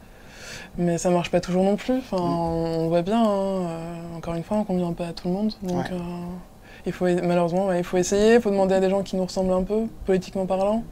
Mais 0.79 0.99
ça 0.99 1.11
marche 1.11 1.31
pas 1.31 1.41
toujours 1.41 1.65
non 1.65 1.77
plus. 1.77 1.99
Enfin, 1.99 2.19
mm. 2.19 2.21
On 2.21 2.89
voit 2.89 3.03
bien, 3.03 3.23
hein, 3.23 3.27
euh, 3.29 4.17
encore 4.17 4.35
une 4.35 4.45
fois, 4.45 4.59
on 4.59 4.65
convient 4.65 4.93
pas 4.93 5.09
à 5.09 5.13
tout 5.13 5.29
le 5.29 5.35
monde. 5.35 5.53
Donc, 5.63 5.87
euh, 5.91 5.99
il 6.85 6.93
faut, 6.93 7.07
malheureusement, 7.07 7.73
il 7.73 7.85
faut 7.85 7.97
essayer, 7.97 8.35
il 8.35 8.41
faut 8.41 8.51
demander 8.51 8.75
à 8.75 8.81
des 8.81 8.91
gens 8.91 9.03
qui 9.03 9.17
nous 9.17 9.25
ressemblent 9.25 9.53
un 9.53 9.63
peu, 9.63 9.85
politiquement 10.05 10.47
parlant. 10.47 10.85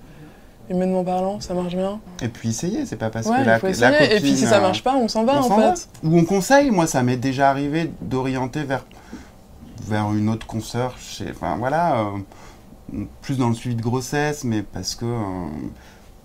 Humainement 0.71 1.05
parlant, 1.05 1.41
ça 1.41 1.53
marche 1.53 1.77
bien. 1.77 2.01
Et 2.23 2.29
puis 2.29 2.49
essayer, 2.49 2.87
c'est 2.87 2.97
pas 2.97 3.11
parce 3.11 3.27
que 3.27 3.45
la, 3.45 3.61
copine, 3.61 3.85
Et 4.11 4.19
puis 4.19 4.35
si 4.35 4.47
ça 4.47 4.61
marche 4.61 4.83
pas, 4.83 4.97
on 4.97 5.09
s'en 5.09 5.25
va 5.25 5.43
en 5.43 5.75
fait. 5.75 5.89
Ou 6.03 6.19
on 6.19 6.25
conseille, 6.25 6.71
moi 6.71 6.87
ça 6.87 7.03
m'est 7.03 7.19
déjà 7.19 7.51
arrivé 7.51 7.93
d'orienter 8.01 8.63
vers, 8.63 8.87
vers 9.87 10.11
une 10.15 10.31
autre 10.31 10.47
consoeur, 10.47 10.97
enfin 11.29 11.57
voilà, 11.59 11.99
euh, 11.99 13.05
plus 13.21 13.37
dans 13.37 13.51
le 13.51 13.55
suivi 13.55 13.77
de 13.77 13.83
grossesse, 13.83 14.43
mais 14.43 14.63
parce 14.63 14.95
que 14.95 15.05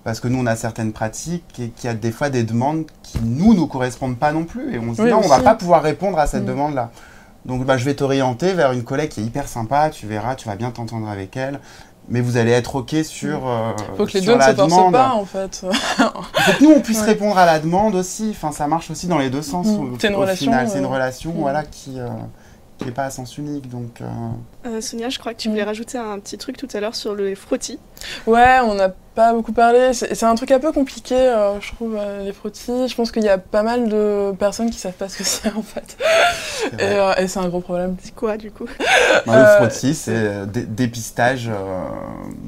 parce 0.03 0.19
que 0.19 0.27
nous, 0.27 0.39
on 0.39 0.45
a 0.45 0.55
certaines 0.55 0.93
pratiques 0.93 1.59
et 1.59 1.69
qu'il 1.69 1.85
y 1.85 1.91
a 1.91 1.93
des 1.93 2.11
fois 2.11 2.29
des 2.29 2.43
demandes 2.43 2.85
qui, 3.03 3.19
nous, 3.21 3.53
nous 3.53 3.67
correspondent 3.67 4.17
pas 4.17 4.31
non 4.31 4.45
plus. 4.45 4.73
Et 4.73 4.79
on 4.79 4.93
se 4.93 5.01
dit, 5.01 5.09
non, 5.09 5.21
on 5.23 5.27
va 5.27 5.39
pas 5.39 5.55
pouvoir 5.55 5.83
répondre 5.83 6.17
à 6.17 6.27
cette 6.27 6.43
mm. 6.43 6.47
demande-là. 6.47 6.91
Donc, 7.45 7.65
bah, 7.65 7.77
je 7.77 7.85
vais 7.85 7.93
t'orienter 7.93 8.53
vers 8.53 8.71
une 8.71 8.83
collègue 8.83 9.09
qui 9.09 9.21
est 9.21 9.23
hyper 9.23 9.47
sympa, 9.47 9.89
tu 9.89 10.07
verras, 10.07 10.35
tu 10.35 10.47
vas 10.47 10.55
bien 10.55 10.71
t'entendre 10.71 11.09
avec 11.09 11.35
elle. 11.37 11.59
Mais 12.11 12.21
vous 12.21 12.37
allez 12.37 12.51
être 12.51 12.75
OK 12.75 12.95
sur. 13.03 13.39
Il 13.39 13.43
euh, 13.43 13.95
faut 13.97 14.05
que 14.05 14.13
les 14.13 14.21
deux 14.21 14.35
ne 14.35 14.41
se 14.41 14.51
demande. 14.51 14.93
pas, 14.93 15.11
en 15.11 15.25
fait. 15.25 15.63
Il 15.63 16.05
faut 16.43 16.51
que 16.53 16.63
nous, 16.63 16.71
on 16.71 16.81
puisse 16.81 17.01
répondre 17.03 17.37
à 17.37 17.45
la 17.45 17.59
demande 17.59 17.93
aussi. 17.93 18.29
Enfin, 18.31 18.51
ça 18.51 18.65
marche 18.67 18.89
aussi 18.89 19.05
dans 19.05 19.19
les 19.19 19.29
deux 19.29 19.43
sens. 19.43 19.67
Mm. 19.67 19.95
C'est 19.99 20.07
une, 20.07 20.15
relation. 20.15 20.51
C'est 20.67 20.79
une 20.79 20.85
relation 20.87 21.31
voilà, 21.33 21.63
qui. 21.63 21.99
Euh, 21.99 22.07
qui 22.79 22.85
n'est 22.85 22.91
pas 22.91 23.03
à 23.03 23.09
sens 23.11 23.37
unique. 23.37 23.69
Donc, 23.69 24.01
euh. 24.65 24.69
Euh, 24.79 24.81
Sonia, 24.81 25.09
je 25.09 25.19
crois 25.19 25.33
que 25.33 25.39
tu 25.39 25.49
voulais 25.49 25.63
rajouter 25.63 25.97
un 25.97 26.19
petit 26.19 26.37
truc 26.37 26.57
tout 26.57 26.67
à 26.73 26.79
l'heure 26.79 26.95
sur 26.95 27.15
le 27.15 27.35
frottis. 27.35 27.79
Ouais, 28.27 28.59
on 28.63 28.75
n'a 28.75 28.89
pas 28.89 29.33
beaucoup 29.33 29.51
parlé. 29.51 29.91
C'est 29.93 30.23
un 30.23 30.35
truc 30.35 30.51
un 30.51 30.59
peu 30.59 30.71
compliqué, 30.71 31.15
euh, 31.15 31.59
je 31.59 31.73
trouve, 31.73 31.97
les 32.23 32.31
frottis. 32.31 32.87
Je 32.87 32.95
pense 32.95 33.11
qu'il 33.11 33.23
y 33.23 33.29
a 33.29 33.37
pas 33.37 33.63
mal 33.63 33.89
de 33.89 34.31
personnes 34.39 34.69
qui 34.69 34.77
savent 34.77 34.93
pas 34.93 35.09
ce 35.09 35.17
que 35.17 35.23
c'est 35.25 35.51
en 35.53 35.61
fait. 35.61 35.97
Et, 36.79 37.27
c'est 37.27 37.39
un 37.39 37.49
gros 37.49 37.59
problème. 37.59 37.97
C'est 38.01 38.15
quoi 38.15 38.37
du 38.37 38.51
coup? 38.51 38.67
Le 39.27 39.57
frottis, 39.57 39.95
c'est 39.95 40.45
dépistage, 40.51 41.49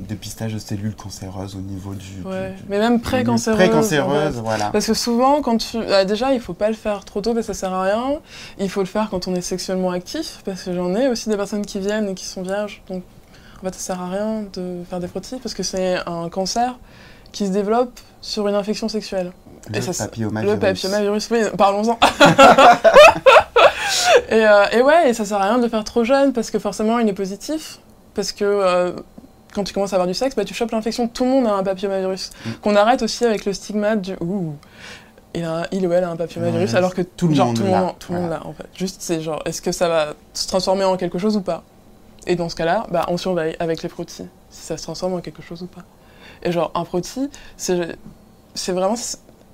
dépistage 0.07 0.53
de 0.53 0.59
cellules 0.59 0.95
cancéreuses 0.95 1.55
au 1.55 1.61
niveau 1.61 1.93
du. 1.93 2.25
Ouais. 2.25 2.53
Mais 2.69 2.79
même 2.79 3.01
pré-cancéreuses. 3.01 3.59
Pré-cancéreuses, 3.59 4.39
voilà. 4.41 4.69
Parce 4.71 4.87
que 4.87 4.93
souvent, 4.93 5.41
quand 5.41 5.57
tu. 5.57 5.77
Ah, 5.91 6.05
déjà, 6.05 6.33
il 6.33 6.39
faut 6.39 6.53
pas 6.53 6.69
le 6.69 6.75
faire 6.75 7.03
trop 7.03 7.21
tôt 7.21 7.33
parce 7.33 7.47
que 7.47 7.53
ça 7.53 7.59
sert 7.59 7.73
à 7.73 7.83
rien. 7.83 8.19
Il 8.59 8.69
faut 8.69 8.81
le 8.81 8.87
faire 8.87 9.09
quand 9.09 9.27
on 9.27 9.35
est 9.35 9.41
sexuellement 9.41 9.91
actif 9.91 10.39
parce 10.45 10.63
que 10.63 10.73
j'en 10.73 10.95
ai 10.95 11.07
aussi 11.07 11.29
des 11.29 11.37
personnes 11.37 11.65
qui 11.65 11.79
viennent 11.79 12.00
et 12.09 12.15
qui 12.15 12.25
sont 12.25 12.41
vierges. 12.41 12.81
Donc, 12.89 13.03
en 13.59 13.65
fait, 13.65 13.75
ça 13.75 13.93
sert 13.93 14.01
à 14.01 14.09
rien 14.09 14.43
de 14.53 14.83
faire 14.89 14.99
des 14.99 15.07
frottis 15.07 15.37
parce 15.41 15.53
que 15.53 15.63
c'est 15.63 15.97
un 16.07 16.29
cancer 16.29 16.77
qui 17.31 17.47
se 17.47 17.51
développe 17.51 17.99
sur 18.21 18.47
une 18.47 18.55
infection 18.55 18.89
sexuelle. 18.89 19.31
Le 19.69 19.79
papillomavirus. 19.79 20.53
Le 20.53 20.59
papillomavirus, 20.59 21.29
oui, 21.31 21.39
parlons-en. 21.57 21.97
et, 24.29 24.45
euh, 24.45 24.65
et, 24.71 24.81
ouais, 24.81 25.09
et 25.09 25.13
ça 25.13 25.25
sert 25.25 25.37
à 25.37 25.45
rien 25.45 25.59
de 25.59 25.67
faire 25.67 25.83
trop 25.83 26.03
jeune 26.03 26.33
parce 26.33 26.51
que 26.51 26.59
forcément, 26.59 26.99
il 26.99 27.07
est 27.07 27.13
positif. 27.13 27.79
Parce 28.13 28.31
que 28.31 28.43
euh, 28.43 28.91
quand 29.53 29.63
tu 29.63 29.73
commences 29.73 29.93
à 29.93 29.95
avoir 29.95 30.07
du 30.07 30.13
sexe, 30.13 30.35
bah, 30.35 30.45
tu 30.45 30.53
chopes 30.53 30.71
l'infection. 30.71 31.07
Tout 31.07 31.23
le 31.23 31.29
monde 31.29 31.47
a 31.47 31.53
un 31.53 31.63
papillomavirus. 31.63 32.31
Mm. 32.45 32.49
Qu'on 32.61 32.75
arrête 32.75 33.01
aussi 33.01 33.25
avec 33.25 33.45
le 33.45 33.53
stigmate 33.53 34.01
du 34.01 34.13
ouh, 34.19 34.55
il, 35.33 35.43
a, 35.43 35.67
il 35.71 35.87
ou 35.87 35.93
elle 35.93 36.03
a 36.03 36.09
un 36.09 36.15
papillomavirus, 36.15 36.75
alors 36.75 36.93
que 36.93 37.01
tout 37.01 37.27
le 37.27 37.35
monde 37.35 37.55
tout 37.55 37.63
l'a. 37.63 37.95
Tout 37.99 38.13
le 38.13 38.19
monde 38.19 38.29
l'a, 38.29 38.45
en 38.45 38.53
fait. 38.53 38.67
Juste, 38.75 38.97
c'est 39.01 39.21
genre, 39.21 39.41
est-ce 39.45 39.61
que 39.61 39.71
ça 39.71 39.87
va 39.87 40.13
se 40.33 40.47
transformer 40.47 40.83
en 40.83 40.97
quelque 40.97 41.17
chose 41.17 41.37
ou 41.37 41.41
pas? 41.41 41.63
Et 42.27 42.35
dans 42.35 42.49
ce 42.49 42.55
cas-là, 42.55 42.87
bah, 42.91 43.05
on 43.07 43.17
surveille 43.17 43.55
avec 43.59 43.83
les 43.83 43.89
frottis, 43.89 44.25
si 44.49 44.61
ça 44.65 44.77
se 44.77 44.83
transforme 44.83 45.13
en 45.13 45.21
quelque 45.21 45.41
chose 45.41 45.61
ou 45.63 45.67
pas. 45.67 45.81
Et 46.43 46.51
genre, 46.51 46.71
un 46.75 46.85
frottis, 46.85 47.29
c'est 47.57 48.71
vraiment. 48.71 48.95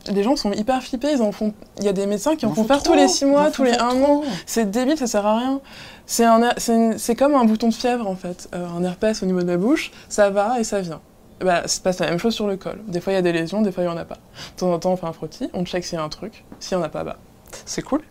Les 0.10 0.24
gens 0.24 0.38
sont 0.38 0.54
hyper 0.54 0.82
flippés, 0.82 1.12
ils 1.12 1.22
en 1.22 1.34
font. 1.34 1.54
Il 1.80 1.84
y 1.84 1.90
a 1.90 1.94
des 1.94 2.06
médecins 2.06 2.38
qui 2.38 2.46
en, 2.46 2.54
font 2.54 2.64
faire 2.64 2.82
tous 2.82 2.94
les 2.94 3.10
6 3.10 3.26
mois, 3.26 3.52
tous 3.52 3.64
les 3.64 3.74
1 3.74 4.02
an. 4.04 4.24
C'est 4.46 4.72
débile, 4.72 4.98
ça 4.98 5.08
sert 5.08 5.26
à 5.26 5.38
rien. 5.38 5.60
C'est 6.06 7.16
comme 7.16 7.36
un 7.36 7.44
bouton 7.44 7.68
de 7.70 7.74
fièvre 7.74 8.08
en 8.08 8.16
fait. 8.16 8.48
Euh, 8.56 8.66
un 8.70 8.84
herpès 8.84 9.22
au 9.22 9.26
niveau 9.26 9.42
de 9.42 9.48
la 9.48 9.58
bouche, 9.58 9.92
ça 10.08 10.30
va 10.30 10.60
et 10.60 10.64
ça 10.64 10.80
vient 10.80 11.02
bah, 11.40 11.68
se 11.68 11.80
passe 11.80 12.00
la 12.00 12.10
même 12.10 12.20
chose 12.20 12.34
sur 12.34 12.48
le 12.48 12.58
col. 12.58 12.80
Des 12.88 13.02
fois, 13.02 13.14
il 13.14 13.16
y 13.16 13.20
a 13.20 13.22
des 13.22 13.32
lésions, 13.32 13.62
des 13.62 13.72
fois, 13.72 13.84
il 13.84 13.88
n'y 13.88 13.94
en 13.94 13.98
a 13.98 14.06
pas. 14.06 14.16
De 14.16 14.60
temps 14.60 14.74
en 14.74 14.80
temps, 14.80 14.92
on 14.94 14.98
fait 14.98 15.06
un 15.06 15.14
frottis, 15.14 15.50
on 15.54 15.66
check 15.66 15.84
s'il 15.84 15.98
y 15.98 16.02
a 16.02 16.04
un 16.04 16.10
truc. 16.10 16.44
S'il 16.60 16.78
n'y 16.78 16.84
en 16.84 16.86
a 16.86 16.90
pas, 16.90 17.04
bah, 17.04 17.18
c'est 17.66 17.82
cool. 17.82 18.02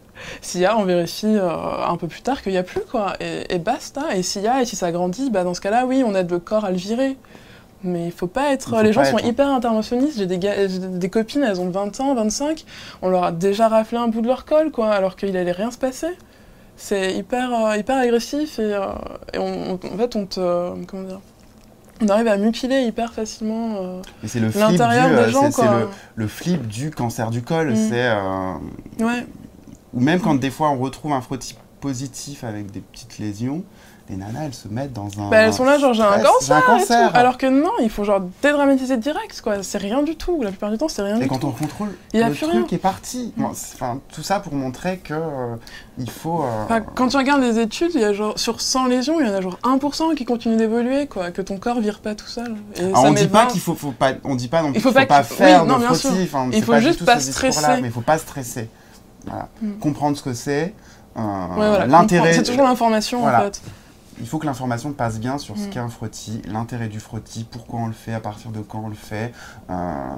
S'il 0.40 0.60
y 0.60 0.64
a, 0.64 0.76
on 0.76 0.84
vérifie 0.84 1.26
euh, 1.26 1.86
un 1.86 1.96
peu 1.96 2.06
plus 2.06 2.22
tard 2.22 2.42
qu'il 2.42 2.52
n'y 2.52 2.58
a 2.58 2.62
plus, 2.62 2.82
quoi. 2.82 3.14
Et, 3.20 3.58
basta. 3.58 4.16
Et 4.16 4.22
s'il 4.22 4.42
y 4.42 4.48
a, 4.48 4.62
et 4.62 4.64
si 4.64 4.76
ça 4.76 4.92
grandit, 4.92 5.30
bah, 5.30 5.44
dans 5.44 5.54
ce 5.54 5.60
cas-là, 5.60 5.86
oui, 5.86 6.02
on 6.06 6.14
aide 6.14 6.30
le 6.30 6.38
corps 6.38 6.64
à 6.64 6.70
le 6.70 6.76
virer. 6.76 7.16
Mais 7.84 8.06
il 8.06 8.12
faut 8.12 8.26
pas 8.26 8.52
être. 8.52 8.82
les 8.82 8.92
gens 8.92 9.04
sont 9.04 9.18
hyper 9.18 9.48
interventionnistes. 9.48 10.18
J'ai 10.18 10.26
des, 10.26 10.38
des, 10.38 11.10
copines, 11.10 11.42
elles 11.42 11.60
ont 11.60 11.70
20 11.70 12.00
ans, 12.00 12.14
25. 12.14 12.64
On 13.02 13.08
leur 13.08 13.24
a 13.24 13.32
déjà 13.32 13.68
raflé 13.68 13.98
un 13.98 14.08
bout 14.08 14.22
de 14.22 14.26
leur 14.26 14.44
col, 14.44 14.70
quoi, 14.70 14.90
alors 14.90 15.16
qu'il 15.16 15.36
allait 15.36 15.52
rien 15.52 15.70
se 15.70 15.78
passer. 15.78 16.08
C'est 16.76 17.14
hyper, 17.14 17.54
euh, 17.54 17.76
hyper 17.76 17.96
agressif 17.96 18.58
et, 18.58 18.74
euh, 18.74 18.80
en 19.38 19.96
fait, 19.96 20.16
on 20.16 20.26
te. 20.26 20.84
comment 20.86 21.02
dire 21.04 21.20
on 22.02 22.08
arrive 22.08 22.28
à 22.28 22.36
mutiler 22.36 22.82
hyper 22.82 23.14
facilement 23.14 24.02
l'intérieur 24.54 25.24
des 25.24 25.32
gens. 25.32 25.50
C'est 25.50 25.62
le, 25.62 25.88
le, 26.14 26.28
flip 26.28 26.66
du 26.66 26.90
cancer 26.90 27.30
du 27.30 27.40
col. 27.40 27.72
Mm. 27.72 27.76
C'est. 27.76 29.02
ouais. 29.02 29.26
Ou 29.96 30.00
même 30.00 30.20
quand 30.20 30.34
des 30.34 30.50
fois 30.50 30.70
on 30.70 30.78
retrouve 30.78 31.12
un 31.12 31.20
frottis 31.20 31.56
positif 31.80 32.44
avec 32.44 32.70
des 32.70 32.80
petites 32.80 33.18
lésions, 33.18 33.64
les 34.08 34.16
nanas, 34.16 34.44
elles 34.44 34.54
se 34.54 34.68
mettent 34.68 34.92
dans 34.92 35.08
un. 35.18 35.30
Bah, 35.30 35.38
elles 35.38 35.52
sont 35.52 35.64
là, 35.64 35.78
genre 35.78 35.92
j'ai 35.92 36.02
un 36.02 36.20
cancer. 36.20 36.56
Un 36.56 36.60
cancer. 36.60 37.10
Alors 37.14 37.38
que 37.38 37.46
non, 37.46 37.72
il 37.80 37.90
faut 37.90 38.04
genre 38.04 38.20
dédramatiser 38.40 38.96
direct, 38.98 39.40
quoi. 39.40 39.62
C'est 39.62 39.78
rien 39.78 40.02
du 40.02 40.16
tout. 40.16 40.42
La 40.42 40.50
plupart 40.50 40.70
du 40.70 40.78
temps, 40.78 40.88
c'est 40.88 41.02
rien 41.02 41.18
du 41.18 41.26
tout. 41.26 41.34
Et 41.34 41.38
quand 41.38 41.44
on 41.44 41.50
contrôle, 41.50 41.96
il 42.12 42.20
le 42.20 42.34
truc 42.34 42.50
rien. 42.50 42.66
est 42.70 42.78
parti. 42.78 43.32
enfin, 43.40 44.00
tout 44.12 44.22
ça 44.22 44.38
pour 44.40 44.54
montrer 44.54 44.98
que 44.98 45.14
euh, 45.14 45.56
il 45.98 46.10
faut. 46.10 46.44
Euh, 46.44 46.80
quand 46.94 47.08
tu 47.08 47.16
regardes 47.16 47.42
les 47.42 47.58
études, 47.58 47.92
il 47.94 48.00
y 48.00 48.04
a 48.04 48.12
genre 48.12 48.38
sur 48.38 48.60
100 48.60 48.86
lésions, 48.86 49.20
il 49.20 49.26
y 49.26 49.30
en 49.30 49.34
a 49.34 49.40
genre 49.40 49.58
1% 49.64 50.14
qui 50.14 50.24
continue 50.24 50.56
d'évoluer, 50.56 51.06
quoi. 51.06 51.30
Que 51.32 51.42
ton 51.42 51.58
corps 51.58 51.80
vire 51.80 51.98
pas 52.00 52.14
tout 52.14 52.28
seul. 52.28 52.54
Et 52.76 52.84
Alors, 52.84 53.04
on 53.04 53.12
dit 53.12 53.26
pas 53.26 53.46
qu'il 53.46 53.60
faut, 53.60 53.74
faut, 53.74 53.92
pas, 53.92 54.12
on 54.24 54.36
dit 54.36 54.48
pas 54.48 54.62
non 54.62 54.70
plus 54.70 54.78
il 54.78 54.82
faut, 54.82 54.92
pas, 54.92 55.22
faire 55.24 55.66
de 55.66 55.72
frottis. 55.72 56.28
il 56.52 56.62
faut 56.62 56.78
juste 56.78 57.04
pas 57.04 57.18
stresser. 57.18 57.80
Mais 57.80 57.88
il 57.88 57.92
faut 57.92 58.00
pas 58.00 58.18
stresser. 58.18 58.68
Voilà. 59.26 59.48
Mm. 59.60 59.72
Comprendre 59.78 60.16
ce 60.16 60.22
que 60.22 60.34
c'est. 60.34 60.74
Euh, 61.16 61.86
l'intérêt. 61.86 62.32
C'est 62.32 62.42
toujours 62.42 62.64
l'information 62.64 63.24
en 63.24 63.40
fait 63.40 63.60
il 64.20 64.26
faut 64.26 64.38
que 64.38 64.46
l'information 64.46 64.92
passe 64.92 65.18
bien 65.18 65.38
sur 65.38 65.56
ce 65.56 65.66
mm. 65.66 65.70
qu'est 65.70 65.78
un 65.78 65.88
frottis, 65.88 66.42
l'intérêt 66.46 66.88
du 66.88 67.00
frottis, 67.00 67.44
pourquoi 67.44 67.80
on 67.80 67.86
le 67.86 67.92
fait, 67.92 68.14
à 68.14 68.20
partir 68.20 68.50
de 68.50 68.60
quand 68.60 68.80
on 68.84 68.88
le 68.88 68.94
fait. 68.94 69.32
Euh, 69.70 70.14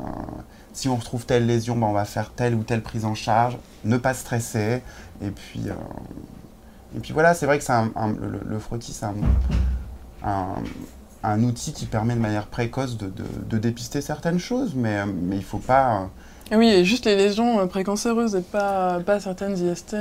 si 0.73 0.89
on 0.89 0.97
retrouve 0.97 1.27
telle 1.27 1.47
lésion, 1.47 1.77
ben 1.77 1.87
on 1.89 1.93
va 1.93 2.05
faire 2.05 2.31
telle 2.31 2.55
ou 2.55 2.63
telle 2.63 2.83
prise 2.83 3.05
en 3.05 3.15
charge, 3.15 3.59
ne 3.85 3.97
pas 3.97 4.15
stresser. 4.15 4.83
Et 5.23 5.31
puis, 5.31 5.63
euh, 5.67 5.75
et 6.97 7.01
puis 7.01 7.13
voilà, 7.13 7.35
c'est 7.35 7.47
vrai 7.47 7.59
que 7.59 7.65
le, 8.49 8.59
frottis, 8.59 8.93
c'est 8.93 9.07
un, 10.25 11.43
outil 11.43 11.73
qui 11.73 11.87
permet 11.87 12.15
de 12.15 12.21
manière 12.21 12.47
précoce 12.47 12.97
de, 12.97 13.59
dépister 13.59 14.01
certaines 14.01 14.39
choses, 14.39 14.75
mais, 14.75 15.05
mais 15.07 15.37
il 15.37 15.41
ne 15.41 15.45
faut 15.45 15.59
pas... 15.59 16.09
oui, 16.57 16.69
et 16.69 16.85
juste 16.85 17.05
les 17.05 17.17
lésions 17.17 17.67
précancéreuses 17.69 18.35
et 18.35 18.41
pas, 18.41 19.01
pas 19.05 19.21
certaines 19.21 19.57
IST 19.59 19.97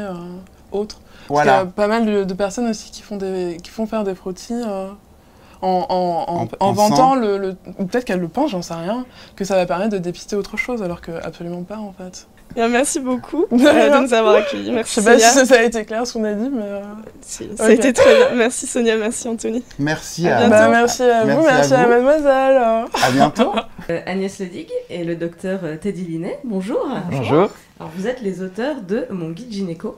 autres. 0.72 1.00
Parce 1.28 1.42
qu'il 1.42 1.52
y 1.52 1.54
a 1.54 1.66
pas 1.66 1.88
mal 1.88 2.26
de, 2.26 2.34
personnes 2.34 2.68
aussi 2.68 2.92
qui 2.92 3.02
font, 3.02 3.18
des, 3.18 3.58
qui 3.62 3.70
font 3.70 3.86
faire 3.86 4.04
des 4.04 4.16
frottis 4.16 4.54
euh, 4.54 4.90
en, 5.62 6.48
en, 6.60 6.72
vantant 6.72 7.16
le. 7.16 7.56
Peut-être 7.78 8.06
qu'elles 8.06 8.20
le 8.20 8.28
pensent, 8.28 8.52
j'en 8.52 8.62
sais 8.62 8.74
rien, 8.74 9.06
que 9.36 9.44
ça 9.44 9.56
va 9.56 9.66
permettre 9.66 9.92
de 9.92 9.98
dépister 9.98 10.36
autre 10.36 10.58
chose, 10.58 10.84
alors 10.84 11.02
que 11.02 11.12
absolument 11.24 11.64
pas 11.64 11.78
en 11.78 11.94
fait. 11.94 12.28
Merci 12.56 13.00
beaucoup 13.00 13.46
euh, 13.52 13.58
de 13.58 14.06
nous 14.06 14.14
avoir 14.14 14.36
accueillis. 14.36 14.72
Merci. 14.72 14.96
Je 14.96 15.02
sais 15.02 15.12
pas 15.12 15.20
si 15.20 15.46
ça, 15.46 15.60
a 15.60 15.64
été 15.64 15.86
clair 15.86 16.06
ce 16.06 16.14
qu'on 16.14 16.24
a 16.24 16.34
dit, 16.34 16.50
mais. 16.50 16.64
Euh, 16.64 16.82
ça 17.56 17.66
a 17.66 17.72
été 17.72 17.94
très 17.94 18.16
bien. 18.16 18.36
Merci 18.36 18.68
Sonia, 18.68 18.98
merci 18.98 19.28
Anthony. 19.28 19.64
Merci 19.80 20.28
à, 20.28 20.48
bah, 20.48 20.70
merci 20.70 21.04
à 21.04 21.26
vous, 21.26 21.44
merci, 21.44 21.74
à, 21.74 21.88
mademoiselle. 21.88 22.58
À 23.04 23.12
bientôt. 23.12 23.52
Agnès 24.06 24.40
Ledig 24.40 24.70
et 24.90 25.04
le 25.04 25.16
docteur 25.16 25.60
Teddy 25.82 26.04
Linet, 26.04 26.40
bonjour. 26.44 26.88
Bonjour. 27.12 27.50
Alors, 27.80 27.92
vous 27.96 28.08
êtes 28.08 28.22
les 28.22 28.42
auteurs 28.42 28.82
de 28.82 29.06
Mon 29.10 29.30
guide 29.30 29.52
gynéco. 29.52 29.98